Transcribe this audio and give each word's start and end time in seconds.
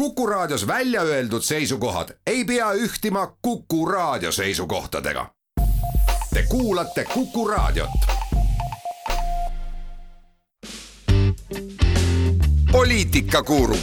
Kuku 0.00 0.26
Raadios 0.26 0.66
välja 0.66 1.02
öeldud 1.02 1.42
seisukohad 1.42 2.08
ei 2.26 2.44
pea 2.44 2.72
ühtima 2.72 3.36
Kuku 3.42 3.86
Raadio 3.86 4.32
seisukohtadega. 4.32 5.26
Te 6.34 6.42
kuulate 6.48 7.04
Kuku 7.04 7.48
Raadiot. 7.48 7.90
poliitikakuru, 12.72 13.76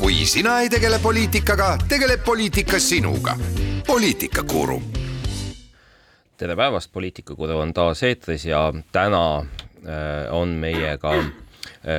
kui 0.00 0.14
sina 0.14 0.60
ei 0.60 0.70
tegele 0.70 0.98
poliitikaga, 0.98 1.78
tegeleb 1.88 2.24
poliitika 2.24 2.78
sinuga. 2.78 3.38
poliitikakuru. 3.86 4.82
tere 6.36 6.56
päevast, 6.56 6.92
Poliitikakuru 6.92 7.58
on 7.58 7.74
taas 7.74 8.02
eetris 8.02 8.44
ja 8.44 8.72
täna 8.92 9.38
äh, 9.38 9.44
on 10.30 10.48
meiega 10.48 11.14
äh, 11.14 11.26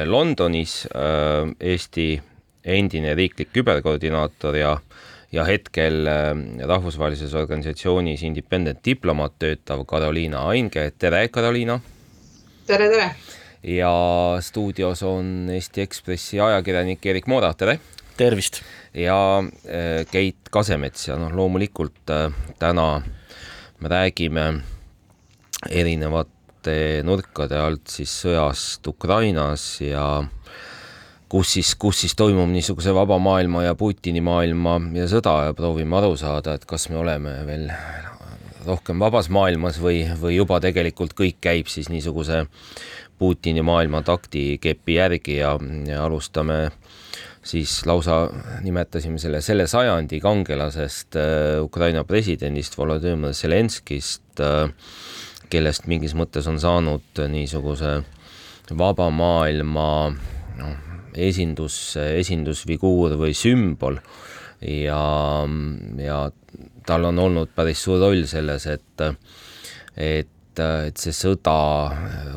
Londonis 0.06 0.88
äh, 0.96 1.56
Eesti 1.60 2.24
endine 2.64 3.16
riiklik 3.16 3.54
küberkoordinaator 3.54 4.58
ja 4.58 4.78
ja 5.34 5.44
hetkel 5.48 6.06
rahvusvahelises 6.70 7.34
organisatsioonis 7.34 8.22
Independent 8.28 8.84
diplomaat 8.86 9.40
töötav 9.42 9.82
Karoliina 9.90 10.44
Ainge, 10.52 10.92
tere, 11.00 11.28
Karoliina! 11.34 11.80
tere, 12.68 12.90
tere! 12.92 13.08
ja 13.64 13.92
stuudios 14.42 15.02
on 15.08 15.50
Eesti 15.50 15.82
Ekspressi 15.82 16.40
ajakirjanik 16.40 17.06
Erik 17.06 17.28
Moora, 17.28 17.54
tere! 17.58 17.80
tervist! 18.18 18.62
ja 18.94 19.18
Keit 20.12 20.52
Kasemets 20.54 21.08
ja 21.08 21.18
noh, 21.18 21.34
loomulikult 21.34 22.14
täna 22.62 22.88
me 23.80 23.90
räägime 23.90 24.46
erinevate 25.70 27.02
nurkade 27.04 27.58
alt 27.58 27.90
siis 27.90 28.14
sõjast 28.22 28.88
Ukrainas 28.88 29.66
ja 29.82 30.06
kus 31.34 31.56
siis, 31.56 31.74
kus 31.82 32.04
siis 32.04 32.14
toimub 32.14 32.52
niisuguse 32.54 32.94
vaba 32.94 33.18
maailma 33.18 33.64
ja 33.64 33.74
Putini 33.76 34.22
maailma 34.22 34.76
ja 34.94 35.08
sõda 35.10 35.32
ja 35.48 35.56
proovime 35.58 35.98
aru 35.98 36.14
saada, 36.20 36.54
et 36.54 36.68
kas 36.70 36.86
me 36.92 37.00
oleme 37.02 37.40
veel 37.48 37.72
rohkem 38.68 39.02
vabas 39.02 39.32
maailmas 39.34 39.80
või, 39.82 40.04
või 40.22 40.36
juba 40.38 40.60
tegelikult 40.62 41.16
kõik 41.18 41.40
käib 41.42 41.72
siis 41.74 41.90
niisuguse 41.90 42.44
Putini 43.18 43.66
maailma 43.66 44.04
taktikepi 44.06 45.00
järgi 45.00 45.40
ja, 45.40 45.56
ja 45.90 46.06
alustame 46.06 46.60
siis 47.44 47.80
lausa 47.90 48.28
nimetasime 48.62 49.18
selle 49.18 49.42
selle 49.42 49.66
sajandi 49.68 50.22
kangelasest 50.22 51.18
äh, 51.18 51.58
Ukraina 51.66 52.06
presidendist 52.06 52.78
Volodõmõr 52.78 53.34
Zelenskist 53.34 54.38
äh,, 54.38 54.70
kellest 55.50 55.90
mingis 55.90 56.14
mõttes 56.14 56.46
on 56.50 56.62
saanud 56.62 57.26
niisuguse 57.34 58.04
vaba 58.78 59.10
maailma 59.10 59.88
noh, 60.62 60.94
esindus, 61.16 61.96
esindusfiguur 61.98 63.18
või 63.20 63.36
sümbol. 63.38 64.00
Ja, 64.64 65.02
ja 66.00 66.20
tal 66.88 67.10
on 67.10 67.20
olnud 67.20 67.52
päris 67.56 67.82
suur 67.84 68.00
roll 68.00 68.24
selles, 68.30 68.68
et, 68.72 69.04
et, 70.00 70.62
et 70.64 71.04
see 71.04 71.16
sõda 71.16 71.58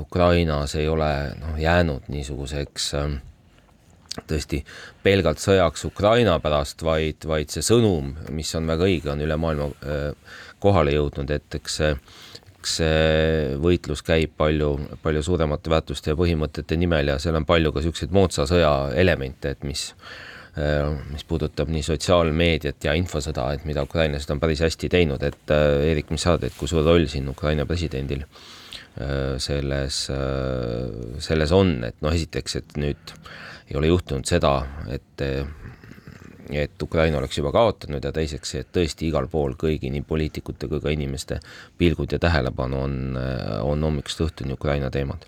Ukrainas 0.03 0.75
ei 0.75 0.89
ole 0.91 1.11
noh, 1.39 1.55
jäänud 1.61 2.11
niisuguseks 2.11 2.91
tõesti 4.27 4.63
pelgalt 5.05 5.39
sõjaks 5.39 5.85
Ukraina 5.87 6.39
pärast, 6.43 6.83
vaid, 6.83 7.27
vaid 7.29 7.53
see 7.53 7.63
sõnum, 7.63 8.15
mis 8.33 8.55
on 8.57 8.67
väga 8.67 8.89
õige, 8.89 9.11
on 9.13 9.23
üle 9.23 9.37
maailma 9.39 9.69
kohale 10.59 10.97
jõudnud, 10.97 11.31
et 11.31 11.59
eks 11.61 11.77
see 11.83 11.93
eks 12.67 12.79
see 12.81 13.59
võitlus 13.63 14.03
käib 14.03 14.35
palju, 14.37 14.73
palju 15.03 15.23
suuremate 15.23 15.71
väärtuste 15.71 16.11
ja 16.11 16.19
põhimõtete 16.19 16.79
nimel 16.79 17.13
ja 17.15 17.21
seal 17.23 17.39
on 17.39 17.47
palju 17.47 17.71
ka 17.71 17.83
niisuguseid 17.83 18.15
moodsa 18.17 18.49
sõja 18.51 18.73
elemente, 18.99 19.55
et 19.55 19.63
mis 19.67 19.93
mis 21.13 21.21
puudutab 21.29 21.69
nii 21.69 21.83
sotsiaalmeediat 21.85 22.87
ja 22.87 22.95
infosõda, 22.97 23.51
et 23.53 23.67
mida 23.69 23.83
ukrainlased 23.85 24.31
on 24.33 24.39
päris 24.41 24.63
hästi 24.65 24.89
teinud, 24.89 25.21
et 25.21 25.53
Eerik, 25.53 26.09
mis 26.09 26.25
sa 26.25 26.33
arvad, 26.33 26.47
et 26.49 26.57
kui 26.57 26.71
suur 26.71 26.81
roll 26.87 27.05
siin 27.13 27.29
Ukraina 27.29 27.67
presidendil 27.69 28.23
selles, 29.45 29.99
selles 31.27 31.53
on, 31.53 31.75
et 31.85 32.01
noh, 32.01 32.17
esiteks, 32.17 32.57
et 32.63 32.73
nüüd 32.81 33.13
ei 33.69 33.77
ole 33.77 33.93
juhtunud 33.93 34.25
seda, 34.25 34.55
et 34.89 35.27
et 36.51 36.83
Ukraina 36.83 37.19
oleks 37.19 37.39
juba 37.39 37.53
kaotanud 37.55 38.05
ja 38.05 38.13
teiseks, 38.15 38.55
et 38.61 38.69
tõesti 38.75 39.09
igal 39.09 39.29
pool 39.33 39.57
kõigi 39.59 39.91
nii 39.93 40.05
poliitikute 40.07 40.69
kui 40.71 40.81
ka 40.83 40.93
inimeste 40.95 41.41
pilgud 41.79 42.13
ja 42.13 42.21
tähelepanu 42.23 42.83
on, 42.83 42.99
on 43.63 43.87
hommikust 43.89 44.23
õhtuni 44.27 44.55
Ukraina 44.57 44.91
teemad. 44.91 45.27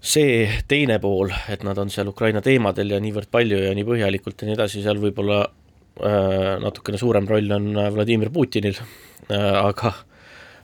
see 0.00 0.46
teine 0.68 0.98
pool, 1.02 1.32
et 1.50 1.64
nad 1.66 1.78
on 1.78 1.90
seal 1.90 2.08
Ukraina 2.08 2.40
teemadel 2.40 2.94
ja 2.94 3.00
niivõrd 3.02 3.30
palju 3.30 3.58
ja 3.64 3.72
nii 3.74 3.84
põhjalikult 3.84 4.42
ja 4.42 4.46
nii 4.46 4.54
edasi, 4.54 4.82
seal 4.82 5.00
võib-olla 5.02 5.40
äh, 5.42 6.52
natukene 6.62 6.98
suurem 6.98 7.26
roll 7.26 7.50
on 7.52 7.72
Vladimir 7.94 8.30
Putinil 8.30 8.78
äh,, 8.78 9.56
aga 9.58 9.94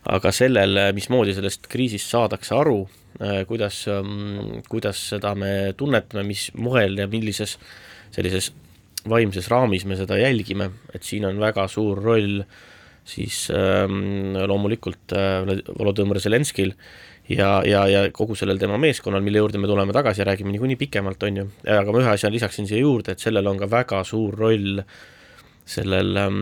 aga 0.05 0.31
sellel, 0.37 0.79
mismoodi 0.95 1.35
sellest 1.35 1.67
kriisist 1.73 2.13
saadakse 2.13 2.55
aru 2.55 2.85
äh,, 2.85 3.43
kuidas 3.49 3.87
ähm,, 3.89 4.61
kuidas 4.69 5.01
seda 5.11 5.35
me 5.35 5.73
tunnetame, 5.77 6.23
mis 6.29 6.51
moel 6.55 6.99
ja 7.01 7.09
millises 7.11 7.59
sellises 8.15 8.53
vaimses 9.11 9.49
raamis 9.53 9.85
me 9.89 9.99
seda 9.99 10.19
jälgime, 10.21 10.71
et 10.95 11.05
siin 11.05 11.27
on 11.29 11.41
väga 11.41 11.67
suur 11.69 12.01
roll 12.03 12.43
siis 13.05 13.49
ähm, 13.53 14.37
loomulikult 14.49 15.13
äh, 15.13 15.43
Volodõmõr 15.77 16.23
Zelenskil 16.25 16.73
ja, 17.29 17.59
ja, 17.69 17.85
ja 17.91 18.05
kogu 18.17 18.37
sellel 18.39 18.61
tema 18.61 18.79
meeskonnal, 18.81 19.25
mille 19.25 19.43
juurde 19.43 19.61
me 19.61 19.69
tuleme 19.69 19.93
tagasi 19.93 20.23
ja 20.23 20.29
räägime 20.31 20.55
niikuinii 20.55 20.79
pikemalt, 20.81 21.27
on 21.29 21.43
ju, 21.43 21.49
aga 21.69 21.93
ma 21.93 22.01
ühe 22.01 22.15
asja 22.15 22.33
lisaksin 22.33 22.69
siia 22.71 22.81
juurde, 22.81 23.13
et 23.13 23.25
sellel 23.25 23.51
on 23.51 23.61
ka 23.61 23.69
väga 23.71 24.01
suur 24.09 24.39
roll 24.41 24.81
sellel 25.69 26.17
ähm, 26.21 26.41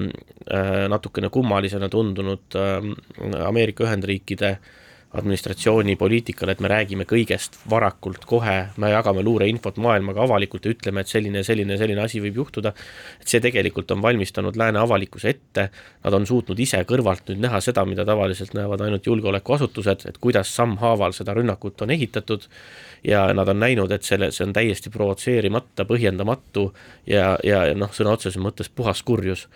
äh, 0.51 0.87
natukene 0.91 1.31
kummalisena 1.35 1.91
tundunud 1.91 2.59
äh, 2.59 3.43
Ameerika 3.47 3.87
Ühendriikide 3.87 4.55
äh, 4.55 4.71
administratsiooni 5.15 5.97
poliitikale, 5.97 6.55
et 6.55 6.61
me 6.65 6.71
räägime 6.73 7.05
kõigest 7.09 7.59
varakult 7.71 8.25
kohe, 8.29 8.55
me 8.81 8.91
jagame 8.93 9.23
luureinfot 9.25 9.77
maailmaga 9.83 10.23
avalikult 10.25 10.65
ja 10.65 10.73
ütleme, 10.73 11.03
et 11.03 11.11
selline, 11.11 11.43
selline, 11.45 11.77
selline 11.81 12.01
asi 12.05 12.21
võib 12.25 12.39
juhtuda, 12.41 12.73
et 13.21 13.29
see 13.29 13.43
tegelikult 13.45 13.93
on 13.93 14.01
valmistanud 14.05 14.57
lääne 14.57 14.81
avalikkuse 14.81 15.35
ette, 15.35 15.67
nad 16.05 16.17
on 16.17 16.27
suutnud 16.29 16.59
ise 16.65 16.81
kõrvalt 16.89 17.29
nüüd 17.29 17.45
näha 17.45 17.61
seda, 17.65 17.85
mida 17.89 18.07
tavaliselt 18.09 18.57
näevad 18.57 18.87
ainult 18.87 19.07
julgeolekuasutused, 19.07 20.09
et 20.09 20.19
kuidas 20.23 20.55
sammhaaval 20.57 21.13
seda 21.17 21.37
rünnakut 21.37 21.85
on 21.85 21.93
ehitatud. 21.93 22.49
Ja 23.05 23.27
nad 23.35 23.49
on 23.51 23.59
näinud, 23.59 23.91
et 23.91 24.07
selle, 24.07 24.31
see 24.31 24.47
on 24.47 24.53
täiesti 24.55 24.91
provotseerimata, 24.95 25.85
põhjendamatu 25.89 26.69
ja, 27.11 27.35
ja 27.45 27.65
noh, 27.75 27.91
sõna 27.93 28.15
otseses 28.15 28.39
mõttes 28.41 28.71
puhas 28.71 29.03
kurjus 29.03 29.49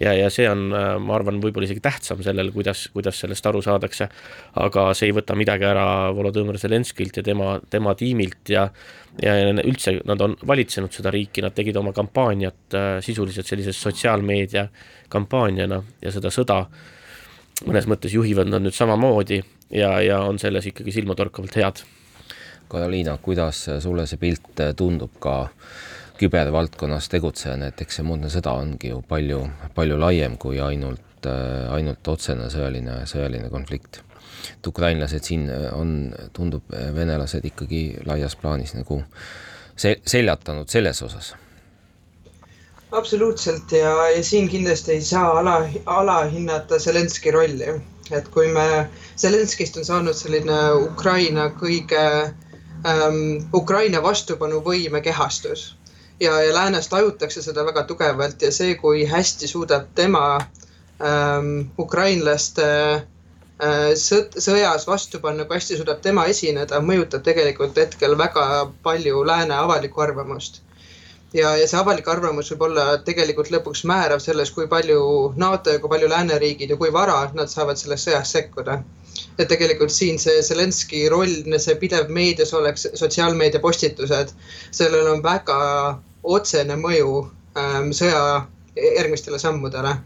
ja, 0.00 0.12
ja 0.14 0.28
see 0.32 0.46
on, 0.50 0.68
äh, 0.74 0.90
ma 1.02 1.16
arvan, 1.18 1.40
võib-olla 1.42 1.68
isegi 1.68 1.82
tähtsam 1.84 2.22
sellel, 2.24 2.52
kuidas, 2.54 2.86
kuidas 2.94 3.18
sellest 3.22 3.46
aru 3.50 3.62
saadakse. 3.64 4.08
aga 4.62 4.88
see 4.94 5.10
ei 5.10 5.16
võta 5.16 5.36
midagi 5.38 5.66
ära 5.68 6.12
Volodõmõr 6.14 6.58
Zelenskilt 6.60 7.18
ja 7.18 7.24
tema, 7.26 7.58
tema 7.70 7.94
tiimilt 7.98 8.54
ja 8.54 8.68
ja 9.22 9.34
üldse 9.50 9.96
nad 10.06 10.20
on 10.22 10.36
valitsenud 10.46 10.92
seda 10.94 11.10
riiki, 11.10 11.42
nad 11.42 11.54
tegid 11.56 11.76
oma 11.76 11.92
kampaaniat 11.92 12.74
äh, 12.76 12.88
sisuliselt 13.02 13.46
sellise 13.46 13.72
sotsiaalmeedia 13.74 14.68
kampaaniana 15.08 15.82
ja 16.02 16.12
seda 16.14 16.30
sõda 16.30 16.64
mõnes 17.66 17.88
mõttes 17.90 18.14
juhivad 18.14 18.50
nad 18.52 18.62
nüüd 18.62 18.76
samamoodi 18.76 19.40
ja, 19.74 19.98
ja 20.04 20.20
on 20.22 20.38
selles 20.38 20.68
ikkagi 20.70 20.94
silmatorkavalt 20.94 21.56
head. 21.58 21.82
Karoliina, 22.68 23.16
kuidas 23.22 23.64
sulle 23.80 24.04
see 24.06 24.20
pilt 24.20 24.60
tundub 24.76 25.16
ka 25.24 25.38
äh, 25.48 25.88
kübervaldkonnas 26.18 27.08
tegutsejana, 27.12 27.70
et 27.70 27.80
eks 27.84 28.00
see 28.00 28.06
muudne 28.06 28.30
sõda 28.32 28.54
ongi 28.58 28.92
ju 28.92 29.00
palju, 29.08 29.42
palju 29.74 29.98
laiem 30.00 30.36
kui 30.40 30.60
ainult, 30.62 31.26
äh, 31.26 31.66
ainult 31.74 32.08
otsene 32.14 32.50
sõjaline, 32.52 33.02
sõjaline 33.10 33.50
konflikt. 33.54 34.02
et 34.48 34.66
ukrainlased 34.66 35.24
siin 35.24 35.48
äh, 35.50 35.66
on, 35.74 36.14
tundub, 36.32 36.62
äh, 36.72 36.94
venelased 36.94 37.44
ikkagi 37.44 37.98
laias 38.06 38.36
plaanis 38.36 38.74
nagu 38.74 39.02
se-, 39.76 39.98
seljatanud 40.06 40.68
selles 40.70 41.02
osas 41.02 41.34
absoluutselt 42.92 43.72
ja, 43.72 43.92
ja 44.10 44.24
siin 44.24 44.48
kindlasti 44.48 44.92
ei 44.92 45.02
saa 45.04 45.38
ala, 45.38 45.68
alahinnata 45.86 46.78
Zelenski 46.78 47.30
rolli, 47.30 47.74
et 48.10 48.28
kui 48.32 48.48
me, 48.52 48.88
Zelenskist 49.16 49.76
on 49.76 49.84
saanud 49.84 50.16
selline 50.16 50.60
Ukraina 50.86 51.50
kõige 51.60 52.04
ähm,, 52.86 53.50
Ukraina 53.54 54.02
vastupanuvõime 54.02 55.02
kehastus 55.04 55.74
ja, 56.20 56.42
ja 56.42 56.54
läänes 56.54 56.88
tajutakse 56.88 57.42
seda 57.42 57.64
väga 57.66 57.84
tugevalt 57.88 58.42
ja 58.42 58.52
see, 58.52 58.74
kui 58.74 59.04
hästi 59.06 59.48
suudab 59.48 59.88
tema 59.94 60.24
ähm, 60.38 61.68
ukrainlaste 61.78 62.68
äh, 62.94 63.90
sõd, 63.94 64.38
sõjas 64.42 64.86
vastu 64.88 65.20
panna, 65.22 65.46
kui 65.46 65.58
hästi 65.58 65.78
suudab 65.80 66.02
tema 66.02 66.26
esineda, 66.30 66.80
mõjutab 66.84 67.26
tegelikult 67.26 67.78
hetkel 67.78 68.18
väga 68.18 68.48
palju 68.82 69.24
lääne 69.26 69.54
avalikku 69.54 70.00
arvamust. 70.00 70.62
ja, 71.34 71.56
ja 71.60 71.66
see 71.68 71.78
avalik 71.78 72.08
arvamus 72.08 72.50
võib 72.52 72.62
olla 72.70 72.84
tegelikult 73.04 73.50
lõpuks 73.52 73.84
määrav 73.84 74.22
selles, 74.24 74.50
kui 74.50 74.66
palju 74.68 75.34
NATO 75.36 75.70
ja 75.70 75.78
kui 75.78 75.90
palju 75.92 76.08
lääneriigid 76.08 76.70
ja 76.70 76.76
kui 76.76 76.92
vara 76.92 77.26
nad 77.34 77.52
saavad 77.52 77.76
selles 77.76 78.06
sõjas 78.06 78.32
sekkuda 78.32 78.82
et 79.38 79.48
tegelikult 79.48 79.90
siin 79.90 80.18
see 80.18 80.42
Zelenski 80.42 81.08
roll, 81.10 81.44
see 81.58 81.76
pidev 81.78 82.10
meedias 82.10 82.52
oleks, 82.54 82.88
sotsiaalmeedia 82.94 83.60
postitused, 83.60 84.32
sellel 84.70 85.06
on 85.12 85.22
väga 85.22 85.58
otsene 86.22 86.76
mõju 86.76 87.12
ähm, 87.58 87.90
sõja 87.96 88.46
järgmistele 88.76 89.38
sammudele. 89.38 89.96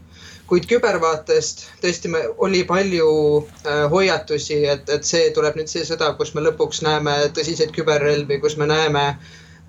kuid 0.47 0.65
kübervaatest 0.69 1.61
tõesti 1.81 2.09
me, 2.11 2.19
oli 2.45 2.63
palju 2.67 3.07
äh, 3.41 3.85
hoiatusi, 3.89 4.59
et, 4.69 4.89
et 4.89 5.07
see 5.07 5.31
tuleb 5.33 5.55
nüüd 5.57 5.71
see 5.71 5.85
sõda, 5.87 6.11
kus 6.19 6.33
me 6.35 6.43
lõpuks 6.43 6.83
näeme 6.85 7.15
tõsiseid 7.33 7.71
küberrelvi, 7.73 8.37
kus 8.43 8.57
me 8.59 8.67
näeme 8.69 9.05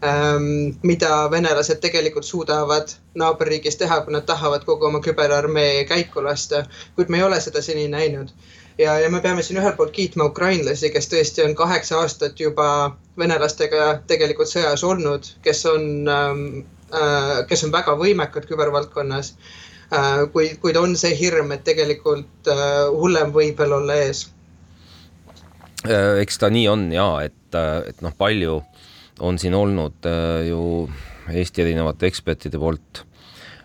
ähm, 0.05 0.75
mida 0.83 1.31
venelased 1.31 1.81
tegelikult 1.81 2.27
suudavad 2.27 2.93
naaberriigis 3.15 3.79
teha, 3.81 4.01
kui 4.05 4.13
nad 4.17 4.27
tahavad 4.27 4.67
kogu 4.67 4.91
oma 4.91 5.01
küberarmee 5.01 5.87
käiku 5.89 6.25
lasta, 6.27 6.65
kuid 6.99 7.09
me 7.09 7.23
ei 7.23 7.29
ole 7.31 7.41
seda 7.41 7.63
seni 7.63 7.89
näinud 7.89 8.35
ja, 8.79 8.99
ja 9.01 9.11
me 9.11 9.21
peame 9.21 9.43
siin 9.43 9.61
ühelt 9.61 9.77
poolt 9.77 9.95
kiitma 9.95 10.29
ukrainlasi, 10.31 10.91
kes 10.95 11.11
tõesti 11.13 11.45
on 11.45 11.55
kaheksa 11.59 12.01
aastat 12.03 12.41
juba 12.41 12.97
venelastega 13.19 14.01
tegelikult 14.11 14.51
sõjas 14.51 14.85
olnud, 14.85 15.29
kes 15.43 15.65
on 15.71 16.09
ähm, 16.11 16.47
äh,, 16.95 17.45
kes 17.49 17.65
on 17.67 17.75
väga 17.75 17.97
võimekad 18.01 18.49
kübervaldkonnas 18.51 19.35
äh,. 19.93 20.25
kuid, 20.33 20.59
kuid 20.63 20.79
on 20.81 20.97
see 20.97 21.15
hirm, 21.19 21.53
et 21.55 21.65
tegelikult 21.67 22.51
äh, 22.51 22.89
hullem 22.95 23.35
võib 23.35 23.59
veel 23.59 23.79
olla 23.81 24.01
ees. 24.07 24.29
Äh, 25.85 26.21
eks 26.23 26.41
ta 26.41 26.49
nii 26.49 26.69
on 26.73 26.87
ja 26.95 27.09
et, 27.27 27.53
äh, 27.53 27.83
et 27.91 28.01
noh, 28.05 28.15
palju 28.17 28.63
on 29.25 29.39
siin 29.39 29.55
olnud 29.55 30.07
äh, 30.09 30.47
ju 30.49 30.89
Eesti 31.25 31.63
erinevate 31.65 32.09
ekspertide 32.09 32.59
poolt 32.61 33.01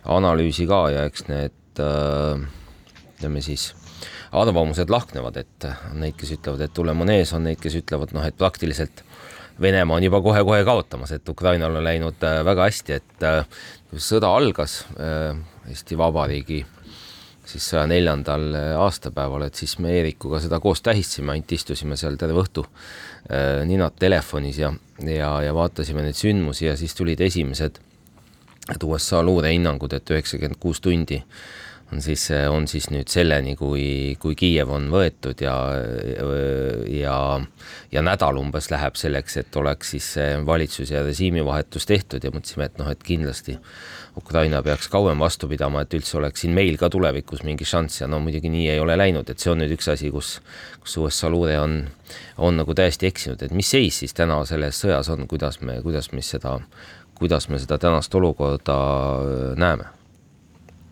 analüüsi 0.07 0.63
ka 0.67 0.85
ja 0.93 1.01
eks 1.09 1.25
need 1.27 1.55
ütleme 1.79 3.41
siis 3.43 3.65
arvamused 4.31 4.89
lahknevad, 4.89 5.37
et 5.41 5.67
on 5.91 5.99
neid, 6.03 6.15
kes 6.19 6.35
ütlevad, 6.37 6.63
et 6.65 6.73
tulem 6.73 7.05
on 7.05 7.11
ees, 7.13 7.33
on 7.33 7.45
neid, 7.47 7.59
kes 7.61 7.79
ütlevad, 7.81 8.13
noh, 8.15 8.25
et 8.25 8.37
praktiliselt 8.37 9.03
Venemaa 9.59 9.97
on 9.97 10.03
juba 10.03 10.21
kohe-kohe 10.23 10.63
kaotamas, 10.63 11.11
et 11.11 11.29
Ukrainal 11.29 11.75
on 11.75 11.83
läinud 11.83 12.23
äh, 12.23 12.37
väga 12.47 12.67
hästi, 12.69 12.93
et 12.95 13.23
äh, 13.27 13.41
kui 13.89 13.99
sõda 13.99 14.29
algas 14.31 14.85
äh, 14.95 15.35
Eesti 15.67 15.97
Vabariigi 15.99 16.61
siis 17.49 17.65
saja 17.73 17.83
neljandal 17.89 18.53
aastapäeval, 18.77 19.47
et 19.47 19.57
siis 19.57 19.73
me 19.81 19.91
Eerikuga 19.97 20.39
seda 20.39 20.61
koos 20.63 20.83
tähistasime, 20.85 21.33
ainult 21.33 21.51
istusime 21.51 21.97
seal 21.97 22.13
terve 22.21 22.37
õhtu 22.43 22.61
ninad 23.65 23.95
telefonis 23.97 24.59
ja, 24.61 24.69
ja, 25.01 25.31
ja 25.41 25.53
vaatasime 25.57 26.03
neid 26.05 26.17
sündmusi 26.17 26.67
ja 26.67 26.75
siis 26.77 26.93
tulid 26.93 27.21
esimesed 27.25 27.79
et 28.69 28.83
USA 28.85 29.23
luurehinnangud, 29.25 29.93
et 29.97 30.13
üheksakümmend 30.13 30.59
kuus 30.61 30.81
tundi 30.81 31.19
on 31.93 32.01
siis, 32.01 32.27
on 32.49 32.67
siis 32.69 32.89
nüüd 32.93 33.09
selleni, 33.09 33.55
kui, 33.57 34.15
kui 34.21 34.35
Kiiev 34.37 34.69
on 34.73 34.89
võetud 34.93 35.41
ja, 35.41 35.55
ja, 36.93 37.15
ja 37.91 38.03
nädal 38.05 38.37
umbes 38.41 38.69
läheb 38.69 38.99
selleks, 38.99 39.37
et 39.41 39.57
oleks 39.57 39.95
siis 39.95 40.09
valitsus 40.45 40.93
ja 40.93 41.01
režiimivahetus 41.05 41.89
tehtud 41.89 42.23
ja 42.23 42.33
mõtlesime, 42.33 42.69
et 42.69 42.77
noh, 42.81 42.91
et 42.93 43.01
kindlasti 43.05 43.57
Ukraina 44.19 44.61
peaks 44.65 44.89
kauem 44.91 45.21
vastu 45.21 45.49
pidama, 45.49 45.81
et 45.85 45.97
üldse 45.97 46.17
oleks 46.19 46.43
siin 46.43 46.53
meil 46.53 46.77
ka 46.77 46.91
tulevikus 46.93 47.41
mingi 47.47 47.65
šanss 47.65 48.03
ja 48.03 48.09
no 48.09 48.21
muidugi 48.21 48.51
nii 48.53 48.69
ei 48.73 48.79
ole 48.81 48.97
läinud, 48.99 49.29
et 49.29 49.41
see 49.41 49.53
on 49.53 49.61
nüüd 49.63 49.73
üks 49.77 49.89
asi, 49.89 50.13
kus, 50.13 50.35
kus 50.83 50.97
USA 51.01 51.31
luure 51.33 51.57
on, 51.61 51.81
on 52.37 52.61
nagu 52.61 52.77
täiesti 52.77 53.09
eksinud, 53.09 53.41
et 53.45 53.55
mis 53.55 53.69
seis 53.69 54.01
siis 54.03 54.13
täna 54.17 54.41
selles 54.49 54.81
sõjas 54.83 55.09
on, 55.13 55.25
kuidas 55.29 55.61
me, 55.65 55.79
kuidas 55.85 56.11
me 56.13 56.25
seda, 56.25 56.59
kuidas 57.17 57.49
me 57.49 57.61
seda 57.61 57.81
tänast 57.81 58.15
olukorda 58.15 58.79
näeme? 59.57 59.93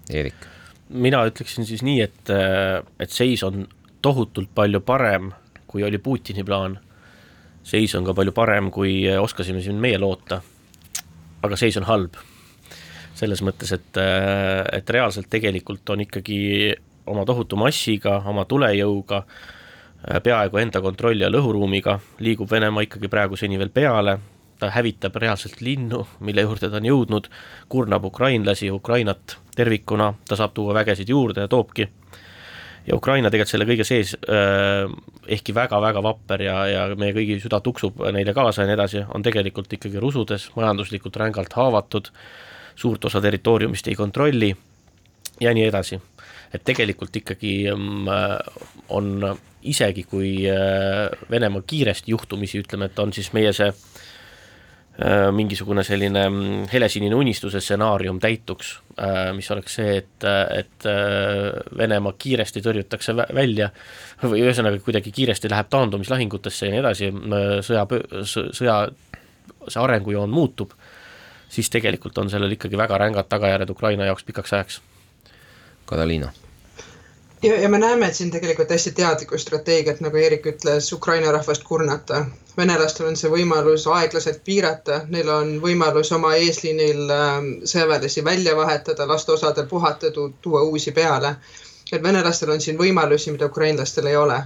Eerik 0.07 0.56
mina 0.89 1.23
ütleksin 1.27 1.65
siis 1.67 1.83
nii, 1.83 2.01
et, 2.01 2.31
et 2.99 3.11
seis 3.11 3.43
on 3.43 3.65
tohutult 4.01 4.49
palju 4.55 4.81
parem, 4.85 5.31
kui 5.67 5.83
oli 5.83 5.97
Putini 5.97 6.43
plaan. 6.47 6.79
seis 7.63 7.95
on 7.95 8.05
ka 8.05 8.13
palju 8.13 8.31
parem, 8.31 8.71
kui 8.71 9.03
oskasime 9.19 9.61
siin 9.61 9.75
meie 9.75 9.97
loota. 9.99 10.41
aga 11.43 11.55
seis 11.55 11.77
on 11.77 11.83
halb. 11.83 12.15
selles 13.13 13.41
mõttes, 13.41 13.71
et, 13.73 13.97
et 14.73 14.89
reaalselt 14.89 15.29
tegelikult 15.29 15.89
on 15.89 16.01
ikkagi 16.01 16.75
oma 17.07 17.25
tohutu 17.25 17.55
massiga, 17.57 18.21
oma 18.25 18.45
tulejõuga, 18.45 19.23
peaaegu 20.23 20.57
enda 20.57 20.81
kontrolli 20.81 21.25
all 21.25 21.39
õhuruumiga, 21.39 21.99
liigub 22.19 22.51
Venemaa 22.51 22.85
ikkagi 22.85 23.09
praegu 23.09 23.35
seni 23.35 23.57
veel 23.57 23.73
peale, 23.73 24.19
ta 24.59 24.71
hävitab 24.73 25.15
reaalselt 25.15 25.61
linnu, 25.61 26.03
mille 26.19 26.45
juurde 26.45 26.69
ta 26.69 26.79
on 26.79 26.87
jõudnud, 26.87 27.29
kurnab 27.69 28.05
ukrainlasi, 28.09 28.71
Ukrainat 28.71 29.37
tervikuna, 29.55 30.13
ta 30.27 30.37
saab 30.39 30.55
tuua 30.57 30.75
vägesid 30.77 31.09
juurde 31.09 31.45
ja 31.45 31.47
toobki. 31.47 31.87
ja 32.87 32.95
Ukraina 32.95 33.27
tegelikult 33.27 33.51
selle 33.51 33.65
kõige 33.67 33.83
sees, 33.83 34.13
äh, 34.31 34.87
ehkki 35.27 35.53
väga-väga 35.55 36.03
vapper 36.03 36.41
ja, 36.41 36.57
ja 36.71 36.85
meie 36.95 37.11
kõigi 37.13 37.35
süda 37.43 37.59
tuksub 37.59 37.99
neile 38.15 38.33
kaasa 38.33 38.63
ja 38.63 38.69
nii 38.69 38.77
edasi, 38.77 39.01
on 39.13 39.23
tegelikult 39.23 39.73
ikkagi 39.73 39.99
rusudes, 39.99 40.49
majanduslikult 40.55 41.19
rängalt 41.19 41.53
haavatud, 41.53 42.07
suurt 42.75 43.05
osa 43.05 43.21
territooriumist 43.21 43.87
ei 43.91 43.95
kontrolli 43.95 44.55
ja 45.41 45.53
nii 45.53 45.67
edasi. 45.67 45.99
et 46.53 46.63
tegelikult 46.63 47.15
ikkagi 47.15 47.67
mm, 47.75 48.07
on 48.95 49.37
isegi, 49.67 50.03
kui 50.03 50.47
äh, 50.47 51.11
Venemaa 51.29 51.61
kiiresti 51.67 52.11
juhtumisi, 52.11 52.63
ütleme, 52.63 52.85
et 52.85 52.99
on 52.99 53.11
siis 53.13 53.33
meie 53.33 53.51
see 53.53 53.67
Äh, 53.67 54.15
mingisugune 55.31 55.83
selline 55.85 56.23
mm, 56.29 56.63
helesinine 56.71 57.15
unistuse 57.15 57.61
stsenaarium 57.61 58.17
täituks, 58.19 58.71
äh, 58.97 59.29
mis 59.37 59.49
oleks 59.53 59.75
see, 59.77 59.97
et, 60.01 60.25
et 60.57 60.87
äh, 60.89 61.59
Venemaa 61.77 62.15
kiiresti 62.17 62.63
tõrjutakse 62.65 63.13
välja 63.15 63.69
või 64.23 64.41
ühesõnaga 64.41 64.81
kuidagi 64.81 65.13
kiiresti 65.13 65.51
läheb 65.53 65.69
taandumislahingutesse 65.69 66.71
ja 66.71 66.73
nii 66.73 66.81
edasi, 66.81 67.11
sõja, 67.67 67.85
sõja, 68.57 68.79
see 69.67 69.83
arengujoon 69.83 70.33
muutub, 70.33 70.73
siis 71.49 71.69
tegelikult 71.69 72.17
on 72.17 72.33
sellel 72.33 72.57
ikkagi 72.57 72.79
väga 72.79 72.97
rängad 73.05 73.29
tagajärjed 73.29 73.77
Ukraina 73.77 74.09
jaoks 74.09 74.25
pikaks 74.25 74.57
ajaks. 74.57 74.81
Kataliina 75.85 76.33
ja, 77.43 77.61
ja 77.61 77.69
me 77.69 77.79
näeme, 77.79 78.07
et 78.07 78.15
siin 78.15 78.31
tegelikult 78.31 78.69
hästi 78.69 78.91
teadlikku 78.91 79.37
strateegiat, 79.37 80.01
nagu 80.01 80.17
Eerik 80.17 80.45
ütles, 80.51 80.91
Ukraina 80.93 81.31
rahvast 81.31 81.63
kurnata. 81.63 82.25
venelastel 82.57 83.05
on 83.05 83.17
see 83.19 83.29
võimalus 83.29 83.85
aeglaselt 83.93 84.39
piirata, 84.43 85.01
neil 85.13 85.29
on 85.29 85.51
võimalus 85.61 86.09
oma 86.15 86.33
eesliinil 86.35 87.11
ähm, 87.13 87.49
sõjaväelasi 87.63 88.23
välja 88.25 88.55
vahetada, 88.57 89.07
lasta 89.07 89.33
osadel 89.33 89.67
puhata, 89.69 90.11
tuua 90.41 90.61
uusi 90.61 90.91
peale. 90.91 91.35
et 91.91 92.03
venelastel 92.03 92.49
on 92.49 92.61
siin 92.61 92.77
võimalusi, 92.77 93.31
mida 93.31 93.45
ukrainlastel 93.45 94.05
ei 94.05 94.15
ole. 94.15 94.41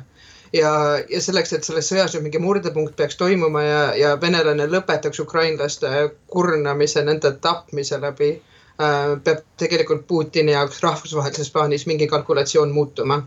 ja, 0.54 0.72
ja 1.10 1.22
selleks, 1.22 1.54
et 1.54 1.64
selles 1.64 1.88
sõjas 1.92 2.14
nüüd 2.14 2.24
mingi 2.24 2.40
murdepunkt 2.40 2.96
peaks 2.96 3.16
toimuma 3.16 3.64
ja, 3.64 3.96
ja 3.96 4.22
venelane 4.22 4.68
lõpetaks 4.68 5.20
ukrainlaste 5.20 6.12
kurnamise, 6.28 7.04
nende 7.04 7.32
tapmise 7.32 8.02
läbi 8.02 8.42
peab 9.24 9.44
tegelikult 9.60 10.07
Putini 10.07 10.56
jaoks 10.56 10.81
rahvusvahelises 10.83 11.52
plaanis 11.52 11.85
mingi 11.90 12.07
kalkulatsioon 12.07 12.71
muutuma. 12.71 13.21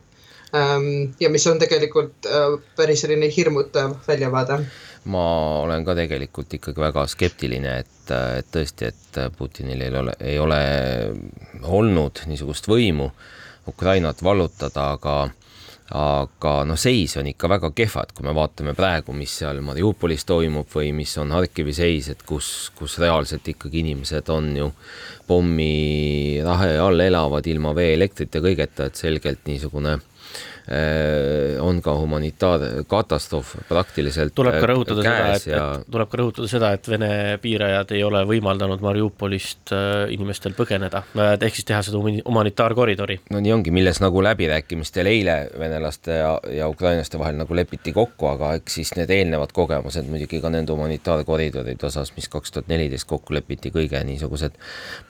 Ähm, 0.55 1.15
ja 1.21 1.31
mis 1.31 1.47
on 1.51 1.59
tegelikult 1.59 2.27
äh, 2.31 2.59
päris 2.77 3.03
selline 3.03 3.31
hirmutav 3.37 3.97
väljavaade. 4.09 4.59
ma 5.05 5.25
olen 5.61 5.85
ka 5.85 5.95
tegelikult 5.95 6.55
ikkagi 6.55 6.81
väga 6.81 7.03
skeptiline, 7.11 7.79
et, 7.83 8.13
et 8.39 8.47
tõesti, 8.55 8.89
et 8.89 9.19
Putinil 9.37 9.83
ei 9.85 9.97
ole, 10.01 10.15
ei 10.21 10.39
ole 10.39 10.61
olnud 11.63 12.23
niisugust 12.27 12.69
võimu 12.71 13.11
Ukrainat 13.69 14.23
vallutada, 14.25 14.93
aga 14.97 15.17
aga 15.95 16.53
noh, 16.67 16.79
seis 16.81 17.13
on 17.21 17.29
ikka 17.31 17.49
väga 17.53 17.71
kehva, 17.77 18.03
et 18.03 18.13
kui 18.17 18.27
me 18.27 18.35
vaatame 18.35 18.75
praegu, 18.75 19.15
mis 19.15 19.31
seal 19.41 19.61
Mariupolis 19.63 20.27
toimub 20.27 20.67
või 20.73 20.91
mis 20.97 21.13
on 21.23 21.31
Harkivi 21.37 21.75
seis, 21.77 22.09
et 22.11 22.25
kus, 22.27 22.49
kus 22.75 22.99
reaalselt 23.03 23.47
ikkagi 23.55 23.85
inimesed 23.85 24.31
on 24.35 24.51
ju 24.59 24.71
pommirahe 25.29 26.73
all 26.83 27.07
elavad 27.07 27.47
ilma 27.47 27.75
vee, 27.79 27.93
elektrit 27.95 28.35
ja 28.35 28.43
kõigeta, 28.43 28.89
et 28.91 28.99
selgelt 28.99 29.47
niisugune 29.47 30.01
on 31.61 31.83
ka 31.85 31.93
humanitaarkatastroof 31.99 33.51
praktiliselt 33.69 34.33
tuleb 34.35 34.57
ka 34.61 34.69
rõhutada 34.71 35.03
seda, 35.05 35.25
et 35.35 35.47
ja... 35.47 35.65
et 35.77 35.91
tuleb 35.93 36.09
ka 36.09 36.21
rõhutada 36.21 36.49
seda, 36.49 36.71
et 36.73 36.89
Vene 36.89 37.09
piirajad 37.43 37.93
ei 37.93 38.01
ole 38.07 38.23
võimaldanud 38.29 38.81
Mariupolist 38.85 39.75
äh, 39.77 40.07
inimestel 40.15 40.55
põgeneda, 40.57 41.03
äh, 41.19 41.35
ehk 41.37 41.59
siis 41.59 41.69
teha 41.69 41.83
seda 41.85 42.01
humanitaarkoridori. 42.01 43.19
no 43.35 43.43
nii 43.45 43.53
ongi, 43.59 43.75
milles 43.77 44.01
nagu 44.01 44.23
läbirääkimistel 44.25 45.11
eile 45.11 45.37
venelaste 45.61 46.17
ja, 46.17 46.33
ja 46.49 46.69
ukrainlaste 46.73 47.21
vahel 47.21 47.37
nagu 47.41 47.57
lepiti 47.57 47.93
kokku, 47.93 48.31
aga 48.33 48.55
eks 48.61 48.79
siis 48.81 48.95
need 48.97 49.13
eelnevad 49.13 49.53
kogemused 49.53 50.09
muidugi 50.09 50.41
ka 50.41 50.53
nende 50.55 50.73
humanitaarkoridoride 50.73 51.89
osas, 51.91 52.15
mis 52.17 52.31
kaks 52.33 52.57
tuhat 52.57 52.73
neliteist 52.73 53.09
kokku 53.11 53.37
lepiti, 53.37 53.73
kõige 53.75 54.01
niisugused 54.09 54.57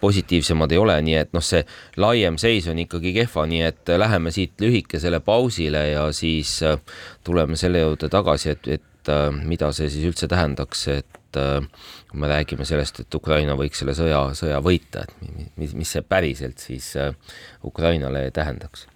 positiivsemad 0.02 0.74
ei 0.74 0.82
ole, 0.82 0.98
nii 1.06 1.18
et 1.22 1.32
noh, 1.36 1.46
see 1.46 1.62
laiem 2.02 2.42
seis 2.42 2.66
on 2.70 2.82
ikkagi 2.82 3.14
kehva, 3.20 3.46
nii 3.46 3.62
et 3.70 3.94
läheme 4.02 4.34
siit 4.34 4.58
lühikesele 4.58 5.22
pausile 5.22 5.43
pausile 5.44 5.88
ja 5.88 6.12
siis 6.12 6.62
äh, 6.62 6.78
tuleme 7.24 7.56
selle 7.56 7.80
juurde 7.80 8.08
tagasi, 8.08 8.50
et, 8.50 8.68
et 8.68 9.08
äh, 9.08 9.28
mida 9.44 9.72
see 9.72 9.90
siis 9.92 10.06
üldse 10.08 10.28
tähendaks, 10.28 10.86
et 10.88 11.36
äh, 11.36 11.60
kui 12.08 12.20
me 12.20 12.30
räägime 12.30 12.64
sellest, 12.64 13.00
et 13.00 13.14
Ukraina 13.14 13.56
võiks 13.56 13.82
selle 13.82 13.92
sõja, 13.94 14.22
sõja 14.34 14.62
võita, 14.64 15.04
et 15.04 15.52
mis, 15.60 15.74
mis 15.74 15.92
see 15.92 16.02
päriselt 16.02 16.58
siis 16.58 16.94
Ukrainale 17.64 18.30
tähendaks? 18.30 18.88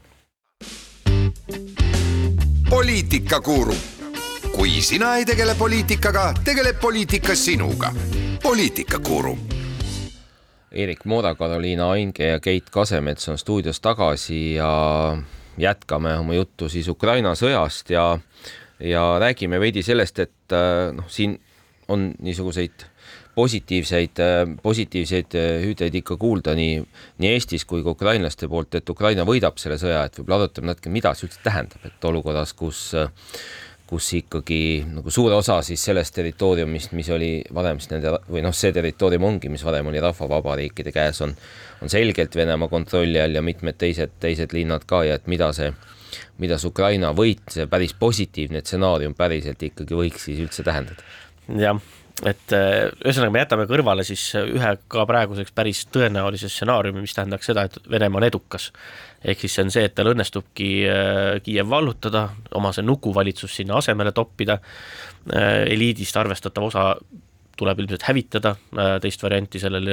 poliitikakuru, 2.68 3.76
kui 4.52 4.80
sina 4.84 5.16
ei 5.16 5.24
tegele 5.28 5.54
poliitikaga, 5.54 6.32
tegeleb 6.44 6.80
poliitika 6.80 7.36
sinuga. 7.36 7.92
poliitikakuru 8.42 9.36
Eerik 10.72 11.04
Mooda, 11.04 11.34
Karoliina 11.34 11.90
Ainge 11.90 12.26
ja 12.26 12.40
Keit 12.40 12.70
Kasemets 12.70 13.28
on 13.28 13.38
stuudios 13.38 13.80
tagasi 13.80 14.54
ja 14.54 15.16
jätkame 15.58 16.14
oma 16.18 16.36
juttu 16.36 16.68
siis 16.68 16.88
Ukraina 16.88 17.34
sõjast 17.38 17.90
ja, 17.92 18.18
ja 18.80 19.04
räägime 19.20 19.60
veidi 19.60 19.82
sellest, 19.82 20.18
et 20.18 20.54
äh, 20.54 20.88
noh, 20.94 21.08
siin 21.10 21.38
on 21.88 22.12
niisuguseid 22.18 22.86
positiivseid, 23.38 24.18
äh, 24.22 24.42
positiivseid 24.62 25.38
äh, 25.38 25.52
hüüdeid 25.64 25.94
ikka 26.00 26.16
kuulda 26.20 26.54
nii, 26.58 26.82
nii 27.22 27.32
Eestis 27.36 27.64
kui 27.68 27.84
ka 27.86 27.94
ukrainlaste 27.94 28.48
poolt, 28.50 28.80
et 28.80 28.90
Ukraina 28.90 29.26
võidab 29.28 29.60
selle 29.62 29.78
sõja, 29.80 30.04
et 30.06 30.18
võib-olla 30.18 30.44
arutame 30.44 30.72
natuke, 30.72 30.92
mida 30.92 31.14
see 31.14 31.28
üldse 31.28 31.42
tähendab, 31.44 31.86
et 31.86 32.10
olukorras, 32.10 32.54
kus 32.58 32.88
kus 33.88 34.08
ikkagi 34.18 34.60
nagu 34.92 35.10
suur 35.12 35.32
osa 35.32 35.58
siis 35.64 35.82
sellest 35.88 36.14
territooriumist, 36.18 36.92
mis 36.96 37.08
oli 37.14 37.30
varem 37.54 37.80
siis 37.80 37.92
nende 37.94 38.14
või 38.28 38.42
noh, 38.44 38.54
see 38.56 38.72
territoorium 38.76 39.24
ongi, 39.30 39.48
mis 39.52 39.64
varem 39.64 39.88
oli 39.88 40.02
rahvavabariikide 40.04 40.92
käes, 40.92 41.22
on, 41.24 41.32
on 41.82 41.92
selgelt 41.92 42.36
Venemaa 42.36 42.68
kontrolli 42.68 43.20
all 43.22 43.38
ja 43.38 43.44
mitmed 43.44 43.78
teised, 43.80 44.18
teised 44.20 44.52
linnad 44.56 44.84
ka 44.88 45.04
ja 45.08 45.16
et 45.16 45.30
mida 45.30 45.48
see, 45.56 45.70
mida 46.42 46.60
see 46.60 46.72
Ukraina 46.72 47.14
võit, 47.16 47.46
see 47.54 47.68
päris 47.70 47.96
positiivne 47.98 48.60
stsenaarium 48.64 49.16
päriselt 49.16 49.64
ikkagi 49.70 49.96
võiks 49.96 50.28
siis 50.28 50.44
üldse 50.44 50.66
tähendada? 50.66 51.08
jah 51.48 51.80
et 52.26 52.54
äh, 52.54 52.88
ühesõnaga, 53.04 53.30
me 53.30 53.42
jätame 53.44 53.66
kõrvale 53.70 54.04
siis 54.06 54.22
ühe 54.40 54.72
ka 54.90 55.04
praeguseks 55.06 55.54
päris 55.54 55.84
tõenäolise 55.94 56.50
stsenaariumi, 56.50 57.04
mis 57.04 57.14
tähendaks 57.14 57.46
seda, 57.46 57.68
et 57.68 57.78
Venemaa 57.90 58.18
on 58.22 58.26
edukas. 58.26 58.72
Ehk 59.24 59.40
siis 59.42 59.56
see 59.56 59.64
on 59.66 59.72
see, 59.74 59.86
et 59.88 59.94
tal 59.98 60.12
õnnestubki 60.12 60.72
äh, 60.88 61.38
Kiiev 61.44 61.70
vallutada, 61.70 62.28
oma 62.58 62.72
see 62.74 62.86
nukuvalitsus 62.86 63.56
sinna 63.60 63.78
asemele 63.82 64.12
toppida, 64.16 64.58
äh, 65.32 65.64
eliidist 65.74 66.16
arvestatav 66.20 66.68
osa 66.68 66.92
tuleb 67.58 67.80
ilmselt 67.82 68.04
hävitada, 68.06 68.52
teist 69.02 69.22
varianti 69.24 69.58
sellel 69.58 69.88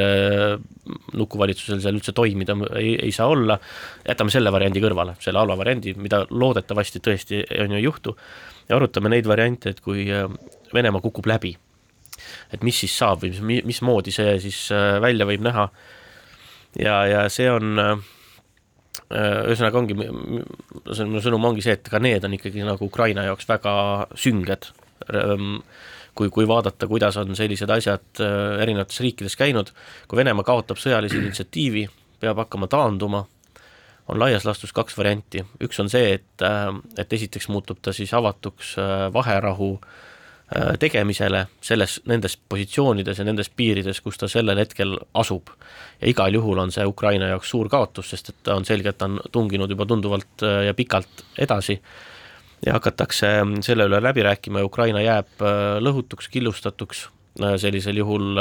nukuvalitsusel 1.17 1.79
seal 1.81 1.95
üldse 1.97 2.13
toimida 2.13 2.53
ei, 2.77 2.91
ei 3.07 3.09
saa 3.09 3.25
olla, 3.33 3.57
jätame 4.05 4.29
selle 4.29 4.53
variandi 4.53 4.83
kõrvale, 4.83 5.15
selle 5.17 5.41
halva 5.41 5.57
variandi, 5.63 5.95
mida 5.97 6.21
loodetavasti 6.29 7.01
tõesti 7.01 7.41
on 7.63 7.73
ju 7.73 7.81
ei 7.81 7.87
juhtu, 7.87 8.13
ja 8.69 8.77
arutame 8.77 9.09
neid 9.15 9.25
variante, 9.25 9.73
et 9.73 9.81
kui 9.81 10.05
Venemaa 10.75 11.01
kukub 11.01 11.25
läbi 11.25 11.55
et 12.53 12.63
mis 12.65 12.77
siis 12.83 12.95
saab 12.95 13.23
või 13.23 13.33
mis, 13.49 13.63
mismoodi 13.67 14.13
see 14.15 14.37
siis 14.43 14.65
äh, 14.73 14.97
välja 15.03 15.27
võib 15.27 15.43
näha. 15.45 15.69
ja, 16.79 16.97
ja 17.09 17.25
see 17.31 17.49
on 17.51 17.79
äh, 17.81 17.95
ühesõnaga 19.13 19.77
ongi, 19.77 19.97
see 20.89 21.05
minu 21.05 21.21
sõnum 21.21 21.49
ongi 21.51 21.65
see, 21.65 21.75
et 21.77 21.89
ka 21.91 21.99
need 22.01 22.23
on 22.25 22.33
ikkagi 22.37 22.63
nagu 22.65 22.87
Ukraina 22.87 23.25
jaoks 23.27 23.47
väga 23.49 23.73
sünged. 24.17 24.71
kui, 26.15 26.29
kui 26.31 26.47
vaadata, 26.47 26.87
kuidas 26.87 27.17
on 27.19 27.35
sellised 27.35 27.69
asjad 27.69 28.21
äh, 28.23 28.61
erinevates 28.63 29.01
riikides 29.03 29.35
käinud, 29.35 29.73
kui 30.07 30.15
Venemaa 30.15 30.45
kaotab 30.47 30.79
sõjalise 30.79 31.19
initsiatiivi, 31.19 31.83
peab 32.23 32.39
hakkama 32.39 32.69
taanduma, 32.71 33.25
on 34.07 34.21
laias 34.21 34.45
laastus 34.47 34.71
kaks 34.71 34.95
varianti, 34.95 35.43
üks 35.59 35.81
on 35.83 35.91
see, 35.91 36.13
et, 36.15 36.45
et 36.97 37.13
esiteks 37.19 37.49
muutub 37.51 37.81
ta 37.83 37.91
siis 37.93 38.13
avatuks 38.15 38.77
vaherahu 39.11 39.73
äh, 39.75 39.89
Äh, 39.89 40.14
tegemisele 40.79 41.47
selles, 41.61 41.97
nendes 42.05 42.35
positsioonides 42.37 43.17
ja 43.17 43.25
nendes 43.25 43.49
piirides, 43.49 44.01
kus 44.05 44.19
ta 44.21 44.27
sellel 44.29 44.59
hetkel 44.61 44.93
asub. 45.17 45.49
ja 46.01 46.09
igal 46.09 46.33
juhul 46.33 46.61
on 46.61 46.71
see 46.71 46.85
Ukraina 46.85 47.31
jaoks 47.31 47.49
suur 47.49 47.69
kaotus, 47.69 48.09
sest 48.09 48.29
et 48.29 48.51
on 48.53 48.65
selge, 48.65 48.89
et 48.89 48.97
ta 48.97 49.09
on 49.09 49.19
tunginud 49.31 49.69
juba 49.69 49.85
tunduvalt 49.89 50.43
äh, 50.43 50.65
ja 50.67 50.73
pikalt 50.73 51.25
edasi 51.37 51.79
ja 52.65 52.77
hakatakse 52.77 53.31
selle 53.65 53.89
üle 53.89 54.01
läbi 54.03 54.23
rääkima 54.23 54.61
ja 54.61 54.69
Ukraina 54.69 55.01
jääb 55.01 55.41
äh, 55.41 55.79
lõhutuks, 55.81 56.29
killustatuks, 56.31 57.09
sellisel 57.59 57.97
juhul 57.99 58.37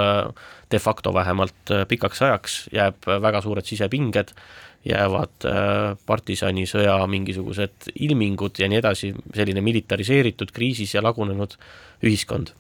de 0.71 0.79
facto 0.79 1.11
vähemalt 1.15 1.73
pikaks 1.91 2.21
ajaks 2.23 2.53
jääb 2.71 3.09
väga 3.09 3.41
suured 3.43 3.67
sisepinged 3.67 4.31
jäävad 4.85 5.47
äh, 5.49 5.97
partisanisõja 6.07 6.99
mingisugused 7.09 7.89
ilmingud 7.95 8.61
ja 8.61 8.69
nii 8.69 8.81
edasi, 8.83 9.15
selline 9.35 9.63
militariseeritud, 9.65 10.53
kriisis 10.55 10.95
ja 10.95 11.03
lagunenud 11.05 11.57
ühiskond, 12.05 12.53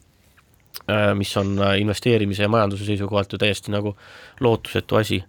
äh, 0.89 1.13
mis 1.19 1.35
on 1.37 1.59
äh, 1.61 1.77
investeerimise 1.83 2.47
ja 2.47 2.53
majanduse 2.53 2.89
seisukohalt 2.89 3.33
ju 3.33 3.41
täiesti 3.41 3.75
nagu 3.75 3.97
lootusetu 4.41 5.01
asi. 5.01 5.25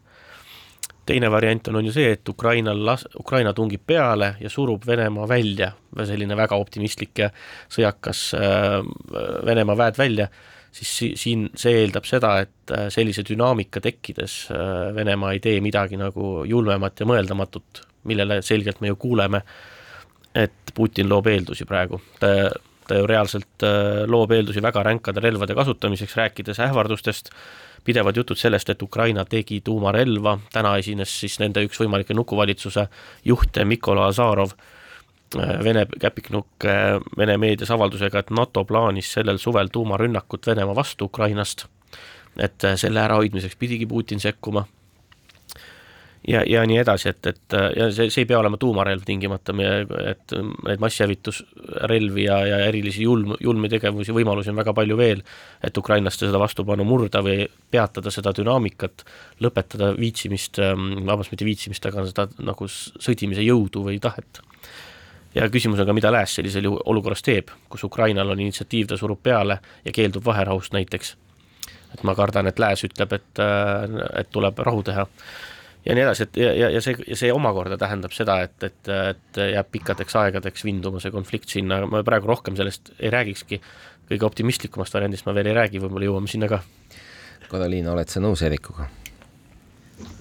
teine 1.06 1.30
variant 1.32 1.68
on, 1.68 1.76
on 1.76 1.86
ju 1.86 1.92
see, 1.94 2.12
et 2.12 2.30
Ukrainal 2.30 2.80
las-, 2.86 3.06
Ukraina 3.20 3.54
tungib 3.54 3.82
peale 3.86 4.36
ja 4.40 4.50
surub 4.50 4.88
Venemaa 4.88 5.28
välja, 5.28 5.72
selline 6.04 6.38
väga 6.38 6.56
optimistlik 6.56 7.20
ja 7.20 7.30
sõjakas 7.70 8.32
Venemaa 9.46 9.78
väed 9.78 9.98
välja 9.98 10.28
siis 10.76 11.22
siin 11.22 11.48
see 11.58 11.80
eeldab 11.82 12.08
seda, 12.08 12.36
et 12.44 12.74
äh, 12.74 12.88
sellise 12.94 13.24
dünaamika 13.28 13.82
tekkides 13.84 14.38
äh, 14.52 14.96
Venemaa 14.96 15.36
ei 15.36 15.42
tee 15.44 15.60
midagi 15.64 16.00
nagu 16.00 16.44
julmemat 16.50 17.00
ja 17.00 17.08
mõeldamatut, 17.10 17.84
millele 18.10 18.42
selgelt 18.46 18.82
me 18.84 18.92
ju 18.92 19.00
kuuleme, 19.00 19.42
et 20.36 20.74
Putin 20.76 21.08
loob 21.10 21.30
eeldusi 21.32 21.68
praegu, 21.68 22.02
ta, 22.20 22.34
ta 22.88 23.00
ju 23.00 23.08
reaalselt 23.08 23.64
äh, 23.64 24.04
loob 24.12 24.36
eeldusi 24.36 24.64
väga 24.64 24.84
ränkade 24.84 25.24
relvade 25.24 25.56
kasutamiseks, 25.56 26.18
rääkides 26.20 26.60
ähvardustest, 26.68 27.32
pidevad 27.86 28.18
jutud 28.18 28.40
sellest, 28.40 28.70
et 28.74 28.82
Ukraina 28.82 29.24
tegi 29.30 29.62
tuumarelva, 29.64 30.40
täna 30.52 30.76
esines 30.82 31.20
siis 31.22 31.38
nende 31.40 31.64
üks 31.68 31.80
võimalikke 31.80 32.18
nukuvalitsuse 32.18 32.88
juhte, 33.30 33.66
Mikola 33.66 34.10
Azarov, 34.12 34.58
Vene 35.36 35.86
käpiknukk 36.00 36.68
Vene 37.18 37.38
meedias 37.42 37.72
avaldusega, 37.76 38.22
et 38.22 38.32
NATO 38.36 38.64
plaanis 38.66 39.12
sellel 39.18 39.40
suvel 39.42 39.72
tuumarünnakut 39.74 40.48
Venemaa 40.48 40.76
vastu 40.76 41.10
Ukrainast, 41.10 41.66
et 42.40 42.68
selle 42.76 43.04
ärahoidmiseks 43.04 43.56
pidigi 43.60 43.86
Putin 43.86 44.20
sekkuma. 44.20 44.66
Ja, 46.28 46.40
ja 46.48 46.64
nii 46.66 46.80
edasi, 46.82 47.12
et, 47.12 47.28
et 47.30 47.56
ja 47.78 47.86
see, 47.94 48.08
see 48.10 48.24
ei 48.24 48.28
pea 48.32 48.40
olema 48.40 48.58
tuumarelv 48.58 49.04
tingimata, 49.06 49.54
et 50.10 50.34
neid 50.66 50.82
masshävitusrelvi 50.82 52.24
ja, 52.26 52.40
ja 52.50 52.58
erilisi 52.66 53.06
julm, 53.06 53.36
julmi 53.38 53.70
tegevusi, 53.70 54.16
võimalusi 54.16 54.50
on 54.50 54.58
väga 54.58 54.74
palju 54.74 54.98
veel, 54.98 55.22
et 55.62 55.78
ukrainlaste 55.78 56.26
seda 56.26 56.42
vastupanu 56.42 56.88
murda 56.88 57.22
või 57.26 57.46
peatada 57.72 58.10
seda 58.10 58.34
dünaamikat, 58.34 59.06
lõpetada 59.46 59.92
viitsimist, 60.00 60.58
vabandust, 60.58 61.36
mitte 61.36 61.46
viitsimist, 61.46 61.86
aga 61.92 62.08
seda 62.10 62.26
nagu 62.42 62.72
sõdimise 62.74 63.46
jõudu 63.46 63.86
või 63.86 64.02
tahet 64.02 64.42
ja 65.36 65.50
küsimus 65.52 65.80
on 65.80 65.90
ka, 65.90 65.96
mida 65.96 66.12
Lääs 66.14 66.36
sellisel 66.38 66.68
olukorras 66.70 67.24
teeb, 67.26 67.52
kus 67.70 67.84
Ukrainal 67.84 68.30
on 68.32 68.40
initsiatiiv, 68.40 68.88
ta 68.92 68.98
surub 68.98 69.22
peale 69.24 69.60
ja 69.86 69.92
keeldub 69.96 70.26
vaherahust 70.26 70.74
näiteks. 70.74 71.16
et 71.96 72.04
ma 72.04 72.16
kardan, 72.16 72.48
et 72.48 72.60
Lääs 72.60 72.84
ütleb, 72.84 73.14
et, 73.14 73.40
äh, 73.40 74.00
et 74.20 74.30
tuleb 74.32 74.58
rahu 74.60 74.84
teha 74.84 75.08
ja 75.86 75.96
nii 75.96 76.04
edasi, 76.04 76.24
et 76.24 76.38
ja, 76.38 76.52
ja, 76.54 76.70
ja 76.74 76.82
see, 76.82 76.98
see 77.14 77.32
omakorda 77.34 77.78
tähendab 77.78 78.14
seda, 78.16 78.40
et, 78.48 78.58
et, 78.64 78.92
et 78.92 79.42
jääb 79.54 79.72
pikkadeks 79.72 80.18
aegadeks 80.22 80.66
vinduma 80.66 81.00
see 81.04 81.14
konflikt 81.14 81.52
sinna, 81.54 81.84
ma 81.90 82.04
praegu 82.08 82.32
rohkem 82.32 82.58
sellest 82.60 82.94
ei 83.00 83.14
räägikski, 83.14 83.62
kõige 84.10 84.28
optimistlikumast 84.28 84.98
variandist 84.98 85.30
ma 85.30 85.36
veel 85.38 85.52
ei 85.52 85.58
räägi, 85.58 85.82
võib-olla 85.84 86.10
jõuame 86.10 86.32
sinna 86.32 86.50
ka. 86.52 86.62
Karoliina, 87.50 87.94
oled 87.94 88.10
sa 88.10 88.24
nõus 88.24 88.42
Eerikuga? 88.46 88.90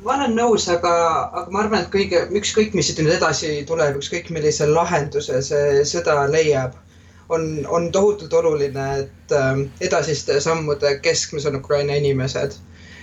Ma 0.04 0.16
olen 0.16 0.37
nõus, 0.37 0.66
aga, 0.71 0.93
aga 1.40 1.50
ma 1.52 1.62
arvan, 1.64 1.83
et 1.85 1.90
kõige, 1.93 2.25
ükskõik, 2.40 2.75
mis 2.76 2.90
siit 2.90 3.00
nüüd 3.02 3.16
edasi 3.16 3.57
tuleb, 3.69 3.99
ükskõik 4.00 4.31
millise 4.35 4.69
lahenduse 4.71 5.40
see 5.47 5.83
sõda 5.88 6.19
leiab, 6.31 6.76
on, 7.33 7.64
on 7.73 7.90
tohutult 7.93 8.33
oluline, 8.40 8.87
et 9.04 9.35
äh, 9.35 9.64
edasiste 9.88 10.38
sammude 10.45 10.99
keskmes 11.04 11.49
on 11.49 11.61
Ukraina 11.62 11.97
inimesed. 12.00 12.61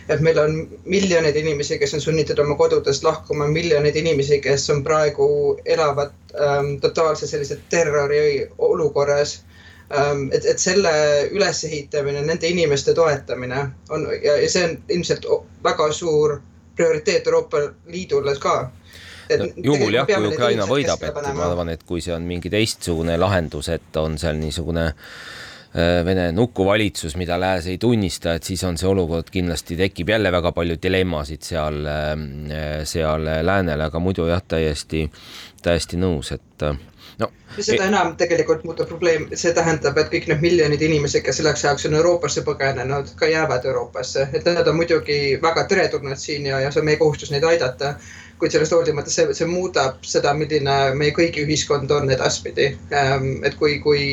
et 0.10 0.20
meil 0.20 0.40
on 0.42 0.56
miljoneid 0.90 1.36
inimesi, 1.38 1.78
kes 1.80 1.94
on 1.94 2.02
sunnitud 2.02 2.40
oma 2.42 2.56
kodudest 2.60 3.04
lahkuma, 3.06 3.46
miljoneid 3.48 3.96
inimesi, 3.96 4.40
kes 4.44 4.66
on 4.74 4.82
praegu, 4.84 5.28
elavad 5.66 6.12
ähm, 6.36 6.74
totaalse 6.82 7.28
sellise 7.28 7.60
terrori 7.70 8.48
olukorras 8.58 9.38
ähm, 9.94 10.26
et, 10.34 10.46
et 10.46 10.60
selle 10.60 10.92
ülesehitamine, 11.32 12.26
nende 12.28 12.50
inimeste 12.50 12.94
toetamine 12.98 13.62
on 13.90 14.08
ja, 14.24 14.36
ja 14.42 14.50
see 14.50 14.66
on 14.68 14.76
ilmselt 14.90 15.30
väga 15.64 15.92
suur 15.96 16.42
prioriteet 16.76 17.28
Euroopa 17.28 17.58
Liidule 17.88 18.36
ka. 18.40 18.72
No, 19.32 19.46
juhul 19.64 19.94
jah, 19.96 20.08
kui 20.10 20.28
Ukraina 20.28 20.66
võidab, 20.68 21.04
et 21.08 21.20
ma 21.36 21.46
arvan, 21.46 21.70
et 21.72 21.86
kui 21.88 22.02
see 22.04 22.12
on 22.12 22.26
mingi 22.28 22.50
teistsugune 22.52 23.16
lahendus, 23.20 23.70
et 23.72 23.96
on 24.02 24.18
seal 24.20 24.36
niisugune 24.42 24.90
äh, 24.90 26.02
Vene 26.04 26.26
nukuvalitsus, 26.36 27.16
mida 27.16 27.38
Lääs 27.40 27.70
ei 27.72 27.78
tunnista, 27.80 28.34
et 28.36 28.44
siis 28.44 28.64
on 28.68 28.76
see 28.82 28.90
olukord 28.92 29.32
kindlasti 29.32 29.78
tekib 29.80 30.12
jälle 30.12 30.32
väga 30.36 30.52
palju 30.52 30.76
dilemmasid 30.84 31.48
seal, 31.48 31.80
äh, 31.88 32.82
seal 32.84 33.30
läänele, 33.48 33.88
aga 33.88 34.04
muidu 34.04 34.28
jah, 34.28 34.44
täiesti, 34.44 35.06
täiesti 35.64 36.02
nõus, 36.02 36.34
et 36.36 36.68
no. 37.20 37.28
seda 37.60 37.86
enam 37.90 38.16
tegelikult 38.20 38.64
muutub 38.68 38.90
probleem, 38.90 39.28
see 39.34 39.54
tähendab, 39.58 39.98
et 40.00 40.10
kõik 40.14 40.28
need 40.32 40.44
miljonid 40.46 40.82
inimesed, 40.88 41.24
kes 41.26 41.42
selleks 41.42 41.66
ajaks 41.66 41.88
on 41.90 41.98
Euroopasse 42.00 42.44
põgenenud, 42.48 43.14
ka 43.20 43.30
jäävad 43.32 43.68
Euroopasse, 43.72 44.28
et 44.34 44.48
nad 44.48 44.68
on 44.68 44.80
muidugi 44.80 45.22
väga 45.44 45.66
teretulnud 45.72 46.20
siin 46.20 46.50
ja, 46.52 46.60
ja 46.64 46.72
see 46.72 46.84
on 46.84 46.90
meie 46.90 47.00
kohustus 47.02 47.32
neid 47.34 47.48
aidata. 47.48 47.96
kuid 48.42 48.56
sellest 48.56 48.74
hoolimata 48.74 49.12
see, 49.14 49.34
see 49.38 49.46
muudab 49.46 50.00
seda, 50.02 50.32
milline 50.34 50.78
meie 50.98 51.12
kõigi 51.14 51.44
ühiskond 51.46 51.92
on 51.94 52.10
edaspidi. 52.10 52.72
Ähm, 52.90 53.36
et 53.46 53.54
kui, 53.60 53.76
kui 53.84 54.06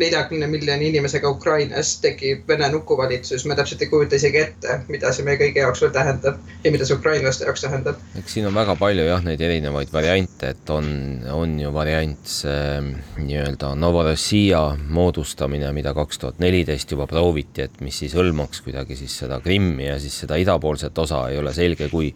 neljakümne 0.00 0.46
miljoni 0.50 0.88
inimesega 0.90 1.30
Ukrainas 1.30 1.92
tekib 2.02 2.48
Vene 2.48 2.68
nukuvalitsus, 2.72 3.44
me 3.46 3.56
täpselt 3.58 3.82
ei 3.84 3.90
kujuta 3.90 4.16
isegi 4.16 4.40
ette, 4.40 4.78
mida 4.88 5.12
see 5.14 5.26
meie 5.26 5.38
kõigi 5.40 5.62
jaoks 5.62 5.82
veel 5.84 5.92
tähendab 5.94 6.40
ja 6.64 6.72
mida 6.72 6.86
see 6.88 6.96
ukrainlaste 6.96 7.46
jaoks 7.48 7.64
tähendab. 7.66 8.00
eks 8.18 8.36
siin 8.36 8.48
on 8.48 8.56
väga 8.56 8.76
palju 8.80 9.06
jah, 9.06 9.24
neid 9.26 9.40
erinevaid 9.44 9.92
variante, 9.92 10.52
et 10.54 10.72
on, 10.74 10.90
on 11.34 11.56
ju 11.60 11.72
variant 11.74 12.32
see 12.32 12.80
nii-öelda 13.20 13.74
Novorossija 13.80 14.62
moodustamine, 14.88 15.72
mida 15.76 15.94
kaks 15.96 16.22
tuhat 16.22 16.40
neliteist 16.42 16.96
juba 16.96 17.06
prooviti, 17.10 17.68
et 17.68 17.80
mis 17.84 18.02
siis 18.04 18.16
hõlmaks 18.16 18.64
kuidagi 18.64 18.98
siis 18.98 19.18
seda 19.24 19.40
Krimmi 19.44 19.90
ja 19.90 19.98
siis 20.02 20.22
seda 20.24 20.40
idapoolset 20.40 20.98
osa, 20.98 21.26
ei 21.30 21.38
ole 21.38 21.54
selge, 21.56 21.90
kui, 21.92 22.12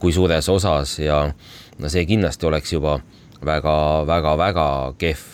kui 0.00 0.12
suures 0.12 0.48
osas 0.52 0.98
ja 1.00 1.22
no 1.78 1.90
see 1.92 2.04
kindlasti 2.08 2.50
oleks 2.50 2.76
juba 2.76 2.98
väga-väga-väga 3.44 4.68
kehv 4.98 5.33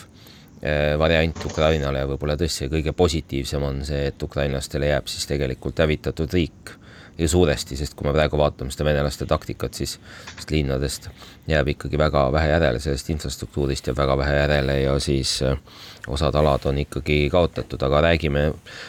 variant 0.99 1.45
Ukrainale 1.45 2.03
ja 2.03 2.07
võib-olla 2.09 2.35
tõesti 2.37 2.67
kõige 2.69 2.93
positiivsem 2.93 3.63
on 3.65 3.79
see, 3.85 4.03
et 4.11 4.23
ukrainlastele 4.23 4.91
jääb 4.91 5.07
siis 5.09 5.25
tegelikult 5.29 5.81
hävitatud 5.81 6.33
riik. 6.37 6.77
Ja 7.17 7.27
suuresti, 7.29 7.75
sest 7.77 7.93
kui 7.93 8.07
me 8.07 8.13
praegu 8.15 8.37
vaatame 8.39 8.71
seda 8.71 8.85
venelaste 8.87 9.25
taktikat, 9.29 9.75
siis 9.77 9.97
sest 10.35 10.53
linnadest 10.53 11.09
jääb 11.49 11.73
ikkagi 11.73 11.99
väga 11.99 12.23
vähe 12.33 12.53
järele, 12.53 12.79
sellest 12.81 13.09
infrastruktuurist 13.13 13.89
jääb 13.89 13.97
väga 13.99 14.15
vähe 14.17 14.37
järele 14.37 14.77
ja 14.79 14.95
siis 15.03 15.35
eh, 15.45 15.59
osad 16.07 16.35
alad 16.39 16.65
on 16.71 16.79
ikkagi 16.81 17.27
kaotatud, 17.33 17.83
aga 17.83 18.01
räägime 18.07 18.47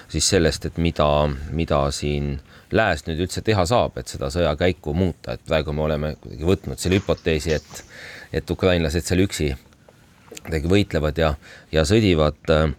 siis 0.08 0.28
sellest, 0.28 0.70
et 0.70 0.78
mida, 0.78 1.08
mida 1.50 1.82
siin 1.92 2.38
lääs 2.72 3.04
nüüd 3.08 3.20
üldse 3.26 3.42
teha 3.44 3.66
saab, 3.68 3.98
et 4.00 4.08
seda 4.08 4.30
sõjakäiku 4.32 4.94
muuta, 4.96 5.36
et 5.36 5.44
praegu 5.48 5.74
me 5.76 5.84
oleme 5.88 6.14
kuidagi 6.22 6.48
võtnud 6.48 6.80
selle 6.80 7.02
hüpoteesi, 7.02 7.58
et, 7.58 7.84
et 8.32 8.56
ukrainlased 8.56 9.04
seal 9.08 9.26
üksi 9.26 9.50
kuidagi 10.42 10.70
võitlevad 10.70 11.18
ja, 11.20 11.34
ja 11.72 11.84
sõdivad 11.88 12.52
äh, 12.52 12.72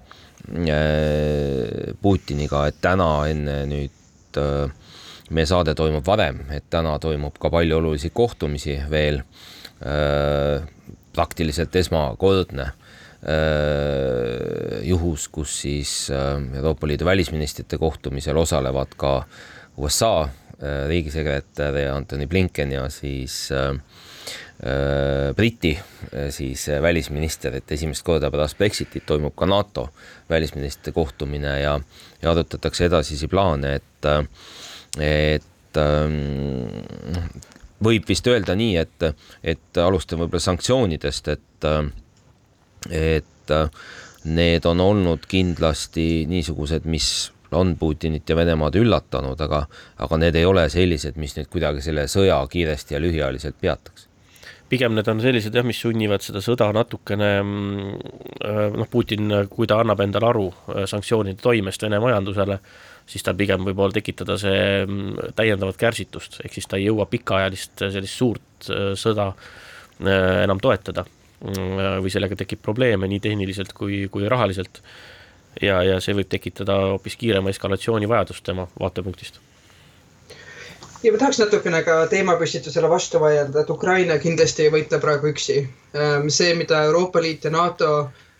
Putiniga, 2.03 2.65
et 2.67 2.79
täna 2.83 3.09
enne 3.31 3.57
nüüd 3.69 4.39
äh, 4.39 4.67
meie 5.33 5.47
saade 5.49 5.75
toimub 5.77 6.05
varem, 6.05 6.43
et 6.51 6.67
täna 6.73 6.97
toimub 7.01 7.37
ka 7.41 7.51
palju 7.53 7.79
olulisi 7.79 8.11
kohtumisi 8.13 8.79
veel 8.91 9.23
äh,. 9.83 10.69
praktiliselt 11.13 11.75
esmakordne 11.77 12.63
äh, 12.65 12.73
juhus, 14.89 15.27
kus 15.29 15.61
siis 15.61 16.09
äh, 16.09 16.41
Euroopa 16.57 16.87
Liidu 16.89 17.05
välisministrite 17.05 17.77
kohtumisel 17.77 18.37
osalevad 18.37 18.97
ka 18.97 19.23
USA 19.77 20.23
äh, 20.23 20.87
riigisekretär 20.89 21.77
Antony 21.93 22.27
Blinken 22.27 22.71
ja 22.73 22.89
siis 22.89 23.51
äh, 23.51 23.77
Äh, 23.77 24.12
Briti 25.35 25.73
äh, 26.13 26.29
siis 26.29 26.69
äh, 26.69 26.81
välisminister, 26.81 27.55
et 27.57 27.71
esimest 27.71 28.05
korda 28.05 28.29
pärast 28.31 28.57
Brexitit 28.57 29.05
toimub 29.05 29.33
ka 29.35 29.47
NATO 29.49 29.89
välisministrite 30.29 30.93
kohtumine 30.95 31.57
ja, 31.59 31.73
ja 32.21 32.31
arutatakse 32.31 32.85
edasisi 32.85 33.27
plaane, 33.27 33.73
et, 33.75 34.07
et 35.01 35.79
noh, 35.81 37.25
võib 37.83 38.07
vist 38.07 38.29
öelda 38.29 38.55
nii, 38.55 38.77
et, 38.77 39.07
et 39.43 39.81
alustan 39.81 40.21
võib-olla 40.21 40.45
sanktsioonidest, 40.45 41.33
et, 41.33 41.67
et 42.93 43.55
need 44.23 44.69
on 44.69 44.85
olnud 44.85 45.27
kindlasti 45.27 46.07
niisugused, 46.29 46.85
mis 46.85 47.09
on 47.51 47.75
Putinit 47.77 48.29
ja 48.29 48.37
Venemaad 48.37 48.77
üllatanud, 48.79 49.41
aga, 49.43 49.65
aga 49.97 50.23
need 50.23 50.39
ei 50.39 50.47
ole 50.47 50.69
sellised, 50.71 51.19
mis 51.19 51.35
nüüd 51.41 51.51
kuidagi 51.51 51.83
selle 51.83 52.07
sõja 52.07 52.39
kiiresti 52.53 52.95
ja 52.95 53.03
lühiajaliselt 53.03 53.59
peataks 53.59 54.12
pigem 54.73 54.95
need 54.97 55.09
on 55.11 55.21
sellised 55.21 55.53
jah, 55.53 55.65
mis 55.67 55.79
sunnivad 55.83 56.23
seda 56.25 56.41
sõda 56.43 56.69
natukene 56.73 57.29
mm, 57.43 57.91
äh, 58.41 58.63
noh, 58.73 58.89
Putin, 58.89 59.29
kui 59.51 59.69
ta 59.69 59.79
annab 59.83 60.01
endale 60.05 60.29
aru 60.31 60.47
äh, 60.49 60.83
sanktsioonide 60.89 61.41
toimest 61.43 61.85
Vene 61.85 61.99
majandusele, 62.01 62.57
siis 63.09 63.25
ta 63.25 63.35
pigem 63.37 63.65
võib-olla 63.67 63.93
tekitada 63.99 64.37
see 64.41 64.63
mm, 64.85 65.33
täiendavat 65.37 65.77
kärsitust, 65.79 66.39
ehk 66.43 66.57
siis 66.57 66.69
ta 66.69 66.79
ei 66.79 66.87
jõua 66.87 67.07
pikaajalist 67.11 67.85
äh, 67.85 67.93
sellist 67.97 68.21
suurt 68.21 68.49
sõda 68.63 69.33
enam 69.99 70.61
toetada. 70.63 71.03
Mm, 71.43 71.99
või 71.99 72.11
sellega 72.13 72.37
tekib 72.39 72.61
probleeme 72.63 73.09
nii 73.11 73.19
tehniliselt 73.23 73.73
kui, 73.75 74.05
kui 74.11 74.29
rahaliselt. 74.31 74.79
ja, 75.61 75.81
ja 75.83 75.99
see 76.01 76.15
võib 76.15 76.31
tekitada 76.31 76.79
hoopis 76.93 77.19
kiirema 77.19 77.51
eskalatsiooni 77.51 78.07
vajadust 78.09 78.45
tema 78.47 78.69
vaatepunktist 78.79 79.41
ja 81.03 81.11
ma 81.11 81.19
tahaks 81.19 81.39
natukene 81.41 81.83
ka 81.83 81.95
teemapüstitusele 82.11 82.89
vastu 82.89 83.19
vaielda, 83.19 83.63
et 83.63 83.69
Ukraina 83.69 84.17
kindlasti 84.23 84.67
ei 84.67 84.73
võitle 84.73 84.99
praegu 85.03 85.31
üksi. 85.33 85.57
Ehm, 85.93 86.29
see, 86.31 86.53
mida 86.55 86.83
Euroopa 86.89 87.21
Liit 87.21 87.43
ja 87.43 87.51
NATO, 87.51 87.89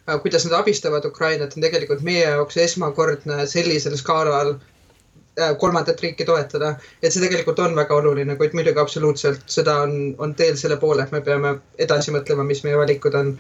äh, 0.08 0.22
kuidas 0.22 0.48
nad 0.48 0.60
abistavad 0.62 1.06
Ukrainat, 1.06 1.58
on 1.58 1.66
tegelikult 1.66 2.06
meie 2.08 2.24
jaoks 2.24 2.58
esmakordne 2.64 3.48
sellisel 3.52 3.98
skaalal 4.00 4.56
äh, 4.56 5.58
kolmandat 5.60 6.02
riiki 6.02 6.26
toetada. 6.26 6.76
et 7.02 7.12
see 7.12 7.26
tegelikult 7.26 7.60
on 7.60 7.76
väga 7.76 7.96
oluline, 7.96 8.36
kuid 8.40 8.56
muidugi 8.56 8.80
absoluutselt 8.80 9.44
seda 9.46 9.82
on, 9.84 10.16
on 10.18 10.36
teel 10.36 10.56
selle 10.56 10.78
poole, 10.78 11.04
et 11.04 11.12
me 11.12 11.22
peame 11.22 11.58
edasi 11.78 12.16
mõtlema, 12.16 12.48
mis 12.48 12.64
meie 12.64 12.80
valikud 12.80 13.16
on 13.16 13.38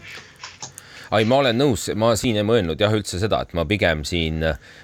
ai, 1.13 1.25
ma 1.29 1.37
olen 1.43 1.57
nõus, 1.57 1.87
ma 1.95 2.15
siin 2.17 2.39
ei 2.41 2.45
mõelnud 2.47 2.79
jah 2.81 2.93
üldse 2.95 3.19
seda, 3.21 3.43
et 3.45 3.53
ma 3.53 3.65
pigem 3.69 4.03
siin 4.07 4.41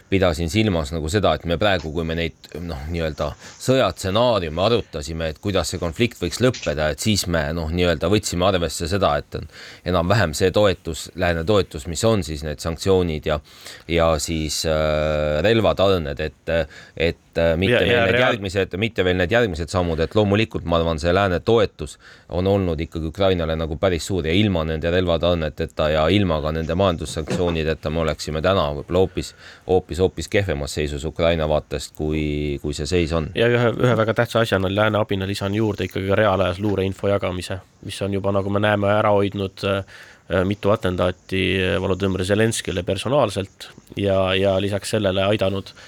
pidasin 0.10 0.50
silmas 0.50 0.94
nagu 0.94 1.10
seda, 1.12 1.36
et 1.38 1.46
me 1.50 1.58
praegu, 1.62 1.92
kui 1.94 2.06
me 2.08 2.18
neid 2.18 2.50
noh, 2.66 2.82
nii-öelda 2.90 3.30
sõjatsenaariume 3.62 4.64
arutasime, 4.66 5.30
et 5.32 5.42
kuidas 5.44 5.74
see 5.74 5.82
konflikt 5.82 6.22
võiks 6.22 6.42
lõppeda, 6.44 6.90
et 6.94 7.04
siis 7.04 7.28
me 7.32 7.44
noh, 7.56 7.70
nii-öelda 7.74 8.10
võtsime 8.12 8.48
arvesse 8.50 8.90
seda, 8.90 9.16
et 9.22 9.40
on 9.40 9.48
enam-vähem 9.92 10.34
see 10.38 10.52
toetus, 10.56 11.08
lääne 11.20 11.46
toetus, 11.48 11.88
mis 11.92 12.04
on 12.10 12.26
siis 12.26 12.44
need 12.48 12.62
sanktsioonid 12.64 13.30
ja 13.30 13.40
ja 13.88 14.12
siis 14.20 14.64
äh, 14.70 15.40
relvatarned, 15.46 16.20
et, 16.20 16.56
et 16.98 17.40
mitte 17.58 17.76
ja, 17.76 17.80
veel 17.80 17.92
ja, 17.92 18.04
need 18.06 18.16
reaal... 18.16 18.34
järgmised, 18.34 18.76
mitte 18.82 19.06
veel 19.06 19.18
need 19.20 19.34
järgmised 19.34 19.72
sammud, 19.72 20.00
et 20.04 20.16
loomulikult 20.18 20.66
ma 20.70 20.80
arvan, 20.80 21.00
see 21.02 21.14
lääne 21.14 21.40
toetus 21.46 21.98
on 22.36 22.48
olnud 22.48 22.80
ikkagi 22.82 23.10
Ukrainale 23.10 23.56
nagu 23.60 23.78
päris 23.82 24.08
suur 24.10 24.28
ja 24.28 24.34
ilma 24.36 24.64
nende 24.68 24.92
relvatarneteta 24.94 25.90
ja 25.94 26.08
ilma 26.14 26.40
ka 26.44 26.54
nende 26.56 26.76
majandussanktsioonideta 26.80 27.92
me 27.94 28.04
oleksime 28.06 28.42
täna 28.46 28.70
võib-olla 28.80 29.04
hoopis, 29.06 29.34
hoopis, 29.68 29.99
hoopis 30.00 30.28
kehvemas 30.32 30.74
seisus 30.78 31.06
Ukraina 31.06 31.48
vaatest, 31.50 31.96
kui, 31.98 32.60
kui 32.62 32.74
see 32.78 32.88
seis 32.90 33.14
on. 33.14 33.32
ja 33.36 33.50
ühe, 33.52 33.74
ühe 33.76 33.98
väga 33.98 34.16
tähtsa 34.22 34.44
asjana 34.46 34.72
lääne 34.74 35.02
abina 35.02 35.28
lisan 35.28 35.56
juurde 35.56 35.90
ikkagi 35.90 36.08
ka 36.10 36.20
reaalajas 36.20 36.60
luureinfo 36.60 37.12
jagamise, 37.12 37.60
mis 37.86 38.02
on 38.02 38.14
juba, 38.14 38.34
nagu 38.36 38.50
me 38.50 38.64
näeme, 38.64 38.92
ära 38.96 39.14
hoidnud 39.16 39.66
äh, 39.68 39.84
mitu 40.46 40.70
atentaati 40.70 41.46
Volodõmõr 41.82 42.24
Zelenskile 42.26 42.84
personaalselt 42.84 43.72
ja, 43.98 44.34
ja 44.38 44.60
lisaks 44.62 44.98
sellele 44.98 45.24
aidanud 45.26 45.74
äh, 45.74 45.88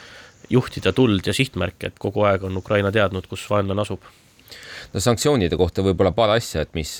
juhtida 0.52 0.94
tuld 0.94 1.28
ja 1.28 1.34
sihtmärke, 1.34 1.92
et 1.92 2.00
kogu 2.00 2.26
aeg 2.28 2.44
on 2.48 2.58
Ukraina 2.58 2.92
teadnud, 2.92 3.28
kus 3.30 3.44
vaenlane 3.50 3.84
asub 3.86 4.04
no 4.94 5.04
sanktsioonide 5.04 5.58
kohta 5.60 5.86
võib-olla 5.86 6.14
paar 6.16 6.36
asja, 6.36 6.66
et 6.66 6.74
mis, 6.78 6.98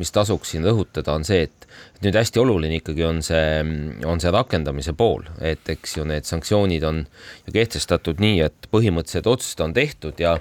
mis 0.00 0.12
tasuks 0.14 0.54
siin 0.54 0.66
rõhutada, 0.66 1.14
on 1.14 1.24
see, 1.26 1.46
et 1.48 1.68
nüüd 2.04 2.18
hästi 2.18 2.42
oluline 2.42 2.80
ikkagi 2.80 3.06
on 3.06 3.22
see, 3.24 3.64
on 4.08 4.22
see 4.22 4.34
rakendamise 4.34 4.94
pool, 4.98 5.26
et 5.40 5.74
eks 5.74 5.98
ju 5.98 6.06
need 6.08 6.28
sanktsioonid 6.28 6.84
on 6.88 7.04
kehtestatud 7.52 8.22
nii, 8.22 8.44
et 8.48 8.70
põhimõttelised 8.74 9.30
otsused 9.30 9.64
on 9.64 9.76
tehtud 9.76 10.20
ja 10.22 10.38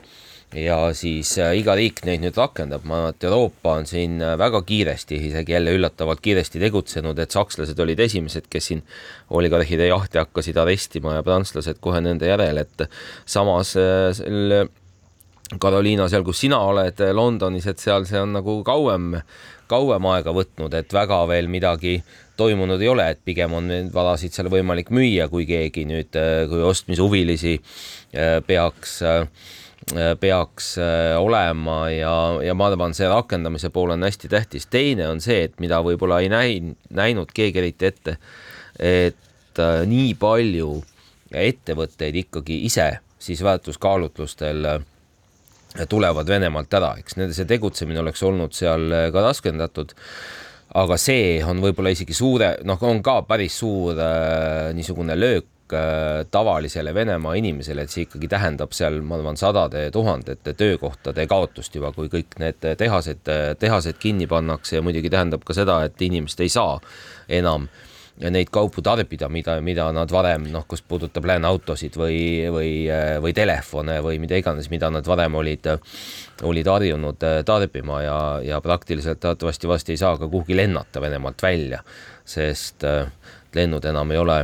ja 0.53 0.77
siis 0.93 1.31
äh, 1.41 1.55
iga 1.57 1.75
riik 1.77 2.03
neid 2.05 2.21
nüüd 2.23 2.37
rakendab, 2.37 2.85
ma 2.85 2.99
arvan, 2.99 3.15
et 3.15 3.25
Euroopa 3.27 3.75
on 3.79 3.87
siin 3.89 4.19
äh, 4.21 4.35
väga 4.39 4.61
kiiresti, 4.67 5.17
isegi 5.29 5.55
jälle 5.55 5.73
üllatavalt 5.73 6.21
kiiresti 6.23 6.61
tegutsenud, 6.61 7.19
et 7.19 7.33
sakslased 7.33 7.79
olid 7.81 8.03
esimesed, 8.05 8.45
kes 8.53 8.69
siin 8.71 8.83
oligarhide 9.33 9.89
jahti 9.89 10.21
hakkasid 10.21 10.59
arestima 10.61 11.17
ja 11.17 11.25
prantslased 11.25 11.81
kohe 11.83 12.01
nende 12.05 12.29
järel, 12.29 12.61
et 12.61 12.85
samas 13.25 13.75
äh, 13.79 14.11
selle 14.17 14.67
Carolina, 15.61 16.07
seal, 16.09 16.23
kus 16.25 16.39
sina 16.45 16.59
oled 16.65 17.01
Londonis, 17.13 17.67
et 17.69 17.81
seal 17.81 18.07
see 18.09 18.21
on 18.21 18.31
nagu 18.37 18.61
kauem, 18.65 19.11
kauem 19.69 20.07
aega 20.13 20.33
võtnud, 20.33 20.73
et 20.77 20.93
väga 20.95 21.19
veel 21.29 21.49
midagi 21.51 21.97
toimunud 22.39 22.81
ei 22.81 22.89
ole, 22.89 23.09
et 23.13 23.19
pigem 23.25 23.53
on 23.53 23.67
neid 23.69 23.91
varasid 23.93 24.33
seal 24.33 24.49
võimalik 24.49 24.89
müüa, 24.89 25.27
kui 25.29 25.45
keegi 25.45 25.83
nüüd, 25.89 26.15
kui 26.49 26.63
ostmishuvilisi 26.65 27.59
peaks 28.47 29.01
äh, 29.05 29.27
Äh, 29.91 30.15
peaks 30.19 30.77
äh, 30.77 31.17
olema 31.19 31.89
ja, 31.89 32.39
ja 32.41 32.53
ma 32.55 32.69
arvan, 32.69 32.93
see 32.95 33.07
rakendamise 33.09 33.67
pool 33.73 33.91
on 33.91 34.05
hästi 34.05 34.29
tähtis. 34.31 34.65
teine 34.71 35.09
on 35.11 35.19
see, 35.21 35.41
et 35.49 35.59
mida 35.59 35.81
võib-olla 35.83 36.21
ei 36.23 36.29
näinud, 36.31 36.77
näinud 36.95 37.33
keegi 37.35 37.59
eriti 37.59 37.89
ette, 37.89 38.15
et 38.79 39.59
äh, 39.59 39.81
nii 39.89 40.13
palju 40.15 40.77
ettevõtteid 41.35 42.15
ikkagi 42.21 42.61
ise 42.69 42.87
siis 43.19 43.43
väärtuskaalutlustel 43.43 44.69
tulevad 45.89 46.29
Venemaalt 46.29 46.73
ära, 46.77 46.93
eks 47.01 47.17
nende 47.19 47.35
see 47.37 47.49
tegutsemine 47.49 48.01
oleks 48.03 48.23
olnud 48.23 48.53
seal 48.55 49.11
ka 49.13 49.27
raskendatud. 49.27 49.95
Aga 50.73 50.97
see 50.97 51.37
on 51.45 51.59
võib-olla 51.61 51.91
isegi 51.93 52.15
suure, 52.17 52.55
noh, 52.65 52.79
on 52.87 53.03
ka 53.05 53.19
päris 53.29 53.59
suur 53.61 53.99
äh, 54.01 54.71
niisugune 54.73 55.17
löök 55.19 55.51
Äh, 55.73 56.25
tavalisele 56.31 56.93
Venemaa 56.93 57.33
inimesele, 57.33 57.81
et 57.81 57.91
see 57.93 58.03
ikkagi 58.05 58.27
tähendab 58.29 58.73
seal, 58.75 58.99
ma 59.01 59.15
arvan, 59.17 59.37
sadade 59.39 59.85
tuhandete 59.95 60.53
töökohtade 60.59 61.23
kaotust 61.29 61.75
juba, 61.77 61.93
kui 61.95 62.11
kõik 62.11 62.35
need 62.41 62.59
tehased, 62.77 63.23
tehased 63.59 63.97
kinni 64.01 64.27
pannakse. 64.29 64.75
Ja 64.77 64.83
muidugi 64.85 65.09
tähendab 65.13 65.45
ka 65.47 65.55
seda, 65.57 65.79
et 65.87 66.01
inimesed 66.03 66.43
ei 66.45 66.51
saa 66.51 66.75
enam 67.39 67.69
neid 68.31 68.51
kaupu 68.53 68.81
tarbida, 68.85 69.29
mida, 69.29 69.57
mida 69.61 69.89
nad 69.95 70.11
varem 70.11 70.47
noh, 70.53 70.65
kus 70.69 70.83
puudutab 70.87 71.25
lääneautosid 71.27 71.97
või, 71.99 72.17
või, 72.53 72.71
või 73.23 73.35
telefone 73.35 73.99
või 74.05 74.19
mida 74.23 74.39
iganes, 74.39 74.69
mida 74.71 74.89
nad 74.93 75.07
varem 75.07 75.35
olid, 75.41 75.69
olid 76.47 76.71
harjunud 76.71 77.27
tarbima 77.45 78.01
ja, 78.05 78.17
ja 78.43 78.61
praktiliselt 78.63 79.19
teatavasti 79.23 79.67
vast 79.67 79.89
ei 79.89 79.99
saa 79.99 80.17
ka 80.17 80.27
kuhugi 80.27 80.57
lennata 80.57 81.01
Venemaalt 81.03 81.43
välja, 81.43 81.83
sest 82.25 82.85
lennud 83.55 83.85
enam 83.85 84.11
ei 84.11 84.21
ole 84.21 84.43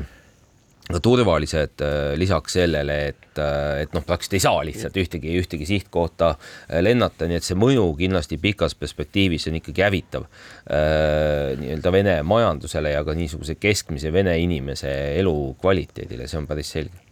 ka 0.90 1.00
turvalised 1.06 1.84
äh, 1.86 2.16
lisaks 2.18 2.56
sellele, 2.58 2.96
et, 3.12 3.38
äh, 3.38 3.84
et 3.84 3.94
noh, 3.94 4.02
praktiliselt 4.06 4.40
ei 4.40 4.42
saa 4.42 4.62
lihtsalt 4.66 4.96
ühtegi, 4.98 5.36
ühtegi 5.38 5.68
sihtkohta 5.70 6.32
äh, 6.34 6.80
lennata, 6.82 7.28
nii 7.30 7.38
et 7.38 7.46
see 7.46 7.58
mõju 7.60 7.84
kindlasti 8.00 8.40
pikas 8.42 8.74
perspektiivis 8.80 9.46
on 9.52 9.60
ikkagi 9.60 9.86
hävitav 9.86 10.26
äh, 10.26 11.54
nii-öelda 11.62 11.94
Vene 11.94 12.16
majandusele 12.26 12.96
ja 12.96 13.04
ka 13.06 13.14
niisuguse 13.18 13.60
keskmise 13.62 14.14
vene 14.14 14.34
inimese 14.42 14.96
elukvaliteedile, 15.20 16.26
see 16.30 16.42
on 16.42 16.50
päris 16.50 16.74
selge. 16.74 17.06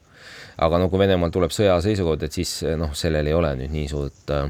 aga 0.57 0.81
no 0.81 0.89
kui 0.89 1.03
Venemaal 1.03 1.29
tuleb 1.29 1.53
sõjaseisukord, 1.53 2.25
et 2.25 2.33
siis 2.33 2.63
noh, 2.81 2.97
sellel 2.97 3.29
ei 3.29 3.37
ole 3.37 3.53
nüüd 3.61 3.77
nii 3.77 3.87
suurt 3.93 4.33
äh, 4.33 4.49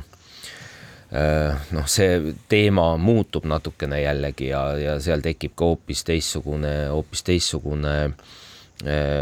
noh, 1.76 1.92
see 1.92 2.34
teema 2.48 2.94
muutub 2.96 3.44
natukene 3.44 4.00
jällegi 4.06 4.54
ja, 4.54 4.66
ja 4.80 5.00
seal 5.04 5.20
tekib 5.20 5.52
ka 5.52 5.74
hoopis 5.74 6.08
teistsugune, 6.08 6.78
hoopis 6.96 7.28
teistsugune 7.28 7.98
äh, 8.08 8.36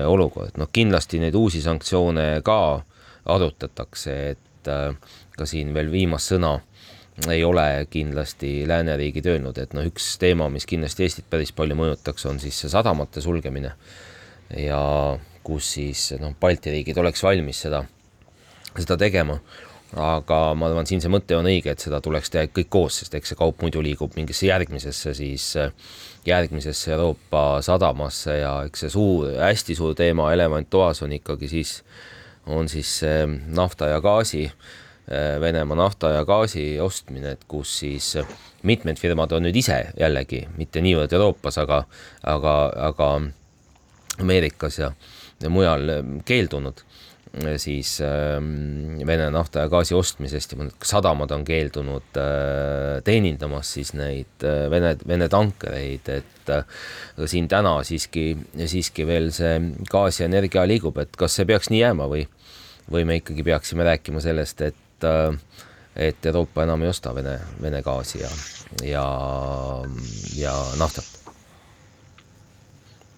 olukord, 0.07 0.57
noh 0.59 0.67
kindlasti 0.73 1.21
neid 1.21 1.35
uusi 1.39 1.61
sanktsioone 1.63 2.41
ka 2.43 2.59
arutatakse, 3.31 4.15
et 4.35 4.69
äh, 4.71 4.95
ka 5.37 5.47
siin 5.49 5.73
veel 5.75 5.91
viimast 5.93 6.33
sõna 6.33 6.57
ei 7.31 7.43
ole 7.47 7.87
kindlasti 7.89 8.65
lääneriigid 8.67 9.29
öelnud, 9.31 9.57
et 9.61 9.73
noh, 9.73 9.85
üks 9.87 10.17
teema, 10.19 10.49
mis 10.51 10.67
kindlasti 10.67 11.05
Eestit 11.05 11.29
päris 11.31 11.53
palju 11.55 11.77
mõjutaks, 11.79 12.25
on 12.27 12.41
siis 12.43 12.57
see 12.59 12.71
sadamate 12.71 13.23
sulgemine 13.23 13.71
ja 14.59 14.81
kus 15.45 15.69
siis 15.77 16.09
noh, 16.19 16.35
Balti 16.39 16.73
riigid 16.73 16.99
oleks 16.99 17.23
valmis 17.23 17.61
seda, 17.65 17.85
seda 18.75 18.97
tegema 18.99 19.39
aga 19.95 20.39
ma 20.57 20.67
arvan, 20.69 20.87
siin 20.87 21.01
see 21.03 21.11
mõte 21.11 21.37
on 21.37 21.47
õige, 21.47 21.71
et 21.71 21.83
seda 21.83 22.01
tuleks 22.03 22.31
teha 22.31 22.49
kõik 22.51 22.69
koos, 22.73 22.99
sest 23.01 23.15
eks 23.15 23.31
see 23.31 23.39
kaup 23.39 23.61
muidu 23.63 23.83
liigub 23.83 24.15
mingisse 24.17 24.49
järgmisesse 24.49 25.13
siis, 25.15 25.45
järgmisesse 26.27 26.91
Euroopa 26.95 27.61
sadamasse 27.65 28.39
ja 28.41 28.55
eks 28.67 28.85
see 28.85 28.95
suur, 28.95 29.29
hästi 29.39 29.77
suur 29.77 29.95
teema 29.95 30.31
elevant 30.35 30.69
toas 30.69 31.01
on 31.05 31.15
ikkagi 31.15 31.49
siis, 31.51 31.77
on 32.45 32.69
siis 32.71 32.99
nafta 33.47 33.93
ja 33.93 34.01
gaasi, 34.03 34.49
Venemaa 35.41 35.77
nafta 35.77 36.09
ja 36.15 36.23
gaasi 36.25 36.79
ostmine, 36.81 37.35
et 37.35 37.43
kus 37.47 37.75
siis 37.83 38.07
mitmed 38.65 38.97
firmad 38.97 39.35
on 39.37 39.43
nüüd 39.45 39.59
ise 39.61 39.75
jällegi, 39.99 40.39
mitte 40.57 40.81
niivõrd 40.81 41.13
Euroopas, 41.13 41.59
aga, 41.61 41.83
aga, 42.25 42.53
aga 42.87 43.09
Ameerikas 44.23 44.79
ja, 44.79 44.89
ja 45.43 45.51
mujal 45.53 45.91
keeldunud 46.25 46.81
siis 47.57 47.97
ähm, 48.01 49.01
Vene 49.07 49.27
nafta 49.33 49.65
ja 49.65 49.71
gaasi 49.71 49.95
ostmisest 49.95 50.53
ja 50.53 50.59
mõned 50.59 50.87
sadamad 50.87 51.31
on 51.35 51.43
keeldunud 51.47 52.19
äh, 52.19 53.01
teenindamas 53.05 53.73
siis 53.75 53.91
neid 53.97 54.45
äh, 54.45 54.65
Vene, 54.71 54.95
Vene 55.07 55.27
tankereid, 55.31 56.09
et 56.13 56.53
äh, 56.53 56.63
aga 57.17 57.29
siin 57.29 57.49
täna 57.51 57.75
siiski, 57.87 58.29
siiski 58.55 59.07
veel 59.07 59.31
see 59.35 59.57
gaas 59.91 60.21
ja 60.21 60.29
energia 60.29 60.65
liigub, 60.67 60.97
et 61.03 61.15
kas 61.19 61.35
see 61.35 61.47
peaks 61.49 61.71
nii 61.73 61.83
jääma 61.83 62.07
või, 62.11 62.25
või 62.91 63.07
me 63.07 63.19
ikkagi 63.19 63.45
peaksime 63.45 63.87
rääkima 63.87 64.23
sellest, 64.23 64.65
et 64.71 64.81
et 65.95 66.25
Euroopa 66.25 66.63
enam 66.63 66.81
ei 66.81 66.89
osta 66.89 67.11
Vene, 67.15 67.35
Vene 67.61 67.81
gaasi 67.85 68.23
ja, 68.23 68.31
ja, 68.83 69.05
ja 70.39 70.55
naftat. 70.79 71.07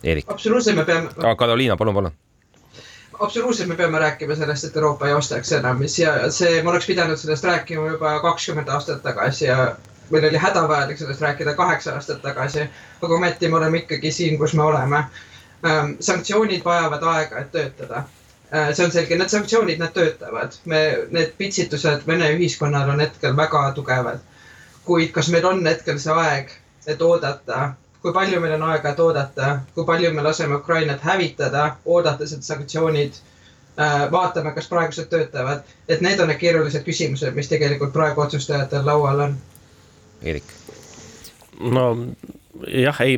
Eerik. 0.03 0.29
absoluutselt, 0.29 0.77
me 0.77 0.85
peame. 0.85 1.35
Karoliina, 1.37 1.77
palun, 1.77 1.95
palun 1.95 2.17
absoluutselt, 3.19 3.69
me 3.69 3.75
peame 3.75 3.99
rääkima 3.99 4.35
sellest, 4.35 4.63
et 4.63 4.75
Euroopa 4.75 5.07
ei 5.07 5.13
ostaks 5.13 5.51
enam 5.51 5.81
ja 5.97 6.31
see, 6.31 6.61
ma 6.63 6.69
oleks 6.71 6.87
pidanud 6.87 7.17
sellest 7.17 7.43
rääkima 7.43 7.87
juba 7.87 8.19
kakskümmend 8.21 8.69
aastat 8.69 9.01
tagasi 9.03 9.45
ja 9.45 9.75
meil 10.09 10.27
oli 10.29 10.37
hädavajalik 10.37 10.97
sellest 10.97 11.21
rääkida 11.21 11.53
kaheksa 11.53 11.93
aastat 11.93 12.21
tagasi. 12.21 12.69
aga 13.01 13.13
ometi 13.15 13.47
me 13.47 13.57
oleme 13.57 13.77
ikkagi 13.77 14.11
siin, 14.11 14.37
kus 14.37 14.53
me 14.53 14.63
oleme. 14.63 15.03
Ähm, 15.65 15.91
sanktsioonid 15.99 16.65
vajavad 16.65 17.03
aega, 17.03 17.39
et 17.39 17.51
töötada. 17.51 18.03
Äh, 18.53 18.73
see 18.73 18.85
on 18.85 18.91
selge, 18.91 19.17
need 19.17 19.29
sanktsioonid, 19.29 19.79
need 19.79 19.93
töötavad. 19.93 20.53
me, 20.65 20.97
need 21.11 21.33
pitsitused 21.37 22.07
Vene 22.07 22.29
ühiskonnal 22.37 22.89
on 22.89 22.99
hetkel 22.99 23.35
väga 23.37 23.71
tugevad. 23.75 24.19
kuid 24.85 25.11
kas 25.11 25.27
meil 25.29 25.45
on 25.45 25.65
hetkel 25.67 25.99
see 25.99 26.13
aeg, 26.13 26.51
et 26.87 27.01
oodata 27.01 27.73
kui 28.01 28.13
palju 28.13 28.39
meil 28.41 28.55
on 28.57 28.67
aega, 28.69 28.93
et 28.93 28.99
oodata, 28.99 29.49
kui 29.75 29.85
palju 29.85 30.13
me 30.13 30.23
laseme 30.25 30.55
Ukrainat 30.55 31.03
hävitada, 31.03 31.75
oodates, 31.85 32.33
et 32.33 32.43
sanktsioonid 32.43 33.17
äh, 33.17 34.05
vaatame, 34.11 34.53
kas 34.55 34.69
praegused 34.71 35.09
töötavad, 35.11 35.67
et 35.89 36.01
need 36.05 36.19
on 36.19 36.31
need 36.31 36.41
keerulised 36.41 36.85
küsimused, 36.87 37.35
mis 37.35 37.51
tegelikult 37.51 37.93
praegu 37.93 38.25
otsustajatel 38.25 38.85
laual 38.85 39.27
on. 39.27 39.37
Eerik. 40.23 40.55
no 41.61 41.89
jah, 42.67 43.01
ei, 43.05 43.17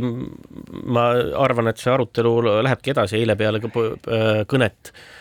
ma 0.84 1.10
arvan, 1.44 1.72
et 1.72 1.80
see 1.80 1.92
arutelu 1.94 2.36
lähebki 2.64 2.96
edasi, 2.96 3.20
eile 3.22 3.36
peale 3.40 3.62
äh, 3.64 4.44
kõnet. 4.48 4.94
äh, 4.94 5.00
Äh, 5.00 5.19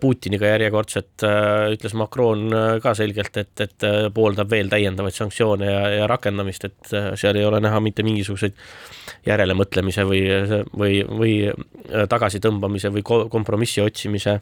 Putiniga 0.00 0.48
järjekordselt 0.54 1.20
äh, 1.28 1.66
ütles 1.74 1.92
Macron 2.00 2.46
äh, 2.48 2.68
ka 2.80 2.94
selgelt, 2.96 3.36
et, 3.36 3.60
et 3.60 3.86
pooldab 4.16 4.48
veel 4.48 4.70
täiendavaid 4.72 5.12
sanktsioone 5.12 5.68
ja, 5.68 5.82
ja 5.98 6.06
rakendamist, 6.08 6.64
et 6.64 6.94
seal 7.20 7.36
ei 7.36 7.44
ole 7.44 7.60
näha 7.60 7.82
mitte 7.84 8.06
mingisuguseid 8.06 8.56
järelemõtlemise 9.28 10.06
või, 10.08 10.22
või, 10.72 11.02
või 11.04 11.34
tagasitõmbamise 12.08 12.88
või 12.94 13.04
kompromissi 13.04 13.84
otsimise 13.84 14.38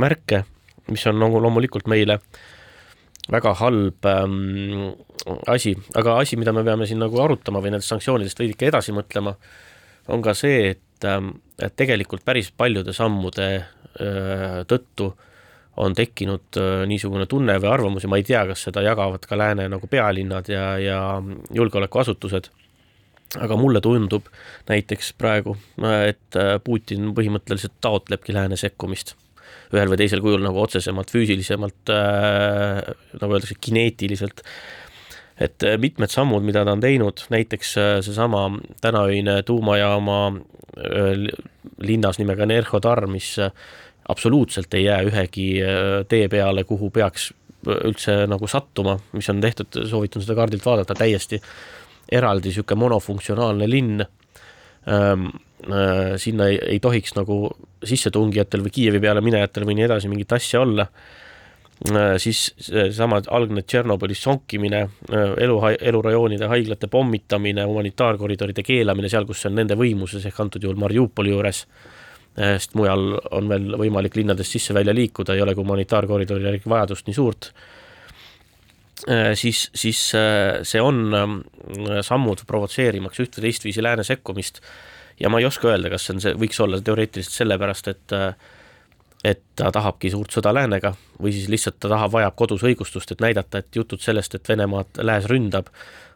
märke, 0.00 0.42
mis 0.92 1.06
on 1.08 1.20
nagu 1.20 1.40
loomulikult 1.40 1.88
meile 1.88 2.18
väga 3.30 3.54
halb 3.60 4.06
ähm, 4.10 4.92
asi, 5.48 5.74
aga 5.96 6.18
asi, 6.20 6.36
mida 6.40 6.52
me 6.52 6.64
peame 6.66 6.88
siin 6.88 7.00
nagu 7.00 7.20
arutama 7.22 7.62
või 7.62 7.72
nendest 7.72 7.92
sanktsioonidest 7.92 8.40
veidike 8.40 8.68
edasi 8.68 8.92
mõtlema, 8.96 9.36
on 10.10 10.24
ka 10.24 10.34
see, 10.36 10.72
et, 10.74 11.06
ähm, 11.08 11.36
et 11.60 11.76
tegelikult 11.78 12.24
päris 12.26 12.50
paljude 12.50 12.92
sammude 12.96 13.52
Äh, 13.54 13.79
tõttu 14.70 15.10
on 15.80 15.94
tekkinud 15.94 16.58
äh, 16.58 16.86
niisugune 16.90 17.26
tunne 17.30 17.56
või 17.60 17.70
arvamus 17.72 18.04
ja 18.04 18.10
ma 18.10 18.18
ei 18.20 18.26
tea, 18.26 18.42
kas 18.48 18.66
seda 18.68 18.82
jagavad 18.84 19.24
ka 19.26 19.38
lääne 19.38 19.68
nagu 19.72 19.88
pealinnad 19.90 20.48
ja, 20.50 20.64
ja 20.82 20.98
julgeolekuasutused, 21.56 22.50
aga 23.40 23.58
mulle 23.58 23.82
tundub 23.84 24.28
näiteks 24.68 25.14
praegu, 25.18 25.56
et 26.04 26.38
äh, 26.38 26.56
Putin 26.64 27.14
põhimõtteliselt 27.16 27.78
taotlebki 27.80 28.36
lääne 28.36 28.58
sekkumist 28.60 29.16
ühel 29.70 29.90
või 29.90 30.00
teisel 30.00 30.22
kujul 30.22 30.42
nagu 30.42 30.58
otsesemalt, 30.58 31.12
füüsilisemalt 31.14 31.92
äh,, 31.94 32.80
nagu 33.20 33.36
öeldakse, 33.36 33.54
kineetiliselt. 33.62 34.42
Et 35.40 35.64
mitmed 35.80 36.12
sammud, 36.12 36.44
mida 36.44 36.64
ta 36.64 36.74
on 36.76 36.82
teinud, 36.82 37.22
näiteks 37.32 37.74
seesama 38.04 38.44
tänaöine 38.80 39.42
tuumajaama 39.48 40.18
linnas 41.80 42.18
nimega 42.20 42.46
Nerhodar, 42.46 43.06
mis 43.08 43.36
absoluutselt 44.10 44.74
ei 44.74 44.84
jää 44.84 45.02
ühegi 45.06 45.48
äh, 45.62 46.06
tee 46.08 46.28
peale, 46.28 46.64
kuhu 46.64 46.90
peaks 46.90 47.30
üldse 47.66 48.24
nagu 48.30 48.48
sattuma, 48.48 48.96
mis 49.12 49.28
on 49.30 49.40
tehtud, 49.40 49.82
soovitan 49.86 50.24
seda 50.24 50.36
kaardilt 50.38 50.64
vaadata, 50.64 50.96
täiesti 50.96 51.40
eraldi 52.10 52.50
niisugune 52.50 52.86
monofunktsionaalne 52.86 53.70
linn 53.70 54.04
ähm,. 54.88 55.30
Äh, 55.60 56.14
sinna 56.16 56.46
ei, 56.48 56.54
ei 56.72 56.78
tohiks 56.80 57.12
nagu 57.12 57.50
sissetungijatel 57.84 58.62
või 58.64 58.70
Kiievi 58.72 59.00
peale 59.04 59.20
minejatel 59.20 59.66
või 59.68 59.74
nii 59.76 59.84
edasi 59.84 60.08
mingit 60.08 60.32
asja 60.32 60.62
olla 60.64 60.86
äh,. 60.86 61.18
Siis 62.20 62.50
seesama 62.60 63.22
algne 63.32 63.62
Tšernobõlis 63.64 64.20
sonkimine 64.26 64.82
äh,, 64.84 65.30
elu, 65.46 65.56
elurajoonide, 65.80 66.48
haiglate 66.50 66.90
pommitamine, 66.92 67.64
humanitaarkoridoride 67.64 68.64
keelamine 68.66 69.08
seal, 69.08 69.24
kus 69.28 69.40
see 69.40 69.48
on 69.52 69.56
nende 69.62 69.78
võimuses 69.80 70.26
ehk 70.28 70.42
antud 70.44 70.66
juhul 70.66 70.76
Mariupoli 70.80 71.32
juures 71.32 71.62
äh, 71.64 71.88
sest 72.36 72.76
mujal 72.78 73.16
on 73.34 73.48
veel 73.50 73.74
võimalik 73.80 74.16
linnadest 74.20 74.56
sisse-välja 74.56 74.94
liikuda, 74.94 75.34
ei 75.34 75.42
ole 75.44 75.56
humanitaarkoridori 75.58 76.46
järgi 76.46 76.70
vajadust 76.70 77.08
nii 77.08 77.16
suurt, 77.16 77.50
siis, 79.40 79.64
siis 79.74 80.00
see 80.12 80.80
on 80.84 81.42
sammud 82.04 82.44
provotseerimaks 82.46 83.22
üht 83.24 83.38
või 83.38 83.48
teistviisi 83.48 83.82
lääne 83.82 84.04
sekkumist. 84.04 84.60
Ja 85.20 85.28
ma 85.32 85.40
ei 85.40 85.46
oska 85.48 85.68
öelda, 85.68 85.90
kas 85.92 86.06
see 86.06 86.14
on 86.16 86.22
see, 86.24 86.34
võiks 86.40 86.60
olla 86.60 86.80
teoreetiliselt 86.84 87.42
sellepärast, 87.42 87.88
et 87.92 88.14
et 89.24 89.40
ta 89.56 89.70
tahabki 89.72 90.10
suurt 90.12 90.32
sõda 90.32 90.52
läänega 90.56 90.94
või 91.20 91.32
siis 91.36 91.48
lihtsalt 91.52 91.80
ta 91.80 91.90
tahab, 91.92 92.12
vajab 92.14 92.36
kodus 92.38 92.64
õigustust, 92.64 93.12
et 93.12 93.20
näidata, 93.20 93.60
et 93.60 93.76
jutud 93.76 94.00
sellest, 94.00 94.34
et 94.34 94.48
Venemaad 94.48 95.02
lääs 95.04 95.28
ründab, 95.30 95.68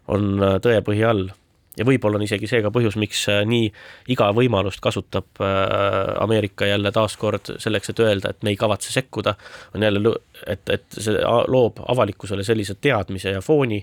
on 0.08 0.38
tõepõhi 0.64 1.04
all. 1.08 1.28
Ja 1.74 1.82
võib-olla 1.84 2.20
on 2.20 2.22
isegi 2.22 2.46
see 2.46 2.60
ka 2.62 2.70
põhjus, 2.70 2.94
miks 3.02 3.24
äh, 3.32 3.40
nii 3.50 3.66
iga 4.14 4.28
võimalust 4.36 4.78
kasutab 4.80 5.42
äh, 5.42 6.12
Ameerika 6.22 6.68
jälle 6.68 6.92
taaskord 6.94 7.56
selleks, 7.58 7.90
et 7.90 8.02
öelda, 8.04 8.30
et 8.30 8.46
me 8.46 8.52
ei 8.54 8.58
kavatse 8.60 8.94
sekkuda, 8.94 9.34
on 9.74 9.82
jälle, 9.82 10.14
et, 10.46 10.62
et 10.70 10.86
see 10.94 11.16
loob 11.50 11.82
avalikkusele 11.82 12.46
sellise 12.46 12.78
teadmise 12.80 13.34
ja 13.34 13.42
fooni, 13.42 13.82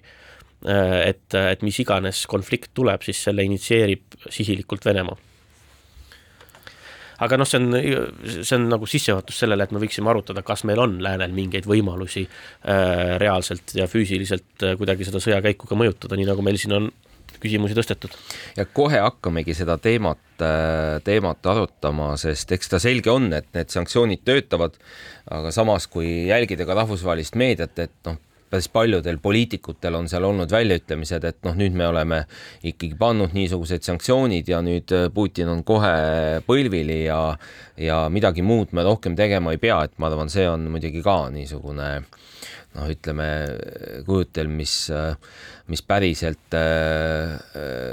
et, 0.61 1.33
et 1.33 1.63
mis 1.65 1.79
iganes 1.81 2.19
konflikt 2.29 2.69
tuleb, 2.77 3.01
siis 3.01 3.17
selle 3.25 3.41
initsieerib 3.47 4.19
sihilikult 4.29 4.85
Venemaa 4.85 5.17
aga 7.21 7.37
noh, 7.37 7.47
see 7.47 7.61
on, 7.61 7.77
see 8.41 8.57
on 8.57 8.67
nagu 8.71 8.89
sissejuhatus 8.89 9.43
sellele, 9.43 9.67
et 9.67 9.75
me 9.75 9.81
võiksime 9.83 10.11
arutada, 10.11 10.43
kas 10.45 10.65
meil 10.69 10.81
on 10.81 10.97
läänel 11.03 11.35
mingeid 11.35 11.67
võimalusi 11.69 12.25
äh, 12.25 13.15
reaalselt 13.21 13.75
ja 13.77 13.87
füüsiliselt 13.91 14.65
äh, 14.65 14.75
kuidagi 14.79 15.07
seda 15.07 15.21
sõjakäiku 15.23 15.69
ka 15.69 15.77
mõjutada, 15.79 16.17
nii 16.19 16.29
nagu 16.31 16.45
meil 16.45 16.59
siin 16.61 16.77
on 16.77 16.89
küsimusi 17.41 17.77
tõstetud. 17.77 18.15
ja 18.57 18.65
kohe 18.65 18.99
hakkamegi 19.01 19.55
seda 19.57 19.77
teemat, 19.81 20.21
äh, 20.45 20.97
teemat 21.05 21.45
arutama, 21.53 22.13
sest 22.21 22.51
eks 22.57 22.73
ta 22.73 22.81
selge 22.81 23.13
on, 23.13 23.31
et 23.37 23.49
need 23.57 23.73
sanktsioonid 23.73 24.25
töötavad, 24.25 24.77
aga 25.31 25.53
samas, 25.53 25.87
kui 25.91 26.27
jälgida 26.29 26.67
ka 26.69 26.77
rahvusvahelist 26.81 27.37
meediat, 27.39 27.77
et 27.79 27.97
noh, 28.09 28.19
päris 28.51 28.67
paljudel 28.71 29.17
poliitikutel 29.23 29.95
on 29.95 30.09
seal 30.11 30.27
olnud 30.27 30.51
väljaütlemised, 30.51 31.27
et 31.27 31.39
noh, 31.47 31.55
nüüd 31.57 31.75
me 31.77 31.87
oleme 31.87 32.23
ikkagi 32.67 32.97
pannud 32.99 33.35
niisugused 33.37 33.87
sanktsioonid 33.87 34.51
ja 34.51 34.61
nüüd 34.65 34.91
äh, 34.95 35.07
Putin 35.13 35.51
on 35.53 35.63
kohe 35.67 35.93
põlvili 36.47 37.05
ja, 37.05 37.21
ja 37.79 38.03
midagi 38.13 38.43
muud 38.45 38.75
me 38.75 38.85
rohkem 38.87 39.15
tegema 39.19 39.55
ei 39.55 39.61
pea, 39.61 39.83
et 39.87 39.97
ma 39.97 40.11
arvan, 40.11 40.31
see 40.31 40.47
on 40.49 40.67
muidugi 40.73 41.03
ka 41.05 41.23
niisugune 41.33 41.93
noh, 42.75 42.89
ütleme 42.91 43.27
kujutelm, 44.07 44.53
mis, 44.61 44.75
mis 45.71 45.83
päriselt 45.87 46.57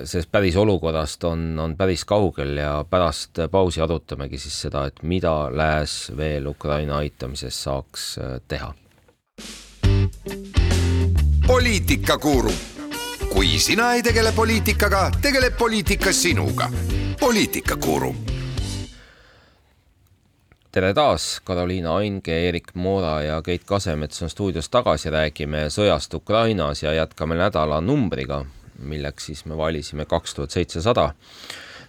sellest 0.09 0.31
päris 0.33 0.59
olukorrast 0.61 1.25
on, 1.29 1.47
on 1.63 1.77
päris 1.79 2.05
kaugel 2.09 2.57
ja 2.63 2.73
pärast 2.91 3.43
pausi 3.51 3.83
arutamegi 3.85 4.41
siis 4.41 4.61
seda, 4.67 4.87
et 4.91 5.03
mida 5.03 5.35
Lääs 5.55 6.01
veel 6.17 6.51
Ukraina 6.51 7.03
aitamises 7.03 7.65
saaks 7.69 8.11
äh, 8.23 8.37
teha 8.49 8.75
poliitikakuru. 11.49 12.53
kui 13.33 13.59
sina 13.59 13.93
ei 13.93 14.03
tegele 14.03 14.33
poliitikaga, 14.33 15.11
tegeleb 15.23 15.57
poliitika 15.59 16.13
sinuga. 16.13 16.71
poliitikakuru. 17.21 18.17
tere 20.73 20.95
taas, 20.95 21.41
Karoliina 21.45 21.97
Ainge, 21.97 22.39
Eerik 22.45 22.75
Moora 22.75 23.23
ja 23.23 23.43
Keit 23.43 23.65
Kasemets 23.65 24.23
on 24.23 24.31
stuudios 24.31 24.69
tagasi, 24.69 25.11
räägime 25.11 25.69
sõjast 25.69 26.15
Ukrainas 26.15 26.83
ja 26.83 26.93
jätkame 26.93 27.35
nädala 27.35 27.81
numbriga, 27.81 28.45
milleks 28.79 29.27
siis 29.27 29.45
me 29.45 29.57
valisime 29.57 30.05
kaks 30.05 30.35
tuhat 30.35 30.51
seitsesada. 30.51 31.15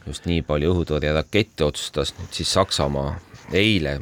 just 0.08 0.26
nii 0.26 0.42
palju 0.42 0.72
õhutõrjerakette 0.74 1.64
otsustas 1.64 2.14
nüüd 2.20 2.32
siis 2.32 2.54
Saksamaa 2.54 3.20
eile 3.52 4.00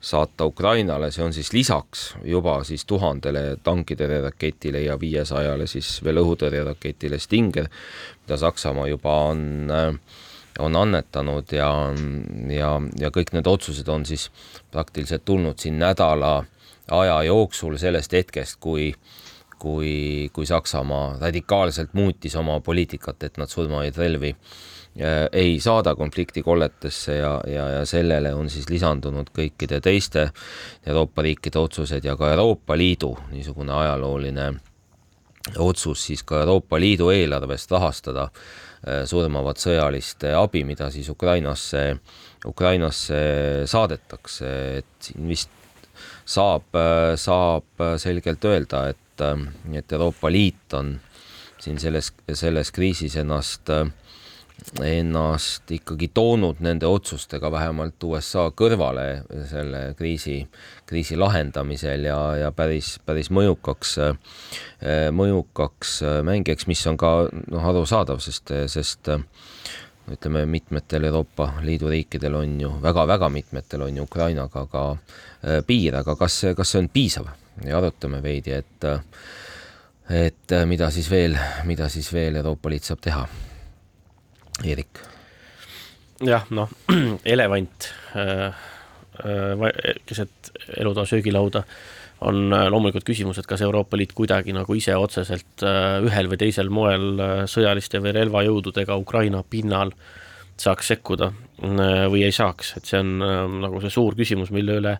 saata 0.00 0.46
Ukrainale, 0.46 1.10
see 1.12 1.24
on 1.24 1.32
siis 1.36 1.52
lisaks 1.52 2.04
juba 2.24 2.60
siis 2.64 2.86
tuhandele 2.88 3.58
tankitõrjeraketile 3.64 4.80
ja 4.86 4.96
viiesajale 5.00 5.66
siis 5.68 5.98
veel 6.04 6.22
õhutõrjeraketile 6.22 7.18
Stinger, 7.20 7.68
mida 8.22 8.38
Saksamaa 8.40 8.88
juba 8.88 9.16
on, 9.28 9.42
on 10.58 10.80
annetanud 10.82 11.52
ja, 11.52 11.70
ja, 12.48 12.72
ja 13.00 13.12
kõik 13.12 13.34
need 13.36 13.50
otsused 13.50 13.88
on 13.92 14.08
siis 14.08 14.30
praktiliselt 14.72 15.24
tulnud 15.28 15.60
siin 15.60 15.78
nädala 15.78 16.38
aja 16.90 17.22
jooksul 17.28 17.76
sellest 17.78 18.16
hetkest, 18.16 18.60
kui 18.60 18.94
kui, 19.60 20.30
kui 20.32 20.46
Saksamaa 20.48 21.18
radikaalselt 21.20 21.92
muutis 21.92 22.32
oma 22.40 22.54
poliitikat, 22.64 23.26
et 23.28 23.36
nad 23.36 23.50
surmaid 23.52 23.98
relvi 24.00 24.30
äh, 24.32 24.69
ei 25.32 25.60
saada 25.62 25.94
konfliktikolletesse 25.94 27.14
ja, 27.14 27.40
ja, 27.46 27.68
ja 27.68 27.84
sellele 27.86 28.32
on 28.34 28.50
siis 28.50 28.66
lisandunud 28.70 29.30
kõikide 29.36 29.78
teiste 29.80 30.24
Euroopa 30.86 31.22
riikide 31.22 31.60
otsused 31.60 32.04
ja 32.04 32.16
ka 32.18 32.32
Euroopa 32.32 32.76
Liidu 32.76 33.12
niisugune 33.30 33.72
ajalooline 33.72 34.48
otsus 35.62 36.06
siis 36.08 36.24
ka 36.26 36.42
Euroopa 36.42 36.80
Liidu 36.80 37.12
eelarvest 37.14 37.70
rahastada 37.70 38.26
äh, 38.26 39.04
surmavat 39.06 39.62
sõjalist 39.62 40.26
abi, 40.34 40.64
mida 40.66 40.90
siis 40.90 41.08
Ukrainasse, 41.08 41.96
Ukrainasse 42.50 43.22
saadetakse, 43.70 44.52
et 44.82 45.10
siin 45.10 45.30
vist 45.30 45.54
saab, 46.30 46.66
äh, 46.74 47.14
saab 47.16 47.86
selgelt 47.98 48.44
öelda, 48.44 48.88
et, 48.90 49.20
äh, 49.20 49.76
et 49.78 49.92
Euroopa 49.92 50.30
Liit 50.30 50.74
on 50.74 50.98
siin 51.60 51.78
selles, 51.78 52.12
selles 52.34 52.72
kriisis 52.72 53.16
ennast 53.20 53.70
äh, 53.70 53.86
ennast 54.84 55.70
ikkagi 55.74 56.10
toonud 56.14 56.60
nende 56.64 56.88
otsustega 56.88 57.50
vähemalt 57.52 58.02
USA 58.04 58.48
kõrvale 58.56 59.22
selle 59.50 59.82
kriisi, 59.98 60.38
kriisi 60.86 61.18
lahendamisel 61.18 62.06
ja, 62.08 62.18
ja 62.44 62.52
päris, 62.54 62.94
päris 63.06 63.30
mõjukaks, 63.34 63.96
mõjukaks 65.16 65.96
mängijaks, 66.26 66.68
mis 66.70 66.84
on 66.90 66.98
ka 67.00 67.12
noh, 67.32 67.68
arusaadav, 67.72 68.22
sest, 68.24 68.54
sest 68.70 69.12
ütleme, 70.10 70.46
mitmetel 70.50 71.06
Euroopa 71.10 71.52
Liidu 71.66 71.90
riikidel 71.90 72.38
on 72.40 72.56
ju 72.60 72.72
väga-väga 72.82 73.28
mitmetel 73.30 73.86
on 73.86 74.00
ju 74.00 74.08
Ukrainaga 74.08 74.64
ka 74.70 74.86
piir, 75.66 76.00
aga 76.00 76.16
kas, 76.18 76.42
kas 76.56 76.74
see 76.74 76.82
on 76.84 76.90
piisav? 76.92 77.30
Ja 77.66 77.78
arutame 77.78 78.22
veidi, 78.24 78.56
et 78.56 78.90
et 80.10 80.56
mida 80.66 80.88
siis 80.90 81.06
veel, 81.10 81.36
mida 81.68 81.88
siis 81.92 82.08
veel 82.12 82.40
Euroopa 82.40 82.70
Liit 82.72 82.88
saab 82.88 83.04
teha 83.04 83.28
Eerik? 84.64 85.00
jah, 86.20 86.44
noh, 86.52 86.68
elevant 87.24 87.88
äh, 88.14 88.52
äh, 89.24 89.94
keset 90.06 90.52
elutoa 90.76 91.06
söögilauda 91.08 91.62
on 92.28 92.52
äh, 92.52 92.66
loomulikult 92.68 93.06
küsimus, 93.08 93.40
et 93.40 93.48
kas 93.48 93.62
Euroopa 93.64 93.96
Liit 93.96 94.12
kuidagi 94.16 94.52
nagu 94.52 94.76
ise 94.76 94.96
otseselt 95.00 95.64
ühel 95.64 96.28
või 96.28 96.40
teisel 96.40 96.68
moel 96.68 97.22
sõjaliste 97.48 98.02
või 98.04 98.12
relvajõududega 98.18 98.98
Ukraina 99.00 99.42
pinnal 99.48 99.94
saaks 100.60 100.92
sekkuda 100.92 101.30
või 102.12 102.26
ei 102.26 102.34
saaks, 102.36 102.74
et 102.76 102.88
see 102.88 103.00
on 103.00 103.14
nagu 103.62 103.80
see 103.80 103.92
suur 103.92 104.12
küsimus, 104.16 104.50
mille 104.52 104.76
üle 104.76 104.98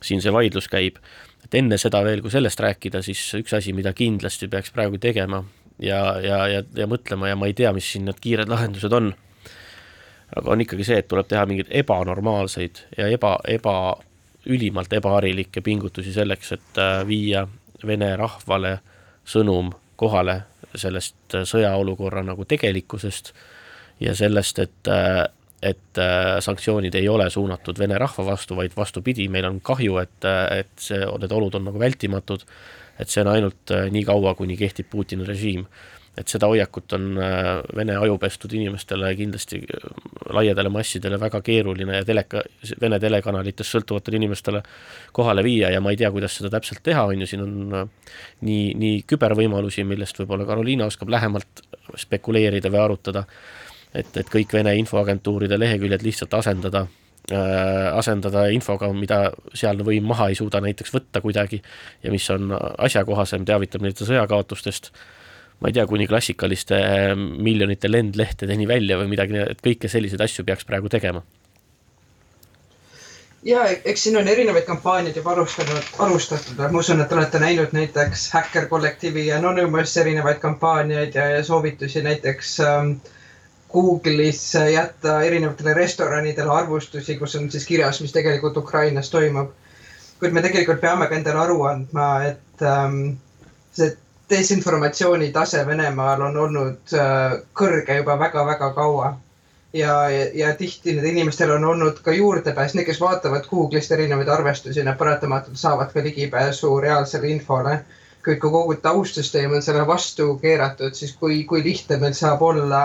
siin 0.00 0.22
see 0.24 0.32
vaidlus 0.32 0.70
käib. 0.72 0.96
et 1.44 1.54
enne 1.56 1.76
seda 1.80 2.00
veel, 2.04 2.22
kui 2.24 2.32
sellest 2.32 2.60
rääkida, 2.60 3.02
siis 3.04 3.20
üks 3.36 3.52
asi, 3.56 3.72
mida 3.76 3.92
kindlasti 3.96 4.48
peaks 4.48 4.72
praegu 4.72 4.96
tegema, 5.00 5.42
ja, 5.80 6.20
ja, 6.20 6.38
ja, 6.48 6.62
ja 6.76 6.86
mõtlema 6.90 7.30
ja 7.30 7.38
ma 7.38 7.48
ei 7.48 7.56
tea, 7.56 7.72
mis 7.76 7.88
siin 7.92 8.06
need 8.08 8.20
kiired 8.20 8.50
lahendused 8.50 8.92
on. 8.92 9.12
aga 10.36 10.52
on 10.52 10.62
ikkagi 10.62 10.86
see, 10.86 11.00
et 11.02 11.08
tuleb 11.10 11.28
teha 11.30 11.46
mingeid 11.48 11.72
ebanormaalseid 11.82 12.84
ja 12.98 13.08
eba, 13.10 13.38
eba, 13.48 13.74
ülimalt 14.46 14.92
ebaharilikke 14.92 15.60
pingutusi 15.60 16.12
selleks, 16.12 16.52
et 16.56 16.78
äh, 16.80 17.00
viia 17.06 17.46
vene 17.86 18.12
rahvale 18.16 18.78
sõnum 19.28 19.72
kohale 20.00 20.42
sellest 20.74 21.34
äh, 21.34 21.44
sõjaolukorra 21.48 22.22
nagu 22.24 22.46
tegelikkusest 22.48 23.34
ja 24.00 24.14
sellest, 24.16 24.58
et 24.58 24.92
äh, 24.92 25.26
et 25.60 25.98
sanktsioonid 26.40 26.94
ei 26.96 27.04
ole 27.12 27.26
suunatud 27.28 27.76
Vene 27.76 27.98
rahva 28.00 28.22
vastu, 28.24 28.56
vaid 28.56 28.72
vastupidi, 28.72 29.26
meil 29.28 29.44
on 29.44 29.58
kahju, 29.60 29.98
et, 30.00 30.24
et 30.56 30.70
see, 30.80 31.02
need 31.20 31.34
olud 31.36 31.58
on 31.58 31.66
nagu 31.68 31.82
vältimatud 31.82 32.46
et 33.00 33.08
see 33.08 33.24
on 33.24 33.32
ainult 33.32 33.72
äh, 33.74 33.88
nii 33.92 34.04
kaua, 34.08 34.34
kuni 34.38 34.58
kehtib 34.60 34.90
Putini 34.90 35.26
režiim. 35.26 35.66
et 36.18 36.28
seda 36.28 36.48
hoiakut 36.50 36.92
on 36.92 37.04
äh, 37.22 37.62
Vene 37.76 37.94
ajupestud 37.96 38.52
inimestele 38.52 39.12
kindlasti 39.16 39.60
äh, 39.62 39.84
laiadele 40.34 40.68
massidele 40.68 41.20
väga 41.20 41.40
keeruline 41.40 42.00
ja 42.00 42.04
teleka, 42.04 42.42
Vene 42.80 42.98
telekanalitest 43.00 43.76
sõltuvatele 43.76 44.18
inimestele 44.18 44.62
kohale 45.16 45.44
viia 45.46 45.70
ja 45.70 45.80
ma 45.80 45.94
ei 45.94 45.96
tea, 45.96 46.10
kuidas 46.10 46.36
seda 46.36 46.50
täpselt 46.50 46.82
teha, 46.82 47.06
on 47.06 47.22
ju, 47.22 47.30
siin 47.30 47.44
on 47.46 47.88
nii, 48.46 48.64
nii 48.82 49.02
kübervõimalusi, 49.08 49.86
millest 49.86 50.18
võib-olla 50.20 50.48
Karoliina 50.48 50.90
oskab 50.90 51.14
lähemalt 51.14 51.64
spekuleerida 51.96 52.74
või 52.74 52.82
arutada, 52.82 53.24
et, 53.94 54.10
et 54.16 54.34
kõik 54.34 54.52
Vene 54.58 54.74
infoagentuuride 54.82 55.58
leheküljed 55.62 56.02
lihtsalt 56.04 56.34
asendada 56.42 56.88
asendada 57.32 58.46
infoga, 58.54 58.90
mida 58.96 59.22
sealne 59.54 59.86
võim 59.86 60.06
maha 60.10 60.30
ei 60.30 60.38
suuda 60.38 60.60
näiteks 60.64 60.94
võtta 60.94 61.22
kuidagi 61.24 61.60
ja 62.04 62.12
mis 62.12 62.26
on 62.34 62.54
asjakohasem, 62.54 63.44
teavitab 63.48 63.84
neid 63.84 64.00
sõjakaotustest, 64.00 64.90
ma 65.60 65.70
ei 65.70 65.76
tea, 65.76 65.86
kuni 65.90 66.08
klassikaliste 66.10 66.78
äh, 66.78 67.12
miljonite 67.16 67.90
lendlehtedeni 67.90 68.68
välja 68.68 68.98
või 69.00 69.12
midagi, 69.12 69.38
et 69.44 69.60
kõike 69.64 69.90
selliseid 69.92 70.22
asju 70.24 70.46
peaks 70.48 70.66
praegu 70.68 70.92
tegema. 70.92 71.22
Ja 73.44 73.62
eks 73.72 74.02
siin 74.04 74.18
on 74.20 74.28
erinevaid 74.28 74.66
kampaaniaid 74.68 75.16
juba 75.16 75.32
alustanud, 75.32 75.86
alustatud, 76.04 76.58
ma 76.60 76.82
usun, 76.82 77.00
et 77.00 77.12
olete 77.12 77.40
näinud 77.40 77.72
näiteks 77.72 78.26
Häkker 78.34 78.66
kollektiivi 78.68 79.26
ja 79.30 79.38
Anonymous 79.38 79.96
erinevaid 79.96 80.42
kampaaniaid 80.42 81.16
ja, 81.16 81.24
ja 81.36 81.44
soovitusi 81.44 82.02
näiteks 82.04 82.58
ähm, 82.60 82.92
Google'is 83.72 84.54
jätta 84.72 85.20
erinevatele 85.22 85.74
restoranidele 85.74 86.50
arvustusi, 86.50 87.16
kus 87.16 87.36
on 87.36 87.50
siis 87.50 87.66
kirjas, 87.66 88.00
mis 88.00 88.12
tegelikult 88.12 88.56
Ukrainas 88.56 89.10
toimub. 89.10 89.50
kuid 90.20 90.32
me 90.36 90.42
tegelikult 90.42 90.80
peame 90.80 91.06
ka 91.06 91.16
endale 91.16 91.38
aru 91.40 91.62
andma, 91.64 92.08
et 92.28 92.62
ähm, 92.62 92.96
see 93.72 93.96
desinformatsiooni 94.30 95.30
tase 95.32 95.62
Venemaal 95.66 96.22
on 96.22 96.36
olnud 96.36 96.94
äh, 96.94 97.38
kõrge 97.54 97.96
juba 98.02 98.18
väga-väga 98.18 98.72
kaua. 98.74 99.16
ja, 99.72 100.10
ja, 100.10 100.26
ja 100.34 100.54
tihti 100.56 100.92
nendel 100.92 101.10
inimestel 101.12 101.50
on 101.54 101.64
olnud 101.64 102.02
ka 102.02 102.12
juurdepääs, 102.12 102.74
need, 102.74 102.86
kes 102.86 103.00
vaatavad 103.00 103.46
Google'ist 103.46 103.92
erinevaid 103.94 104.28
arvestusi, 104.28 104.82
nad 104.82 104.98
paratamatult 104.98 105.56
saavad 105.56 105.92
ka 105.92 106.02
ligipääsu 106.02 106.80
reaalsele 106.80 107.28
infole 107.28 107.78
kuid 108.24 108.40
kui 108.40 108.50
kogu 108.50 108.74
taustsüsteem 108.82 109.54
on 109.56 109.62
selle 109.62 109.86
vastu 109.86 110.34
keeratud, 110.42 110.94
siis 110.94 111.14
kui, 111.16 111.44
kui 111.44 111.62
lihtne 111.64 111.96
meil 112.02 112.12
saab 112.18 112.42
olla 112.42 112.82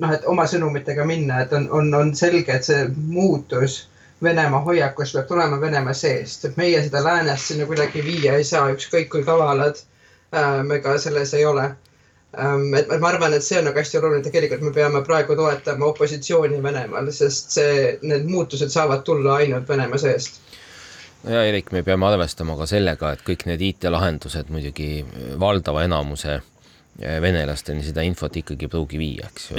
noh, 0.00 0.12
et 0.14 0.26
oma 0.30 0.46
sõnumitega 0.48 1.04
minna, 1.08 1.42
et 1.44 1.52
on, 1.56 1.68
on, 1.74 1.92
on 1.94 2.14
selge, 2.16 2.54
et 2.54 2.66
see 2.66 2.88
muutus 2.96 3.84
Venemaa 4.22 4.64
hoiakus 4.66 5.12
peab 5.14 5.28
tulema 5.28 5.60
Venemaa 5.62 5.94
seest, 5.94 6.44
et 6.48 6.56
meie 6.58 6.80
seda 6.82 7.04
läänest 7.04 7.52
sinna 7.52 7.66
kuidagi 7.70 8.02
viia 8.02 8.34
ei 8.34 8.46
saa, 8.46 8.72
ükskõik 8.74 9.12
kui 9.12 9.22
kavalad 9.26 9.78
äh, 10.34 10.64
me 10.66 10.80
ka 10.82 10.96
selles 10.98 11.34
ei 11.38 11.44
ole 11.46 11.68
ähm,. 11.68 12.74
et 12.74 12.90
ma 12.98 13.12
arvan, 13.12 13.36
et 13.36 13.46
see 13.46 13.60
on 13.60 13.68
nagu 13.70 13.78
hästi 13.78 14.00
oluline, 14.00 14.24
tegelikult 14.26 14.66
me 14.66 14.74
peame 14.74 15.04
praegu 15.06 15.38
toetama 15.38 15.92
opositsiooni 15.92 16.58
Venemaal, 16.62 17.12
sest 17.14 17.54
see, 17.60 17.94
need 18.02 18.26
muutused 18.26 18.74
saavad 18.74 19.06
tulla 19.06 19.38
ainult 19.38 19.70
Venemaa 19.70 20.02
seest 20.02 20.42
ja 21.28 21.44
Erik, 21.46 21.70
me 21.72 21.82
peame 21.86 22.06
arvestama 22.10 22.58
ka 22.58 22.66
sellega, 22.66 23.12
et 23.14 23.22
kõik 23.26 23.46
need 23.46 23.62
IT-lahendused 23.70 24.50
muidugi 24.54 25.04
valdava 25.38 25.86
enamuse 25.86 26.40
venelasteni 26.98 27.84
seda 27.86 28.02
infot 28.02 28.34
ikkagi 28.40 28.66
ei 28.66 28.70
pruugi 28.72 28.98
viia, 28.98 29.28
eks 29.30 29.50
ju. 29.52 29.58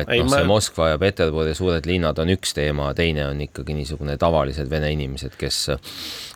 et, 0.00 0.12
et 0.14 0.22
noh, 0.22 0.30
see 0.30 0.46
Moskva 0.46 0.92
ja 0.92 1.00
Peterburi 1.02 1.54
suured 1.58 1.86
linnad 1.88 2.18
on 2.22 2.30
üks 2.30 2.54
teema, 2.54 2.92
teine 2.94 3.24
on 3.26 3.40
ikkagi 3.42 3.74
niisugune 3.74 4.14
tavalised 4.20 4.70
vene 4.70 4.92
inimesed, 4.94 5.34
kes, 5.40 5.58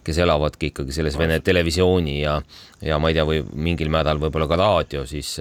kes 0.06 0.18
elavadki 0.24 0.72
ikkagi 0.72 0.96
selles 0.96 1.18
vene 1.20 1.38
televisiooni 1.44 2.16
ja, 2.24 2.40
ja 2.82 2.98
ma 2.98 3.12
ei 3.12 3.18
tea, 3.18 3.26
või 3.28 3.44
mingil 3.68 3.92
määral 3.94 4.18
võib-olla 4.22 4.50
ka 4.50 4.58
raadio 4.58 5.04
siis, 5.06 5.36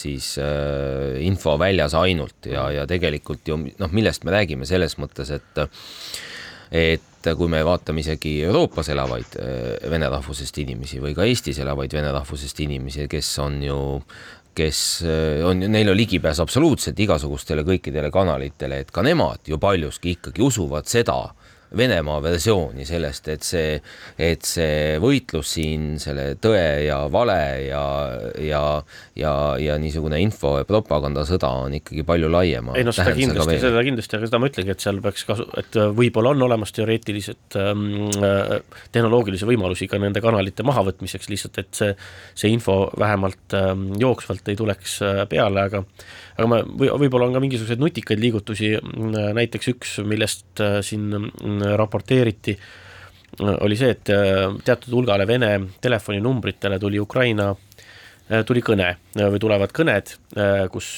siis 0.00 0.30
äh, 0.40 1.18
info 1.28 1.58
väljas 1.60 1.98
ainult 1.98 2.48
ja, 2.48 2.70
ja 2.72 2.88
tegelikult 2.88 3.52
ju 3.52 3.60
noh, 3.68 3.92
millest 3.92 4.24
me 4.24 4.32
räägime 4.38 4.68
selles 4.68 4.96
mõttes, 4.96 5.34
et 5.36 5.68
et 6.68 7.28
kui 7.36 7.48
me 7.50 7.60
vaatame 7.64 8.02
isegi 8.02 8.38
Euroopas 8.46 8.90
elavaid 8.92 9.36
äh, 9.40 9.90
vene 9.90 10.08
rahvusest 10.12 10.60
inimesi 10.62 11.00
või 11.02 11.14
ka 11.16 11.26
Eestis 11.28 11.58
elavaid 11.62 11.92
vene 11.96 12.12
rahvusest 12.14 12.60
inimesi, 12.64 13.08
kes 13.10 13.30
on 13.42 13.62
ju 13.64 13.78
kes 14.58 14.82
äh, 15.06 15.44
on, 15.46 15.62
neil 15.70 15.92
on 15.92 15.98
ligipääs 15.98 16.40
absoluutselt 16.42 16.98
igasugustele 17.00 17.64
kõikidele 17.66 18.10
kanalitele, 18.14 18.82
et 18.82 18.92
ka 18.94 19.04
nemad 19.06 19.46
ju 19.48 19.60
paljuski 19.62 20.16
ikkagi 20.16 20.44
usuvad 20.44 20.90
seda, 20.90 21.20
Venemaa 21.76 22.22
versiooni 22.24 22.86
sellest, 22.88 23.28
et 23.28 23.44
see, 23.44 23.76
et 24.16 24.44
see 24.46 24.96
võitlus 25.02 25.50
siin 25.58 25.98
selle 26.00 26.30
tõe 26.40 26.86
ja 26.86 27.02
vale 27.12 27.38
ja, 27.66 27.82
ja, 28.40 28.62
ja, 29.18 29.32
ja 29.60 29.76
niisugune 29.80 30.20
info 30.22 30.54
ja 30.60 30.68
propagandasõda 30.68 31.50
on 31.64 31.76
ikkagi 31.78 32.04
palju 32.08 32.30
laiema. 32.32 32.76
ei 32.78 32.86
noh, 32.88 32.96
seda 32.96 33.12
kindlasti, 33.16 33.58
seda 33.60 33.82
kindlasti, 33.84 34.16
aga 34.16 34.30
seda 34.30 34.40
ma 34.40 34.50
ütlengi, 34.50 34.74
et 34.74 34.86
seal 34.86 35.02
peaks 35.04 35.26
kasu, 35.28 35.48
et 35.60 35.80
võib-olla 35.98 36.32
on 36.32 36.46
olemas 36.48 36.72
teoreetilised 36.76 37.58
ähm, 37.60 37.84
äh, 38.16 38.54
tehnoloogilisi 38.94 39.48
võimalusi 39.48 39.90
ka 39.90 40.00
nende 40.00 40.22
kanalite 40.24 40.64
mahavõtmiseks, 40.68 41.28
lihtsalt 41.32 41.60
et 41.60 41.72
see, 41.76 41.92
see 42.38 42.54
info 42.54 42.80
vähemalt 42.98 43.58
ähm, 43.58 43.90
jooksvalt 44.00 44.48
ei 44.48 44.56
tuleks 44.56 45.00
äh, 45.04 45.22
peale, 45.28 45.68
aga 45.68 45.84
aga 46.38 46.48
ma, 46.50 46.58
või 46.62 46.90
võib-olla 47.04 47.28
on 47.28 47.36
ka 47.36 47.42
mingisuguseid 47.42 47.80
nutikaid 47.82 48.20
liigutusi, 48.22 48.74
näiteks 49.34 49.72
üks, 49.74 49.94
millest 50.06 50.62
äh, 50.62 50.78
siin 50.86 51.08
mm, 51.10 51.64
raporteeriti, 51.80 52.54
äh, 52.54 53.56
oli 53.66 53.78
see, 53.78 53.90
et 53.96 54.12
äh, 54.14 54.44
teatud 54.64 54.94
hulgale 55.00 55.26
Vene 55.28 55.52
telefoninumbritele 55.82 56.78
tuli 56.82 57.02
Ukraina, 57.02 57.50
tuli 58.44 58.60
kõne 58.60 58.90
või 59.16 59.38
tulevad 59.40 59.70
kõned, 59.72 60.10
kus 60.68 60.88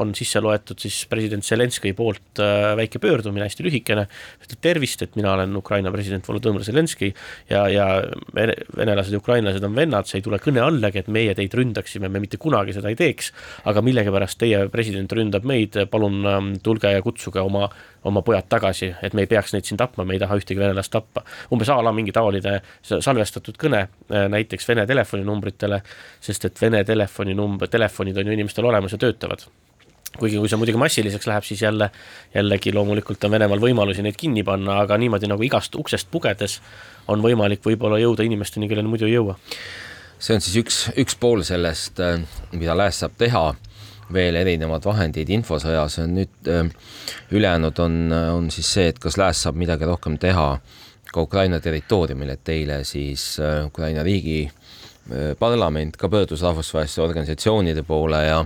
on 0.00 0.14
sisse 0.16 0.40
loetud 0.42 0.80
siis 0.82 1.02
president 1.10 1.44
Zelenskõi 1.46 1.92
poolt 1.96 2.40
äh, 2.42 2.72
väike 2.78 3.00
pöördumine, 3.02 3.46
hästi 3.48 3.66
lühikene, 3.66 4.06
ütleb 4.44 4.62
tervist, 4.64 5.04
et 5.04 5.16
mina 5.18 5.34
olen 5.34 5.56
Ukraina 5.58 5.92
president 5.94 6.26
Volodõmõr 6.28 6.64
Zelenskõi 6.66 7.12
ja, 7.50 7.64
ja 7.72 7.86
venelased 8.34 9.14
ja 9.14 9.22
ukrainlased 9.22 9.64
on 9.66 9.76
vennad, 9.76 10.08
see 10.08 10.20
ei 10.20 10.26
tule 10.26 10.40
kõne 10.42 10.62
allagi, 10.64 11.02
et 11.02 11.10
meie 11.12 11.34
teid 11.38 11.54
ründaksime, 11.58 12.10
me 12.12 12.22
mitte 12.22 12.40
kunagi 12.42 12.76
seda 12.76 12.92
ei 12.92 12.98
teeks, 12.98 13.32
aga 13.70 13.84
millegipärast 13.84 14.40
teie 14.42 14.66
president 14.72 15.12
ründab 15.12 15.46
meid, 15.48 15.78
palun 15.92 16.22
ähm, 16.28 16.52
tulge 16.62 16.92
ja 16.92 17.02
kutsuge 17.04 17.42
oma 17.42 17.68
oma 18.04 18.22
pojad 18.22 18.48
tagasi, 18.48 18.92
et 19.02 19.14
me 19.14 19.22
ei 19.22 19.30
peaks 19.30 19.54
neid 19.54 19.66
siin 19.68 19.78
tapma, 19.80 20.04
me 20.04 20.16
ei 20.16 20.22
taha 20.22 20.36
ühtegi 20.38 20.60
venelast 20.60 20.92
tappa. 20.92 21.22
umbes 21.54 21.70
a 21.70 21.78
la 21.82 21.92
mingi 21.92 22.12
taoline 22.12 22.60
salvestatud 22.82 23.58
kõne 23.58 23.82
äh, 23.86 24.28
näiteks 24.32 24.68
Vene 24.68 24.86
telefoninumbritele, 24.86 25.82
sest 26.20 26.48
et 26.48 26.62
Vene 26.62 26.84
telefoninumber, 26.84 27.68
telefonid 27.68 28.18
on 28.18 28.26
ju 28.26 28.38
inimestel 28.38 28.66
olemas 28.66 28.92
ja 28.92 28.98
töötavad 28.98 29.46
kuigi 30.18 30.38
kui 30.40 30.50
see 30.50 30.58
muidugi 30.60 30.80
massiliseks 30.80 31.26
läheb, 31.28 31.46
siis 31.46 31.62
jälle, 31.62 31.88
jällegi 32.34 32.72
loomulikult 32.74 33.24
on 33.24 33.32
Venemaal 33.32 33.62
võimalusi 33.62 34.04
neid 34.04 34.18
kinni 34.20 34.44
panna, 34.44 34.80
aga 34.84 34.98
niimoodi 35.00 35.30
nagu 35.30 35.44
igast 35.46 35.74
uksest 35.78 36.10
pugedes 36.12 36.58
on 37.12 37.24
võimalik 37.24 37.64
võib-olla 37.64 38.00
jõuda 38.00 38.26
inimesteni, 38.26 38.68
kelleni 38.68 38.92
muidu 38.92 39.08
ei 39.08 39.16
jõua. 39.16 39.38
see 40.22 40.36
on 40.36 40.44
siis 40.44 40.56
üks, 40.60 40.82
üks 41.00 41.16
pool 41.18 41.42
sellest, 41.42 42.00
äh, 42.00 42.20
mida 42.52 42.76
lääs 42.78 43.00
saab 43.02 43.16
teha, 43.18 43.46
veel 44.12 44.36
erinevad 44.36 44.84
vahendid 44.84 45.30
infosõjas, 45.32 45.98
nüüd 46.06 46.52
äh, 46.52 46.68
ülejäänud 47.32 47.78
on, 47.82 47.98
on 48.12 48.50
siis 48.50 48.68
see, 48.76 48.92
et 48.92 49.00
kas 49.02 49.16
lääs 49.18 49.42
saab 49.46 49.56
midagi 49.56 49.88
rohkem 49.88 50.18
teha 50.20 50.48
ka 51.12 51.20
Ukraina 51.24 51.60
territooriumil, 51.60 52.36
et 52.36 52.48
eile 52.48 52.82
siis 52.84 53.38
äh, 53.40 53.64
Ukraina 53.66 54.04
riigi 54.04 54.44
parlament 55.38 55.96
ka 55.98 56.06
pöördus 56.06 56.44
rahvusvaheliste 56.46 57.00
organisatsioonide 57.02 57.82
poole 57.82 58.20
ja 58.22 58.36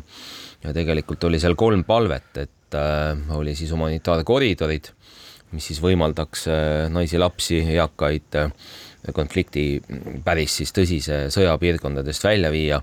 ja 0.66 0.74
tegelikult 0.74 1.24
oli 1.28 1.40
seal 1.42 1.56
kolm 1.58 1.84
palvet, 1.86 2.42
et 2.42 2.76
äh, 2.76 3.14
oli 3.36 3.54
siis 3.58 3.72
humanitaarkoridorid, 3.74 4.90
mis 5.54 5.70
siis 5.70 5.80
võimaldaks 5.82 6.46
äh, 6.50 6.60
naisi, 6.92 7.20
lapsi, 7.22 7.62
eakaid 7.76 8.38
äh, 8.40 8.52
konflikti 9.14 9.66
päris 10.26 10.58
siis 10.60 10.74
tõsise 10.74 11.26
sõja 11.34 11.54
piirkondadest 11.62 12.26
välja 12.26 12.50
viia, 12.50 12.80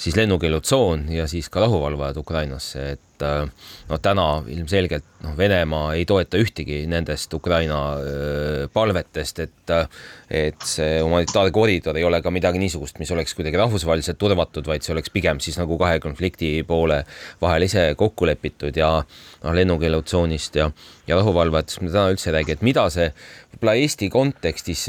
siis 0.00 0.16
lennukeelutsoon 0.16 1.08
ja 1.12 1.26
siis 1.30 1.50
ka 1.50 1.64
rahuvalvajad 1.66 2.20
Ukrainasse, 2.22 2.90
et 2.94 3.06
et 3.26 3.90
noh, 3.90 4.00
täna 4.02 4.26
ilmselgelt 4.50 5.06
noh, 5.24 5.34
Venemaa 5.38 5.94
ei 5.98 6.04
toeta 6.08 6.38
ühtegi 6.40 6.82
nendest 6.90 7.34
Ukraina 7.36 7.80
äh, 7.98 8.66
palvetest, 8.72 9.42
et 9.46 9.74
äh, 9.74 9.86
et 10.30 10.62
see 10.66 11.00
humanitaarkoridor 11.02 11.98
ei 11.98 12.06
ole 12.06 12.20
ka 12.22 12.30
midagi 12.30 12.60
niisugust, 12.62 13.00
mis 13.02 13.10
oleks 13.10 13.34
kuidagi 13.34 13.58
rahvusvaheliselt 13.58 14.18
turvatud, 14.20 14.66
vaid 14.70 14.86
see 14.86 14.94
oleks 14.94 15.10
pigem 15.10 15.40
siis 15.42 15.58
nagu 15.58 15.78
kahe 15.80 15.98
konflikti 16.02 16.52
poole 16.66 17.02
vahel 17.42 17.66
ise 17.66 17.90
kokku 17.98 18.28
lepitud 18.30 18.76
ja 18.76 18.92
noh, 19.00 19.58
lennukeelutsoonist 19.58 20.60
ja, 20.62 20.70
ja 21.10 21.18
rahuvalvajatest 21.18 21.82
me 21.82 21.90
täna 21.90 22.14
üldse 22.14 22.30
ei 22.30 22.38
räägi, 22.38 22.56
et 22.56 22.64
mida 22.66 22.86
see 22.94 23.10
võib-olla 23.50 23.76
Eesti 23.80 24.10
kontekstis 24.12 24.86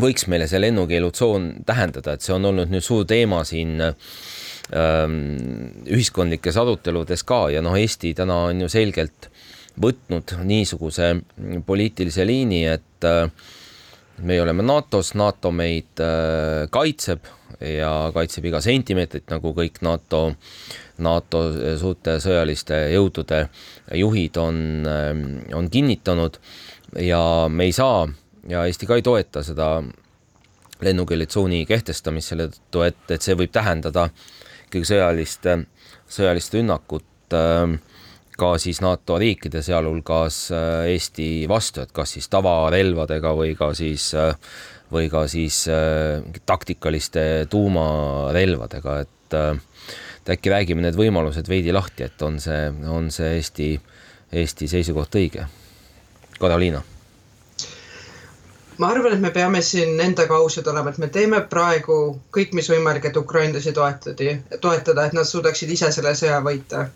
võiks 0.00 0.26
meile 0.30 0.48
see 0.50 0.60
lennukeelutsoon 0.62 1.50
tähendada, 1.68 2.14
et 2.14 2.24
see 2.24 2.34
on 2.34 2.50
olnud 2.50 2.72
nüüd 2.72 2.84
suur 2.84 3.06
teema 3.08 3.42
siin 3.48 3.76
ühiskondlikes 4.70 6.58
aruteludes 6.60 7.24
ka 7.26 7.48
ja 7.50 7.62
noh, 7.62 7.74
Eesti 7.78 8.12
täna 8.14 8.36
on 8.50 8.60
ju 8.62 8.68
selgelt 8.70 9.30
võtnud 9.80 10.34
niisuguse 10.46 11.14
poliitilise 11.66 12.26
liini, 12.26 12.64
et 12.70 13.06
äh, 13.08 13.30
me 14.22 14.40
oleme 14.42 14.62
NATO-s, 14.66 15.14
NATO 15.18 15.50
meid 15.54 16.00
kaitseb 16.70 17.28
ja 17.64 18.10
kaitseb 18.14 18.50
iga 18.50 18.60
sentimeetrit, 18.60 19.26
nagu 19.32 19.54
kõik 19.56 19.80
NATO, 19.84 20.34
NATO 21.00 21.40
suurte 21.80 22.18
sõjaliste 22.20 22.82
jõudude 22.92 23.46
juhid 23.96 24.36
on, 24.40 24.60
on 25.56 25.70
kinnitanud. 25.72 26.36
Ja 27.00 27.22
me 27.48 27.70
ei 27.70 27.72
saa 27.72 28.04
ja 28.50 28.66
Eesti 28.68 28.88
ka 28.88 28.98
ei 29.00 29.06
toeta 29.06 29.44
seda 29.46 29.78
lennukeelitsooni 30.84 31.64
kehtestamist 31.68 32.32
selle 32.32 32.50
tõttu, 32.52 32.84
et, 32.84 33.00
et 33.12 33.24
see 33.24 33.36
võib 33.40 33.52
tähendada 33.56 34.08
äh, 34.08 34.39
ikkagi 34.70 34.86
sõjalist, 34.86 35.46
sõjalist 36.06 36.54
rünnakut 36.54 37.34
ähm, 37.34 37.80
ka 38.40 38.54
siis 38.62 38.80
NATO 38.80 39.18
riikide, 39.20 39.64
sealhulgas 39.66 40.46
äh, 40.54 40.92
Eesti 40.94 41.48
vastu, 41.50 41.82
et 41.82 41.92
kas 41.92 42.14
siis 42.16 42.30
tavarelvadega 42.32 43.34
või 43.36 43.56
ka 43.58 43.72
siis, 43.76 44.12
äh, 44.14 44.32
või 44.94 45.10
ka 45.12 45.26
siis 45.30 45.64
äh, 45.68 46.22
taktikaliste 46.46 47.24
tuumarelvadega, 47.50 49.00
et 49.02 50.30
äkki 50.30 50.50
räägime 50.52 50.84
need 50.84 50.96
võimalused 50.98 51.48
veidi 51.50 51.74
lahti, 51.74 52.06
et 52.06 52.22
on 52.22 52.38
see, 52.42 52.70
on 52.86 53.10
see 53.14 53.34
Eesti, 53.40 53.68
Eesti 54.40 54.70
seisukoht 54.70 55.18
õige? 55.18 55.46
Karoliina 56.38 56.82
ma 58.80 58.88
arvan, 58.88 59.12
et 59.12 59.20
me 59.20 59.30
peame 59.30 59.60
siin 59.64 60.00
endaga 60.00 60.38
ausad 60.40 60.68
olema, 60.72 60.90
et 60.90 60.98
me 61.02 61.08
teeme 61.12 61.42
praegu 61.52 61.96
kõik, 62.36 62.54
mis 62.56 62.68
võimalik, 62.72 63.10
et 63.10 63.18
ukrainlasi 63.20 63.74
toetada, 63.76 64.36
toetada, 64.64 65.04
et 65.04 65.16
nad 65.16 65.28
suudaksid 65.28 65.72
ise 65.76 65.90
selle 65.96 66.14
sõja 66.22 66.40
võita. 66.46 66.88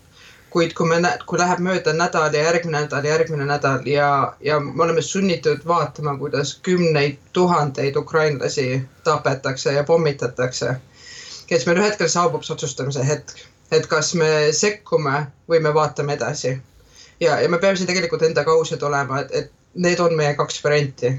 kuid 0.54 0.70
kui 0.78 0.86
me, 0.86 1.00
kui 1.26 1.38
läheb 1.38 1.58
mööda 1.66 1.92
nädal 1.98 2.34
ja 2.36 2.44
järgmine 2.44 2.84
nädal, 2.84 3.06
järgmine 3.08 3.46
nädal 3.48 3.88
ja, 3.90 4.10
ja 4.40 4.60
me 4.60 4.84
oleme 4.84 5.02
sunnitud 5.02 5.64
vaatama, 5.66 6.12
kuidas 6.18 6.52
kümneid 6.68 7.16
tuhandeid 7.32 7.96
ukrainlasi 7.98 8.68
tapetakse 9.08 9.72
ja 9.74 9.82
pommitatakse, 9.84 10.76
kes 11.50 11.66
meil 11.66 11.82
ühel 11.82 11.90
hetkel 11.90 12.12
saabub 12.14 12.46
see 12.46 12.54
otsustamise 12.54 13.02
hetk, 13.08 13.34
et 13.74 13.90
kas 13.90 14.14
me 14.14 14.30
sekkume 14.54 15.26
või 15.50 15.60
me 15.66 15.74
vaatame 15.74 16.14
edasi. 16.14 16.54
ja, 17.20 17.40
ja 17.40 17.48
me 17.48 17.58
peame 17.58 17.76
siin 17.76 17.90
tegelikult 17.90 18.22
endaga 18.22 18.54
ausad 18.54 18.82
olema, 18.82 19.20
et, 19.26 19.34
et 19.42 19.52
need 19.74 20.06
on 20.06 20.14
meie 20.22 20.38
kaks 20.38 20.62
varianti 20.64 21.16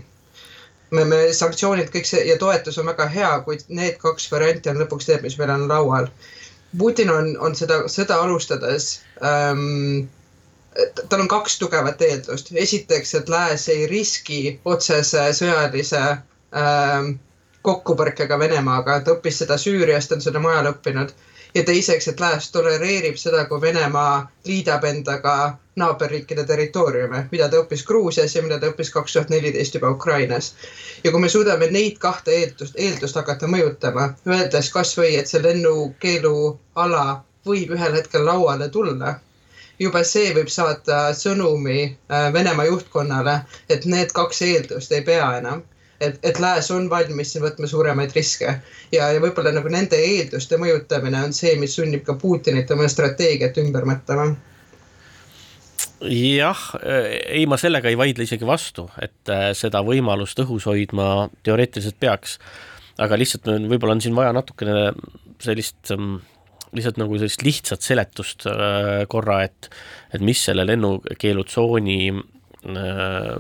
me, 0.96 1.06
me 1.10 1.22
sanktsioonid, 1.36 1.92
kõik 1.94 2.10
see 2.10 2.26
ja 2.30 2.40
toetus 2.42 2.80
on 2.82 2.90
väga 2.92 3.08
hea, 3.12 3.32
kuid 3.48 3.68
need 3.70 4.00
kaks 4.02 4.28
varianti 4.32 4.72
on 4.72 4.82
lõpuks 4.82 5.10
need, 5.12 5.24
mis 5.26 5.38
meil 5.42 5.54
on 5.56 5.68
laual. 5.72 6.10
Putin 6.78 7.12
on, 7.14 7.34
on 7.40 7.56
seda 7.56 7.86
sõda 7.92 8.18
alustades 8.24 8.90
ähm, 9.24 10.08
tal 11.10 11.22
on 11.24 11.28
kaks 11.28 11.60
tugevat 11.60 12.02
eeldust. 12.02 12.52
esiteks, 12.52 13.14
et 13.16 13.30
lääs 13.30 13.70
ei 13.70 13.88
riski 13.88 14.40
otsese 14.66 15.24
sõjalise 15.38 16.02
ähm, 16.02 17.14
kokkupõrkega 17.66 18.40
Venemaaga, 18.40 19.00
ta 19.02 19.16
õppis 19.16 19.42
seda 19.42 19.58
Süüriast, 19.58 20.12
on 20.12 20.22
seda 20.22 20.42
mujal 20.44 20.70
õppinud. 20.74 21.14
Ja 21.56 21.64
teiseks, 21.64 22.08
et 22.08 22.20
lääs 22.20 22.50
tolereerib 22.52 23.16
seda, 23.18 23.46
kui 23.46 23.62
Venemaa 23.62 24.32
liidab 24.46 24.84
endaga 24.84 25.36
naaberriikide 25.76 26.44
territooriume, 26.48 27.26
mida 27.32 27.50
ta 27.50 27.62
õppis 27.64 27.84
Gruusias 27.88 28.36
ja 28.36 28.44
mida 28.44 28.60
ta 28.60 28.72
õppis 28.72 28.92
kaks 28.94 29.14
tuhat 29.14 29.30
neliteist 29.34 29.76
juba 29.76 29.92
Ukrainas. 29.92 30.54
ja 31.04 31.12
kui 31.12 31.20
me 31.20 31.30
suudame 31.30 31.68
neid 31.72 31.98
kahte 32.00 32.32
eeldust, 32.32 32.76
eeldust 32.76 33.16
hakata 33.16 33.48
mõjutama, 33.48 34.10
öeldes 34.28 34.72
kasvõi, 34.72 35.16
et 35.20 35.32
see 35.32 35.44
lennukeeluala 35.44 37.06
võib 37.46 37.76
ühel 37.78 38.00
hetkel 38.00 38.26
lauale 38.26 38.70
tulla 38.70 39.20
juba 39.80 40.04
see 40.08 40.34
võib 40.36 40.50
saata 40.52 41.00
sõnumi 41.14 41.80
äh, 41.86 42.34
Venemaa 42.34 42.66
juhtkonnale, 42.70 43.40
et 43.70 43.86
need 43.86 44.14
kaks 44.16 44.42
eeldust 44.42 44.92
ei 44.92 45.02
pea 45.02 45.38
enam. 45.40 45.64
Et, 46.00 46.20
et 46.24 46.40
lääs 46.40 46.72
on 46.76 46.90
valmis 46.90 47.34
siin 47.34 47.44
võtma 47.46 47.70
suuremaid 47.70 48.16
riske 48.16 48.50
ja, 48.92 49.08
ja 49.12 49.22
võib-olla 49.22 49.54
nagu 49.56 49.72
nende 49.72 50.00
eelduste 50.00 50.60
mõjutamine 50.62 51.24
on 51.28 51.34
see, 51.34 51.56
mis 51.62 51.76
sunnib 51.78 52.06
ka 52.08 52.18
Putinit 52.20 52.72
oma 52.76 52.90
strateegiat 52.92 53.58
ümber 53.64 53.88
mõtlema 53.90 54.32
jah, 56.06 56.62
ei, 56.84 57.46
ma 57.50 57.58
sellega 57.60 57.90
ei 57.90 57.98
vaidle 57.98 58.26
isegi 58.28 58.48
vastu, 58.48 58.88
et 59.02 59.32
äh, 59.32 59.50
seda 59.58 59.82
võimalust 59.86 60.40
õhus 60.44 60.68
hoidma 60.70 61.28
teoreetiliselt 61.44 62.00
peaks. 62.00 62.40
aga 62.98 63.18
lihtsalt 63.18 63.48
võib-olla 63.68 63.96
on 63.98 64.02
siin 64.02 64.16
vaja 64.16 64.32
natukene 64.36 64.92
sellist 65.44 65.92
ähm, 65.92 66.18
lihtsalt 66.76 67.00
nagu 67.00 67.18
sellist 67.20 67.44
lihtsat 67.46 67.84
seletust 67.84 68.48
äh, 68.50 69.04
korra, 69.12 69.44
et, 69.48 69.70
et 70.14 70.24
mis 70.24 70.42
selle 70.48 70.66
lennukeelutsooni 70.68 72.00
äh, 72.12 73.36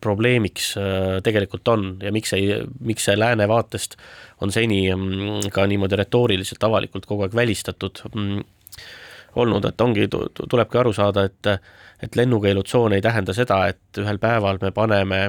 probleemiks 0.00 0.70
äh, 0.80 1.18
tegelikult 1.24 1.68
on 1.68 1.88
ja 2.02 2.12
miks 2.14 2.32
ei, 2.36 2.60
miks 2.80 3.08
see 3.08 3.18
lääne 3.18 3.48
vaatest 3.48 3.98
on 4.44 4.52
seni 4.54 4.84
mm, 4.94 5.50
ka 5.54 5.66
niimoodi 5.66 5.98
retooriliselt 5.98 6.64
avalikult 6.68 7.06
kogu 7.06 7.26
aeg 7.26 7.34
välistatud 7.34 8.04
mm, 8.14 8.40
olnud, 9.38 9.68
et 9.68 9.80
ongi, 9.80 10.08
tulebki 10.10 10.78
aru 10.80 10.92
saada, 10.96 11.26
et, 11.28 11.50
et 12.02 12.16
lennukeelutsoon 12.16 12.96
ei 12.96 13.04
tähenda 13.04 13.34
seda, 13.36 13.60
et 13.70 14.00
ühel 14.00 14.18
päeval 14.22 14.58
me 14.62 14.72
paneme 14.74 15.20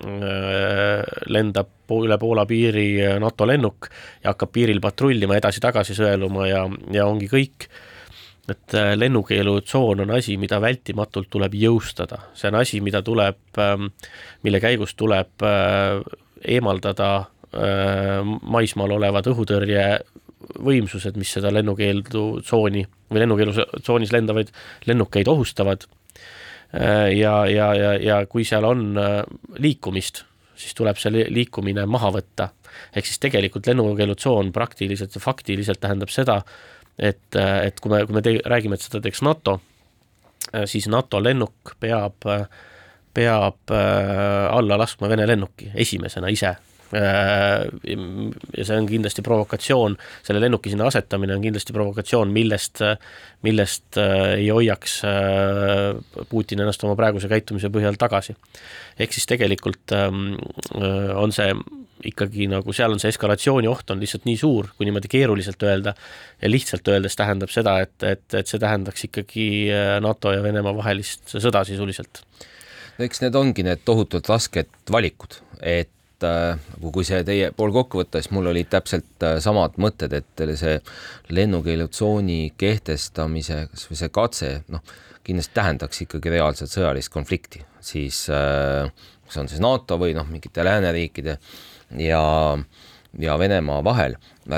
Äh, 0.00 1.02
lendab 1.28 1.92
üle 1.92 2.16
Poola 2.16 2.46
piiri 2.48 3.18
NATO 3.20 3.44
lennuk 3.44 3.90
ja 4.22 4.30
hakkab 4.30 4.52
piiril 4.54 4.78
patrullima 4.80 5.36
edasi-tagasi 5.36 5.92
sõeluma 5.98 6.46
ja, 6.48 6.62
ja 6.94 7.04
ongi 7.10 7.28
kõik. 7.28 7.66
Et 8.54 8.74
äh, 8.78 8.92
lennukeelutsoon 8.98 10.04
on 10.04 10.14
asi, 10.16 10.36
mida 10.40 10.60
vältimatult 10.62 11.30
tuleb 11.30 11.54
jõustada, 11.58 12.18
see 12.34 12.48
on 12.50 12.60
asi, 12.60 12.80
mida 12.84 13.02
tuleb, 13.06 13.40
ähm, 13.58 13.90
mille 14.46 14.60
käigus 14.62 14.94
tuleb 14.98 15.42
äh, 15.46 16.00
eemaldada 16.40 17.26
maismaal 17.50 18.92
olevad 18.94 19.26
õhutõrjevõimsused, 19.26 21.16
mis 21.18 21.32
seda 21.34 21.50
lennukeeldutsooni 21.50 22.84
või 23.10 23.22
lennukeelutsoonis 23.24 24.12
lendavaid 24.14 24.52
lennukeid 24.86 25.26
ohustavad 25.32 25.82
Äh, 26.74 27.18
ja, 27.18 27.46
ja, 27.46 27.74
ja, 27.74 27.94
ja 27.98 28.18
kui 28.30 28.44
seal 28.46 28.64
on 28.64 28.94
äh, 28.98 29.24
liikumist, 29.58 30.22
siis 30.54 30.76
tuleb 30.78 31.00
see 31.02 31.26
liikumine 31.26 31.82
maha 31.90 32.12
võtta. 32.14 32.50
ehk 32.94 33.06
siis 33.06 33.18
tegelikult 33.18 33.66
lennukeelutsoon 33.66 34.52
praktiliselt 34.54 35.14
ja 35.14 35.20
faktiliselt 35.20 35.80
tähendab 35.82 36.12
seda, 36.14 36.36
et, 36.98 37.36
äh, 37.36 37.66
et 37.66 37.80
kui 37.80 37.92
me, 37.92 38.04
kui 38.06 38.16
me 38.16 38.22
te, 38.24 38.36
räägime, 38.44 38.78
et 38.78 38.86
seda 38.86 39.02
teeks 39.04 39.22
NATO, 39.26 39.60
siis 40.66 40.88
NATO 40.90 41.20
lennuk 41.22 41.74
peab, 41.78 42.24
peab 43.14 43.70
alla 43.70 44.78
laskma 44.80 45.10
Vene 45.12 45.26
lennuki 45.28 45.68
esimesena 45.78 46.30
ise 46.32 46.54
Äh, 46.90 47.68
ja 48.56 48.64
see 48.66 48.76
on 48.76 48.88
kindlasti 48.90 49.22
provokatsioon, 49.22 49.94
selle 50.26 50.40
lennuki 50.42 50.72
sinna 50.72 50.88
asetamine 50.90 51.36
on 51.36 51.44
kindlasti 51.44 51.74
provokatsioon, 51.76 52.32
millest, 52.34 52.82
millest 53.46 53.98
äh, 54.00 54.32
ei 54.40 54.48
hoiaks 54.50 54.96
äh, 55.06 56.24
Putin 56.32 56.64
ennast 56.64 56.82
oma 56.82 56.96
praeguse 56.98 57.30
käitumise 57.30 57.70
põhjal 57.70 57.98
tagasi. 58.00 58.34
ehk 58.98 59.14
siis 59.14 59.28
tegelikult 59.30 59.94
ähm, 59.94 60.34
on 61.14 61.30
see 61.32 61.54
ikkagi 62.06 62.48
nagu 62.50 62.72
seal 62.76 62.94
on 62.94 63.00
see 63.02 63.12
eskalatsiooni 63.12 63.68
oht 63.70 63.90
on 63.92 64.00
lihtsalt 64.00 64.26
nii 64.28 64.38
suur, 64.40 64.70
kui 64.76 64.88
niimoodi 64.88 65.10
keeruliselt 65.12 65.62
öelda 65.66 65.94
ja 66.40 66.50
lihtsalt 66.50 66.88
öeldes 66.88 67.16
tähendab 67.18 67.52
seda, 67.52 67.78
et, 67.84 67.96
et, 68.06 68.26
et 68.34 68.50
see 68.50 68.60
tähendaks 68.62 69.06
ikkagi 69.10 69.46
NATO 70.04 70.34
ja 70.34 70.42
Venemaa 70.44 70.74
vahelist 70.76 71.36
sõda 71.36 71.64
sisuliselt. 71.68 72.22
no 72.98 73.06
eks 73.06 73.24
need 73.24 73.36
ongi 73.36 73.64
need 73.66 73.84
tohutult 73.84 74.28
rasked 74.32 74.72
valikud, 74.92 75.40
et 75.60 76.26
äh, 76.26 76.56
kui 76.80 77.04
see 77.06 77.22
teie 77.26 77.52
pool 77.56 77.74
kokku 77.76 78.02
võtta, 78.02 78.22
siis 78.22 78.32
mul 78.36 78.50
olid 78.52 78.72
täpselt 78.72 79.26
äh, 79.26 79.38
samad 79.44 79.76
mõtted, 79.80 80.16
et 80.16 80.44
see 80.60 80.78
lennukeelutsooni 81.36 82.54
kehtestamise, 82.60 83.66
kas 83.72 83.88
või 83.90 84.02
see 84.02 84.12
katse, 84.20 84.52
noh, 84.72 84.84
kindlasti 85.24 85.56
tähendaks 85.56 86.04
ikkagi 86.06 86.32
reaalset 86.32 86.72
sõjalist 86.72 87.12
konflikti, 87.12 87.60
siis 87.84 88.24
äh, 88.32 88.88
kas 89.30 89.42
on 89.42 89.50
siis 89.50 89.62
NATO 89.62 89.98
või 90.00 90.14
noh, 90.16 90.26
mingite 90.28 90.64
lääneriikide 90.66 91.36
ja 91.98 92.58
ja 93.18 93.38
Venemaa 93.38 93.84
vahel. 93.84 94.14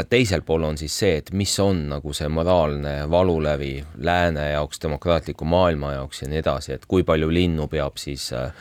teisel 0.09 0.43
pool 0.43 0.63
on 0.63 0.79
siis 0.79 0.99
see, 0.99 1.17
et 1.17 1.31
mis 1.33 1.53
on 1.61 1.89
nagu 1.89 2.13
see 2.13 2.29
moraalne 2.29 3.11
valulävi 3.11 3.85
lääne 3.97 4.51
jaoks, 4.51 4.81
demokraatliku 4.83 5.45
maailma 5.45 5.93
jaoks 5.93 6.23
ja 6.23 6.29
nii 6.29 6.39
edasi, 6.39 6.73
et 6.73 6.87
kui 6.87 7.03
palju 7.03 7.33
linnu 7.33 7.69
peab 7.69 7.97
siis 7.97 8.33
äh, 8.33 8.53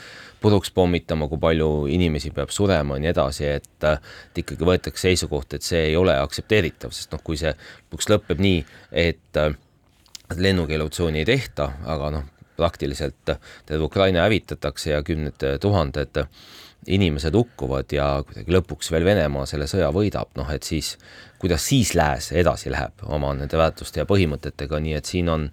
puruks 0.41 0.72
pommitama, 0.72 1.28
kui 1.28 1.38
palju 1.39 1.86
inimesi 1.91 2.32
peab 2.32 2.49
surema 2.49 2.97
ja 2.97 3.03
nii 3.03 3.11
edasi, 3.11 3.47
et, 3.47 3.69
et 3.86 4.41
ikkagi 4.43 4.65
võetakse 4.65 5.09
seisukoht, 5.09 5.53
et 5.53 5.65
see 5.65 5.84
ei 5.91 5.95
ole 5.95 6.15
aktsepteeritav, 6.17 6.93
sest 6.95 7.13
noh, 7.13 7.22
kui 7.24 7.38
see 7.39 7.53
lõpuks 7.53 8.09
lõpeb 8.09 8.41
nii, 8.41 8.63
et 8.91 9.41
lennukeelutsooni 10.38 11.22
ei 11.22 11.30
tehta, 11.30 11.72
aga 11.86 12.09
noh, 12.17 12.28
praktiliselt 12.57 13.36
terve 13.65 13.86
Ukraina 13.86 14.26
hävitatakse 14.26 14.91
ja 14.91 15.03
kümned 15.05 15.45
tuhanded 15.61 16.24
inimesed 16.88 17.36
hukkuvad 17.36 17.94
ja 17.94 18.08
kuidagi 18.26 18.56
lõpuks 18.56 18.92
veel 18.92 19.06
Venemaa 19.06 19.46
selle 19.50 19.68
sõja 19.70 19.92
võidab, 19.94 20.32
noh 20.38 20.50
et 20.50 20.64
siis 20.66 20.96
kuidas 21.42 21.66
siis 21.68 21.94
lääs 21.98 22.32
edasi 22.38 22.72
läheb 22.74 23.06
oma 23.06 23.34
nende 23.38 23.58
väärtuste 23.58 24.02
ja 24.02 24.10
põhimõtetega, 24.10 24.80
nii 24.82 24.98
et 24.98 25.10
siin 25.10 25.30
on 25.30 25.50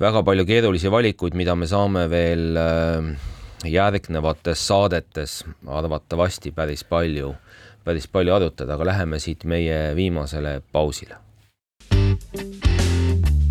väga 0.00 0.22
palju 0.24 0.46
keerulisi 0.48 0.90
valikuid, 0.92 1.36
mida 1.36 1.54
me 1.56 1.68
saame 1.68 2.06
veel 2.10 2.56
äh, 2.56 3.10
järgnevates 3.68 4.66
saadetes 4.66 5.44
arvatavasti 5.66 6.52
päris 6.56 6.84
palju, 6.84 7.34
päris 7.84 8.08
palju 8.08 8.34
arutada, 8.34 8.74
aga 8.74 8.86
läheme 8.92 9.18
siit 9.20 9.44
meie 9.44 9.96
viimasele 9.96 10.60
pausile. 10.72 11.16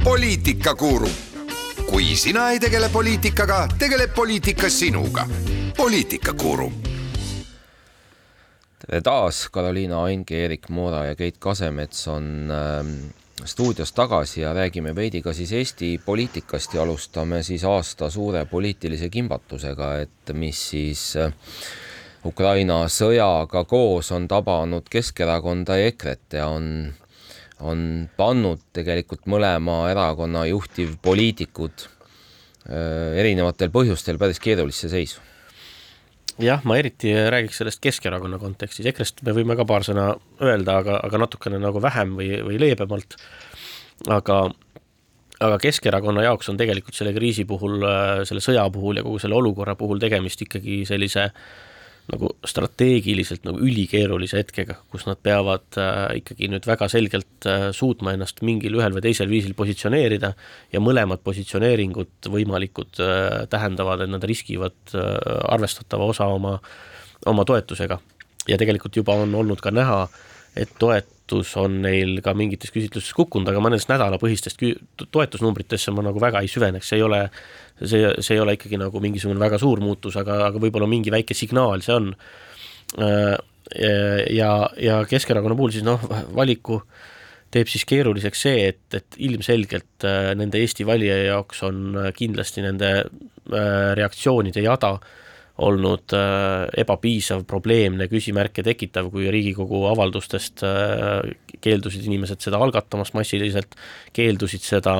poliitikakuru, 0.03 1.09
kui 1.85 2.15
sina 2.15 2.49
ei 2.51 2.59
tegele 2.59 2.89
poliitikaga, 2.89 3.67
tegeleb 3.79 4.13
poliitika 4.15 4.69
sinuga. 4.69 5.27
poliitikakuru. 5.77 6.71
Taas, 9.03 9.47
Karoliina 9.53 10.03
Ainge, 10.03 10.37
Eerik 10.41 10.69
Moora 10.69 11.03
ja 11.05 11.15
Keit 11.15 11.37
Kasemets 11.39 12.07
on 12.09 12.49
äh, 12.51 12.87
stuudios 13.45 13.91
tagasi 13.93 14.41
ja 14.41 14.53
räägime 14.53 14.95
veidi 14.95 15.21
ka 15.21 15.33
siis 15.33 15.51
Eesti 15.53 15.91
poliitikast 16.05 16.73
ja 16.73 16.81
alustame 16.81 17.43
siis 17.43 17.63
aasta 17.63 18.09
suure 18.09 18.45
poliitilise 18.45 19.09
kimbatusega, 19.09 19.91
et 19.99 20.33
mis 20.33 20.63
siis 20.71 21.03
äh, 21.21 21.29
Ukraina 22.25 22.81
sõjaga 22.91 23.63
koos 23.69 24.11
on 24.11 24.27
tabanud 24.27 24.89
Keskerakonda 24.89 25.77
ja 25.77 25.93
EKRE-t 25.93 26.41
ja 26.41 26.49
on, 26.51 26.89
on 27.61 28.09
pannud 28.17 28.65
tegelikult 28.73 29.29
mõlema 29.29 29.83
erakonna 29.91 30.47
juhtivpoliitikud 30.49 31.85
äh, 31.85 33.19
erinevatel 33.21 33.69
põhjustel 33.69 34.17
päris 34.17 34.41
keerulisse 34.41 34.89
seisu 34.89 35.29
jah, 36.43 36.63
ma 36.67 36.77
eriti 36.79 37.13
räägiks 37.13 37.61
sellest 37.61 37.81
Keskerakonna 37.83 38.39
kontekstis, 38.41 38.87
EKRE-st 38.91 39.23
me 39.27 39.35
võime 39.37 39.57
ka 39.59 39.65
paar 39.67 39.85
sõna 39.87 40.09
öelda, 40.41 40.79
aga, 40.83 40.99
aga 41.03 41.21
natukene 41.25 41.59
nagu 41.61 41.81
vähem 41.83 42.15
või, 42.19 42.31
või 42.45 42.59
leebemalt. 42.61 43.17
aga, 44.07 44.41
aga 45.39 45.57
Keskerakonna 45.63 46.23
jaoks 46.27 46.51
on 46.51 46.59
tegelikult 46.59 46.95
selle 46.95 47.13
kriisi 47.15 47.45
puhul, 47.45 47.81
selle 48.27 48.43
sõja 48.43 48.67
puhul 48.73 49.01
ja 49.01 49.07
kogu 49.07 49.19
selle 49.19 49.39
olukorra 49.39 49.75
puhul 49.79 49.99
tegemist 49.99 50.41
ikkagi 50.47 50.83
sellise 50.87 51.29
äh, 51.29 51.68
nagu 52.09 52.31
strateegiliselt 52.47 53.45
nagu 53.47 53.61
ülikeerulise 53.63 54.39
hetkega, 54.41 54.79
kus 54.91 55.05
nad 55.07 55.19
peavad 55.23 55.77
äh, 55.77 56.19
ikkagi 56.21 56.49
nüüd 56.51 56.67
väga 56.69 56.89
selgelt 56.91 57.47
äh, 57.49 57.69
suutma 57.75 58.15
ennast 58.15 58.43
mingil 58.45 58.79
ühel 58.79 58.95
või 58.95 59.05
teisel 59.05 59.29
viisil 59.31 59.55
positsioneerida 59.57 60.33
ja 60.73 60.83
mõlemad 60.83 61.23
positsioneeringud 61.25 62.31
võimalikud 62.33 63.01
äh, 63.05 63.43
tähendavad, 63.51 64.05
et 64.05 64.13
nad 64.13 64.25
riskivad 64.25 64.77
äh, 64.93 65.11
arvestatava 65.53 66.09
osa 66.09 66.29
oma 66.33 66.57
oma 67.27 67.43
toetusega. 67.45 67.99
ja 68.47 68.57
tegelikult 68.57 68.95
juba 68.95 69.13
on 69.13 69.35
olnud 69.35 69.59
ka 69.61 69.71
näha, 69.71 70.07
et 70.55 70.71
toetus 71.29 71.55
on 71.61 71.79
neil 71.83 72.19
ka 72.25 72.33
mingites 72.37 72.71
küsitlustes 72.73 73.13
kukkunud, 73.17 73.49
aga 73.51 73.61
ma 73.61 73.71
nendest 73.71 73.89
nädalapõhistest 73.91 74.61
toetusnumbritesse 75.11 75.93
ma 75.93 76.03
nagu 76.05 76.21
väga 76.21 76.41
ei 76.43 76.49
süveneks, 76.51 76.89
see 76.89 76.99
ei 76.99 77.05
ole, 77.05 77.21
see, 77.81 78.09
see 78.19 78.35
ei 78.35 78.41
ole 78.43 78.55
ikkagi 78.57 78.79
nagu 78.81 79.01
mingisugune 79.03 79.41
väga 79.41 79.59
suur 79.61 79.81
muutus, 79.83 80.17
aga, 80.19 80.41
aga 80.49 80.61
võib-olla 80.61 80.89
mingi 80.89 81.13
väike 81.13 81.37
signaal 81.37 81.85
see 81.85 81.95
on. 81.95 82.11
Äh, 82.99 83.37
ja, 84.33 84.51
ja 84.81 85.03
Keskerakonna 85.05 85.53
puhul 85.57 85.75
siis 85.75 85.85
noh, 85.85 86.01
valiku 86.33 86.79
teeb 87.53 87.69
siis 87.69 87.83
keeruliseks 87.85 88.45
see, 88.47 88.63
et, 88.71 88.81
et 88.97 89.17
ilmselgelt 89.25 90.07
äh, 90.09 90.31
nende 90.37 90.61
Eesti 90.61 90.87
valija 90.89 91.19
jaoks 91.27 91.61
on 91.67 91.83
äh, 91.97 92.11
kindlasti 92.17 92.65
nende 92.65 92.93
reaktsioonide 93.49 94.61
jada 94.61 94.91
äh, 94.97 95.28
olnud 95.59 96.13
äh, 96.15 96.67
ebapiisav, 96.81 97.43
probleemne, 97.49 98.07
küsimärke 98.11 98.63
tekitav, 98.65 99.09
kui 99.13 99.29
Riigikogu 99.31 99.83
avaldustest 99.91 100.63
äh, 100.67 101.31
keeldusid 101.63 102.05
inimesed 102.07 102.43
seda 102.43 102.61
algatamast 102.63 103.15
massiliselt, 103.17 103.75
keeldusid 104.15 104.63
seda, 104.65 104.95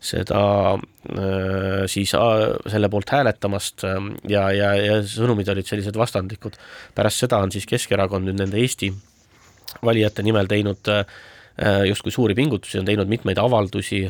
seda 0.00 0.42
äh, 0.76 1.84
siis 1.92 2.14
selle 2.14 2.90
poolt 2.92 3.12
hääletamast 3.16 3.86
ja, 4.30 4.48
ja, 4.56 4.72
ja 4.80 4.98
sõnumid 5.08 5.50
olid 5.52 5.68
sellised 5.68 5.98
vastandlikud. 5.98 6.56
pärast 6.96 7.26
seda 7.26 7.42
on 7.44 7.52
siis 7.54 7.68
Keskerakond 7.68 8.28
nüüd 8.28 8.40
nende 8.40 8.60
Eesti 8.62 8.92
valijate 9.84 10.24
nimel 10.24 10.48
teinud 10.48 10.88
justkui 11.88 12.12
suuri 12.12 12.34
pingutusi, 12.36 12.76
on 12.78 12.84
teinud 12.84 13.08
mitmeid 13.08 13.38
avaldusi, 13.40 14.02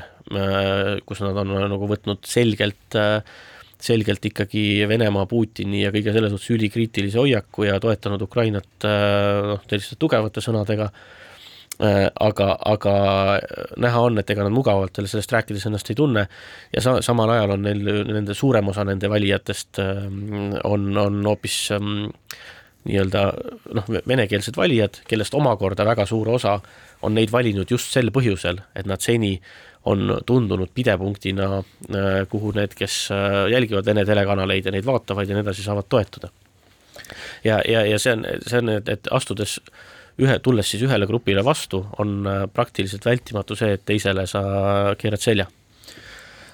kus 1.06 1.20
nad 1.22 1.36
on 1.38 1.52
nagu 1.70 1.86
võtnud 1.86 2.26
selgelt 2.26 2.96
äh, 2.98 3.20
selgelt 3.82 4.24
ikkagi 4.24 4.86
Venemaa, 4.88 5.26
Putini 5.30 5.82
ja 5.84 5.92
kõige 5.94 6.14
selle 6.14 6.30
suhtes 6.32 6.50
ülikriitilise 6.56 7.20
hoiaku 7.20 7.68
ja 7.68 7.78
toetanud 7.82 8.24
Ukrainat 8.26 8.88
äh, 8.88 9.52
noh, 9.52 9.62
selliste 9.68 9.98
tugevate 10.00 10.42
sõnadega, 10.44 10.88
äh, 11.84 12.02
aga, 12.28 12.50
aga 12.72 12.96
näha 13.82 14.02
on, 14.08 14.18
et 14.22 14.32
ega 14.32 14.46
nad 14.46 14.54
mugavalt 14.54 15.02
sellest 15.02 15.36
rääkides 15.36 15.68
ennast 15.68 15.92
ei 15.92 15.98
tunne. 15.98 16.26
Ja 16.74 16.84
sa-, 16.84 16.98
samal 17.04 17.34
ajal 17.36 17.56
on 17.58 17.66
neil, 17.68 17.84
nende 18.10 18.36
suurem 18.36 18.72
osa 18.72 18.86
nende 18.88 19.12
valijatest 19.12 19.82
äh, 19.84 20.04
on, 20.64 20.90
on 21.04 21.22
hoopis 21.28 21.60
ähm, 21.76 22.06
nii-öelda 22.86 23.28
noh, 23.76 23.88
venekeelsed 24.08 24.56
valijad, 24.56 25.00
kellest 25.10 25.34
omakorda 25.34 25.84
väga 25.86 26.06
suur 26.06 26.30
osa 26.36 26.58
on 27.04 27.16
neid 27.16 27.32
valinud 27.34 27.70
just 27.70 27.92
sel 27.92 28.12
põhjusel, 28.14 28.62
et 28.78 28.86
nad 28.88 29.02
seni 29.02 29.36
on 29.86 30.18
tundunud 30.26 30.70
pidepunktina, 30.74 31.46
äh, 31.58 32.22
kuhu 32.28 32.52
need, 32.56 32.74
kes 32.74 33.08
äh, 33.14 33.46
jälgivad 33.52 33.86
Vene 33.86 34.04
telekanaleid 34.04 34.66
ja 34.66 34.74
neid 34.74 34.86
vaatavad 34.86 35.28
ja 35.28 35.36
nii 35.36 35.44
edasi, 35.46 35.62
saavad 35.62 35.86
toetuda. 35.88 36.30
ja, 37.44 37.60
ja, 37.68 37.84
ja 37.86 37.98
see 38.02 38.16
on, 38.16 38.24
see 38.46 38.58
on, 38.58 38.72
et, 38.78 39.08
astudes 39.14 39.60
ühe, 40.18 40.38
tulles 40.42 40.70
siis 40.70 40.82
ühele 40.82 41.06
grupile 41.06 41.44
vastu, 41.44 41.84
on 42.02 42.18
äh, 42.26 42.42
praktiliselt 42.52 43.06
vältimatu 43.06 43.56
see, 43.56 43.76
et 43.76 43.84
teisele 43.86 44.26
sa 44.26 44.42
keerad 44.98 45.22
selja. 45.22 45.46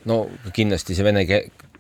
no 0.05 0.25
kindlasti 0.53 0.99
see 0.99 1.07
vene 1.07 1.25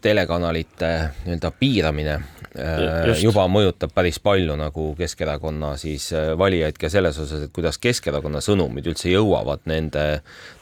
telekanalite 0.03 0.91
nii-öelda 1.25 1.51
piiramine 1.59 2.15
äh, 2.15 3.07
Just. 3.07 3.23
juba 3.23 3.45
mõjutab 3.51 3.93
päris 3.95 4.19
palju 4.23 4.57
nagu 4.59 4.87
Keskerakonna 4.99 5.73
siis 5.81 6.09
äh, 6.17 6.33
valijaid 6.39 6.79
ka 6.81 6.91
selles 6.93 7.19
osas, 7.23 7.47
et 7.47 7.53
kuidas 7.55 7.79
Keskerakonna 7.83 8.43
sõnumid 8.45 8.89
üldse 8.91 9.13
jõuavad 9.13 9.65
nende, 9.71 10.05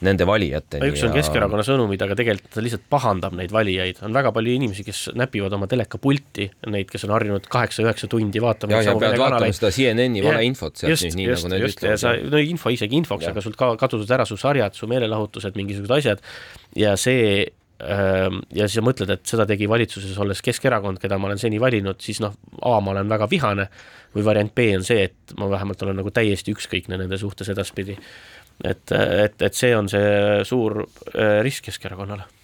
nende 0.04 0.26
valijateni. 0.28 0.92
üks 0.92 1.04
on 1.06 1.14
ja... 1.14 1.20
Keskerakonna 1.20 1.64
sõnumid, 1.66 2.04
aga 2.04 2.16
tegelikult 2.18 2.52
ta 2.54 2.64
lihtsalt 2.64 2.86
pahandab 2.92 3.36
neid 3.38 3.54
valijaid, 3.54 4.02
on 4.06 4.16
väga 4.16 4.32
palju 4.36 4.56
inimesi, 4.60 4.84
kes 4.86 5.02
näpivad 5.18 5.56
oma 5.56 5.68
telekapulti, 5.70 6.50
neid, 6.70 6.90
kes 6.92 7.08
on 7.08 7.14
harjunud 7.16 7.48
kaheksa-üheksa 7.50 8.10
tundi 8.12 8.42
vaatama. 8.44 8.76
ja, 8.76 8.90
ja 8.90 8.96
peavad 9.00 9.24
vaatama 9.24 9.52
seda 9.56 9.72
CNN-i 9.74 10.24
valeinfot 10.26 10.82
sealt 10.82 10.96
just, 10.96 11.08
nüüd, 11.08 11.20
nii 11.22 11.30
just, 11.32 11.46
nagu 11.46 11.54
need 11.54 11.66
just, 11.68 11.80
ütlevad. 11.80 12.02
sa, 12.02 12.12
no 12.36 12.44
info 12.44 12.74
isegi 12.74 13.00
infoks, 13.00 13.30
aga 13.32 13.44
sul 13.44 13.56
ka 13.56 13.72
kadusid 13.80 14.12
ära 14.18 14.28
su 14.28 14.36
sarjad, 14.40 14.76
su 14.76 14.90
meelelahutused, 14.90 15.56
mingisugused 15.56 15.96
asjad 15.96 16.22
ja 16.76 16.94
see 17.00 17.48
ja 17.80 18.66
siis 18.66 18.78
sa 18.78 18.84
mõtled, 18.84 19.12
et 19.14 19.22
seda 19.26 19.46
tegi 19.48 19.68
valitsuses 19.70 20.18
olles 20.20 20.42
Keskerakond, 20.44 21.00
keda 21.00 21.18
ma 21.18 21.30
olen 21.30 21.40
seni 21.40 21.60
valinud, 21.62 22.00
siis 22.04 22.20
noh, 22.20 22.34
A, 22.60 22.74
ma 22.80 22.94
olen 22.94 23.08
väga 23.08 23.28
vihane 23.30 23.68
või 24.14 24.26
variant 24.26 24.52
B 24.54 24.66
on 24.76 24.84
see, 24.86 25.06
et 25.08 25.34
ma 25.38 25.48
vähemalt 25.50 25.82
olen 25.86 26.00
nagu 26.02 26.12
täiesti 26.14 26.52
ükskõikne 26.56 26.98
nende 27.00 27.18
suhtes 27.20 27.48
edaspidi. 27.52 27.96
et, 28.64 28.92
et, 28.92 29.42
et 29.42 29.54
see 29.54 29.72
on 29.76 29.88
see 29.88 30.44
suur 30.44 30.82
äh, 30.82 31.40
risk 31.46 31.64
Keskerakonnale 31.70 32.39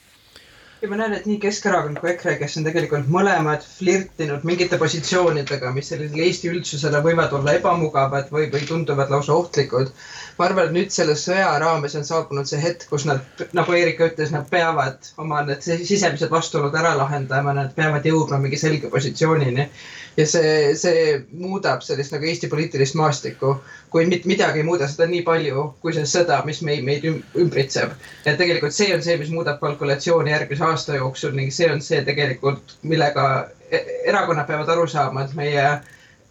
ja 0.87 0.91
ma 0.91 0.99
näen, 1.01 1.15
et 1.17 1.25
nii 1.27 1.41
Keskerakond 1.43 1.99
kui 1.99 2.13
EKRE, 2.13 2.37
kes 2.39 2.53
on 2.61 2.67
tegelikult 2.67 3.09
mõlemad 3.11 3.65
flirtinud 3.67 4.45
mingite 4.47 4.79
positsioonidega, 4.79 5.73
mis 5.75 5.91
sellisele 5.91 6.29
Eesti 6.29 6.53
üldsusele 6.53 7.01
võivad 7.03 7.35
olla 7.35 7.57
ebamugavad 7.59 8.31
või, 8.37 8.47
või 8.53 8.69
tunduvad 8.69 9.11
lausa 9.11 9.35
ohtlikud 9.35 9.91
ma 10.39 10.47
arvan, 10.47 10.69
et 10.69 10.75
nüüd 10.75 10.93
selle 10.93 11.15
sõja 11.17 11.49
raames 11.61 11.95
on 11.97 12.05
saabunud 12.05 12.49
see 12.49 12.61
hetk, 12.61 12.87
kus 12.91 13.07
nad, 13.09 13.23
nagu 13.57 13.77
Erika 13.77 14.11
ütles, 14.11 14.33
nad 14.35 14.49
peavad 14.51 15.09
oma 15.23 15.43
need 15.47 15.65
sisemised 15.65 16.33
vastuolud 16.33 16.75
ära 16.77 16.93
lahendama, 16.99 17.55
nad 17.57 17.73
peavad 17.77 18.05
jõudma 18.05 18.41
mingi 18.43 18.61
selge 18.61 18.91
positsioonini. 18.93 19.69
ja 20.17 20.25
see, 20.25 20.75
see 20.81 21.01
muudab 21.37 21.83
sellist 21.85 22.13
nagu 22.13 22.25
Eesti 22.25 22.49
poliitilist 22.53 22.97
maastikku, 22.97 23.57
kui 23.93 24.07
mitte 24.09 24.29
midagi 24.29 24.63
ei 24.63 24.69
muuda 24.69 24.89
seda 24.89 25.09
nii 25.09 25.23
palju, 25.25 25.65
kui 25.81 25.93
see 25.97 26.09
sõda, 26.09 26.39
mis 26.49 26.63
meid, 26.65 26.85
meid 26.85 27.05
ümbritseb. 27.09 27.97
ja 28.25 28.37
tegelikult 28.37 28.77
see 28.77 28.93
on 28.95 29.05
see, 29.05 29.17
mis 29.21 29.33
muudab 29.33 29.61
kalkulatsiooni 29.61 30.33
järgmise 30.37 30.65
aasta 30.65 30.76
jooksul 30.97 31.33
ning 31.37 31.53
see 31.53 31.71
on 31.73 31.81
see 31.83 32.03
tegelikult, 32.05 32.77
millega 32.83 33.27
e-, 33.71 33.85
erakonnad 34.13 34.47
peavad 34.47 34.69
aru 34.75 34.87
saama, 34.87 35.25
et 35.25 35.35
meie 35.35 35.67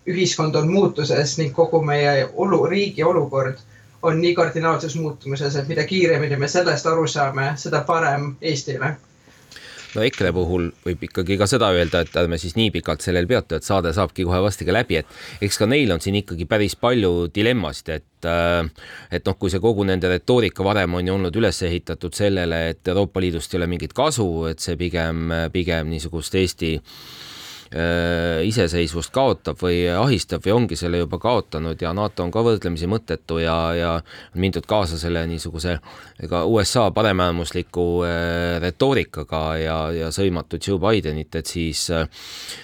ühiskond 0.07 0.55
on 0.55 0.69
muutuses 0.71 1.37
ning 1.37 1.53
kogu 1.55 1.81
meie 1.81 2.27
olu, 2.33 2.65
riigi 2.69 3.03
olukord 3.03 3.57
on 4.05 4.21
nii 4.21 4.35
kardinaalses 4.35 4.95
muutumises, 4.95 5.55
et 5.55 5.67
mida 5.67 5.83
kiiremini 5.83 6.37
me 6.37 6.47
sellest 6.47 6.85
aru 6.85 7.07
saame, 7.07 7.53
seda 7.57 7.81
parem 7.87 8.35
Eestile 8.41 8.95
no 9.95 10.03
EKRE 10.05 10.31
puhul 10.35 10.69
võib 10.85 11.05
ikkagi 11.07 11.37
ka 11.39 11.47
seda 11.49 11.71
öelda, 11.75 12.03
et 12.05 12.17
ärme 12.19 12.39
siis 12.41 12.55
nii 12.57 12.71
pikalt 12.75 13.05
sellel 13.05 13.27
peatu, 13.29 13.57
et 13.57 13.67
saade 13.67 13.93
saabki 13.95 14.25
kohe 14.27 14.41
varsti 14.43 14.67
ka 14.67 14.75
läbi, 14.75 14.99
et 15.01 15.45
eks 15.45 15.59
ka 15.61 15.69
neil 15.69 15.93
on 15.95 16.03
siin 16.03 16.19
ikkagi 16.21 16.47
päris 16.49 16.77
palju 16.79 17.29
dilemmasid, 17.35 17.93
et 17.95 18.29
äh, 18.29 18.63
et 19.15 19.25
noh, 19.27 19.37
kui 19.39 19.53
see 19.53 19.63
kogu 19.63 19.85
nende 19.87 20.09
retoorika 20.11 20.65
varem 20.65 20.97
on 20.99 21.07
ju 21.07 21.15
olnud 21.15 21.35
üles 21.41 21.61
ehitatud 21.67 22.15
sellele, 22.17 22.61
et 22.73 22.93
Euroopa 22.93 23.23
Liidust 23.23 23.53
ei 23.53 23.61
ole 23.61 23.69
mingit 23.71 23.95
kasu, 23.95 24.27
et 24.51 24.63
see 24.63 24.77
pigem, 24.79 25.31
pigem 25.53 25.91
niisugust 25.93 26.35
Eesti 26.35 26.75
iseseisvust 28.45 29.11
kaotab 29.11 29.59
või 29.59 29.81
ahistab 29.91 30.45
või 30.45 30.53
ongi 30.55 30.77
selle 30.79 31.01
juba 31.01 31.17
kaotanud 31.19 31.81
ja 31.81 31.91
NATO 31.95 32.23
on 32.23 32.31
ka 32.31 32.43
võrdlemisi 32.45 32.87
mõttetu 32.87 33.41
ja, 33.41 33.55
ja 33.75 33.89
mindud 34.39 34.63
kaasa 34.69 34.99
selle 35.01 35.25
niisuguse 35.27 35.73
ega 36.23 36.43
USA 36.47 36.85
paremäärmusliku 36.95 37.87
äh, 38.07 38.59
retoorikaga 38.63 39.41
ja, 39.59 39.79
ja 39.91 40.11
sõimatud 40.15 40.63
Joe 40.63 40.79
Bidenit, 40.79 41.35
et 41.35 41.51
siis, 41.51 41.87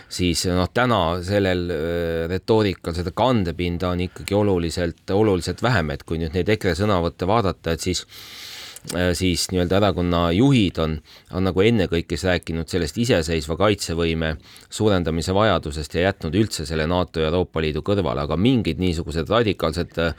siis 0.08 0.46
noh, 0.48 0.70
täna 0.74 1.02
sellel 1.28 1.66
äh, 1.76 2.30
retoorikal 2.32 2.96
seda 2.96 3.12
kandepinda 3.16 3.92
on 3.92 4.06
ikkagi 4.08 4.38
oluliselt, 4.38 5.04
oluliselt 5.12 5.64
vähem, 5.64 5.92
et 5.92 6.08
kui 6.08 6.22
nüüd 6.22 6.38
neid 6.38 6.56
EKRE 6.56 6.78
sõnavõtte 6.80 7.28
vaadata, 7.28 7.76
et 7.76 7.90
siis 7.90 8.06
Äh, 8.06 8.51
siis 9.14 9.46
nii-öelda 9.52 9.78
erakonna 9.78 10.22
juhid 10.34 10.80
on, 10.82 10.96
on 11.38 11.46
nagu 11.46 11.62
ennekõike 11.62 12.18
rääkinud 12.18 12.70
sellest 12.70 12.98
iseseisva 12.98 13.56
kaitsevõime 13.60 14.34
suurendamise 14.74 15.36
vajadusest 15.38 15.96
ja 15.96 16.08
jätnud 16.08 16.36
üldse 16.40 16.66
selle 16.66 16.88
NATO 16.90 17.22
ja 17.22 17.30
Euroopa 17.30 17.62
Liidu 17.62 17.84
kõrvale, 17.86 18.26
aga 18.26 18.38
mingid 18.42 18.82
niisugused 18.82 19.30
radikaalsed 19.30 20.02
äh, 20.02 20.16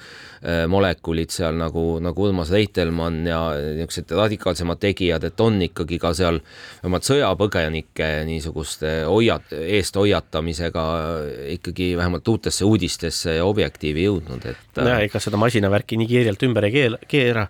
molekulid 0.70 1.34
seal 1.34 1.58
nagu, 1.58 1.98
nagu 2.02 2.28
Urmas 2.28 2.52
Reitelmann 2.54 3.26
ja 3.26 3.42
niisugused 3.58 4.14
radikaalsemad 4.16 4.80
tegijad, 4.82 5.26
et 5.26 5.42
on 5.42 5.58
ikkagi 5.66 5.98
ka 6.02 6.14
seal 6.16 6.38
vähemalt 6.82 7.10
sõjapõgenike 7.10 8.10
niisuguste 8.30 8.94
hoiat-, 9.10 9.54
eest 9.58 9.98
hoiatamisega 9.98 10.84
ikkagi 11.58 11.92
vähemalt 11.98 12.28
uutesse 12.28 12.64
uudistesse 12.64 13.40
ja 13.40 13.46
objektiivi 13.46 14.06
jõudnud, 14.06 14.46
et. 14.46 14.76
jah, 14.78 15.02
ega 15.02 15.22
seda 15.22 15.40
masinavärki 15.40 15.98
nii 15.98 16.14
kiirelt 16.14 16.46
ümber 16.46 16.70
ei 16.70 16.78
keela, 16.78 17.02
keera 17.10 17.48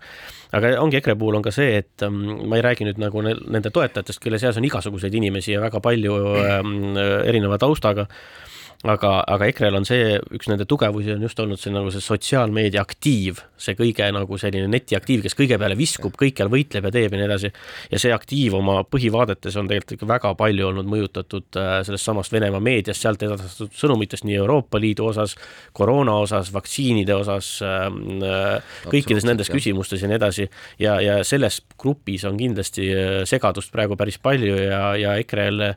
aga 0.52 0.74
ongi 0.82 1.00
EKRE 1.00 1.16
puhul 1.18 1.38
on 1.38 1.44
ka 1.44 1.52
see, 1.54 1.78
et 1.80 2.04
ähm, 2.06 2.20
ma 2.48 2.58
ei 2.58 2.64
räägi 2.64 2.86
nüüd 2.88 3.00
nagu 3.00 3.24
nende 3.24 3.72
toetajatest, 3.72 4.20
kelle 4.22 4.40
seas 4.42 4.58
on 4.60 4.68
igasuguseid 4.68 5.14
inimesi 5.16 5.54
ja 5.54 5.62
väga 5.64 5.80
palju 5.84 6.18
ähm, 6.42 6.74
erineva 6.98 7.58
taustaga 7.62 8.08
aga, 8.82 9.10
aga 9.30 9.46
EKRE-l 9.50 9.78
on 9.78 9.86
see, 9.86 10.16
üks 10.34 10.48
nende 10.50 10.66
tugevusi 10.68 11.12
on 11.14 11.22
just 11.22 11.38
olnud 11.42 11.60
see 11.60 11.70
nagu 11.74 11.90
see 11.94 12.02
sotsiaalmeedia 12.02 12.82
aktiiv, 12.82 13.38
see 13.60 13.76
kõige 13.78 14.08
nagu 14.14 14.38
selline 14.40 14.66
netiaktiiv, 14.72 15.22
kes 15.26 15.36
kõige 15.38 15.58
peale 15.62 15.76
viskub, 15.78 16.16
kõikjal 16.18 16.50
võitleb 16.52 16.88
ja 16.88 16.92
teeb 16.94 17.14
ja 17.14 17.20
nii 17.20 17.28
edasi. 17.28 17.52
ja 17.92 18.02
see 18.02 18.14
aktiiv 18.14 18.58
oma 18.58 18.80
põhivaadetes 18.88 19.58
on 19.60 19.70
tegelikult 19.70 19.96
ikka 19.96 20.10
väga 20.10 20.34
palju 20.38 20.68
olnud 20.72 20.90
mõjutatud 20.90 21.60
äh, 21.60 21.72
sellest 21.86 22.10
samast 22.10 22.34
Venemaa 22.34 22.62
meediast, 22.64 23.04
sealt 23.04 23.22
edastatud 23.22 23.74
sõnumitest 23.78 24.26
nii 24.26 24.40
Euroopa 24.42 24.80
Liidu 24.82 25.06
osas, 25.12 25.36
koroona 25.72 26.18
osas, 26.24 26.50
vaktsiinide 26.54 27.14
osas 27.14 27.54
ähm, 27.66 28.22
äh,, 28.26 28.78
kõikides 28.90 29.28
nendes 29.28 29.50
jah. 29.50 29.58
küsimustes 29.58 30.02
ja 30.02 30.10
nii 30.10 30.18
edasi. 30.18 30.48
ja, 30.82 30.98
ja 31.00 31.20
selles 31.26 31.62
grupis 31.78 32.26
on 32.26 32.40
kindlasti 32.40 32.90
äh, 32.90 33.20
segadust 33.30 33.70
praegu 33.72 33.96
päris 34.00 34.18
palju 34.18 34.58
ja, 34.58 34.88
ja 34.98 35.20
EKRE-l 35.22 35.70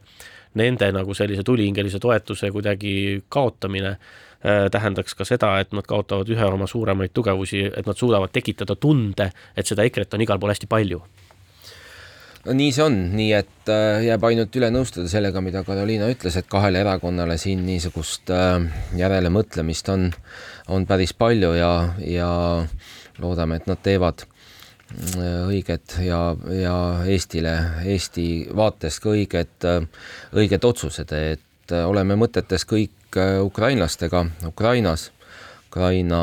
nende 0.59 0.91
nagu 0.95 1.13
sellise 1.13 1.43
tulihingelise 1.43 1.99
toetuse 1.99 2.51
kuidagi 2.51 2.95
kaotamine 3.29 3.95
äh, 3.95 4.65
tähendaks 4.71 5.15
ka 5.15 5.27
seda, 5.27 5.55
et 5.59 5.75
nad 5.75 5.87
kaotavad 5.87 6.29
ühe 6.31 6.47
oma 6.47 6.67
suuremaid 6.67 7.13
tugevusi, 7.13 7.65
et 7.71 7.85
nad 7.87 7.97
suudavad 7.99 8.33
tekitada 8.33 8.75
tunde, 8.75 9.31
et 9.55 9.67
seda 9.67 9.85
EKRE-t 9.87 10.17
on 10.17 10.25
igal 10.25 10.41
pool 10.41 10.53
hästi 10.53 10.69
palju. 10.71 11.01
No 12.45 12.53
nii 12.53 12.73
see 12.75 12.83
on, 12.85 12.97
nii 13.17 13.31
et 13.33 13.71
äh, 13.73 14.03
jääb 14.05 14.25
ainult 14.27 14.53
üle 14.59 14.69
nõustuda 14.69 15.09
sellega, 15.09 15.41
mida 15.41 15.63
Karoliina 15.65 16.05
ütles, 16.13 16.35
et 16.37 16.45
kahele 16.49 16.83
erakonnale 16.83 17.39
siin 17.41 17.63
niisugust 17.65 18.29
äh, 18.29 18.59
järelemõtlemist 18.99 19.89
on, 19.89 20.11
on 20.69 20.85
päris 20.85 21.15
palju 21.17 21.55
ja, 21.57 21.71
ja 22.05 22.29
loodame, 23.17 23.57
et 23.57 23.65
nad 23.71 23.81
teevad 23.81 24.27
õiged 25.47 25.97
ja, 26.05 26.19
ja 26.53 26.75
Eestile, 27.09 27.55
Eesti 27.85 28.47
vaatest 28.55 29.01
ka 29.03 29.15
õiged, 29.15 29.67
õiged 30.37 30.67
otsused, 30.69 31.11
et 31.11 31.75
oleme 31.75 32.17
mõtetes 32.19 32.67
kõik 32.69 33.17
ukrainlastega 33.41 34.25
Ukrainas, 34.47 35.09
Ukraina 35.65 36.21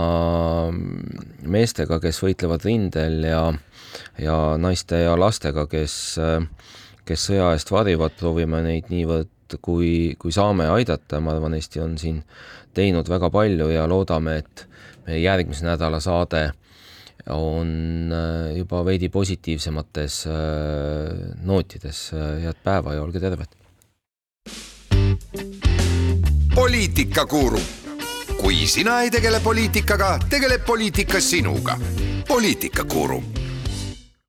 meestega, 1.42 1.98
kes 2.00 2.22
võitlevad 2.22 2.64
rindel 2.64 3.18
ja 3.26 3.42
ja 4.18 4.56
naiste 4.58 5.02
ja 5.04 5.14
lastega, 5.18 5.66
kes, 5.70 5.94
kes 7.04 7.28
sõja 7.28 7.52
eest 7.56 7.72
varjuvad, 7.72 8.16
proovime 8.18 8.62
neid 8.64 8.90
niivõrd 8.92 9.58
kui, 9.60 10.14
kui 10.18 10.32
saame 10.32 10.68
aidata, 10.72 11.20
ma 11.20 11.34
arvan, 11.34 11.56
Eesti 11.58 11.82
on 11.84 11.96
siin 12.00 12.22
teinud 12.74 13.08
väga 13.08 13.30
palju 13.32 13.68
ja 13.72 13.86
loodame, 13.88 14.38
et 14.42 14.66
meie 15.06 15.20
järgmise 15.20 15.66
nädala 15.66 16.00
saade 16.00 16.52
on 17.30 18.12
äh, 18.12 18.56
juba 18.56 18.84
veidi 18.84 19.08
positiivsemates 19.08 20.26
äh, 20.26 20.34
nootides. 21.42 22.10
head 22.42 22.58
päeva 22.64 22.94
ja 22.94 23.02
olge 23.02 23.20
terved! 23.20 23.58
poliitikakuru, 26.54 27.60
kui 28.40 28.66
sina 28.66 29.00
ei 29.02 29.10
tegele 29.10 29.40
poliitikaga, 29.40 30.18
tegeleb 30.30 30.66
poliitika 30.66 31.20
sinuga. 31.20 31.78
poliitikakuru 32.28 33.41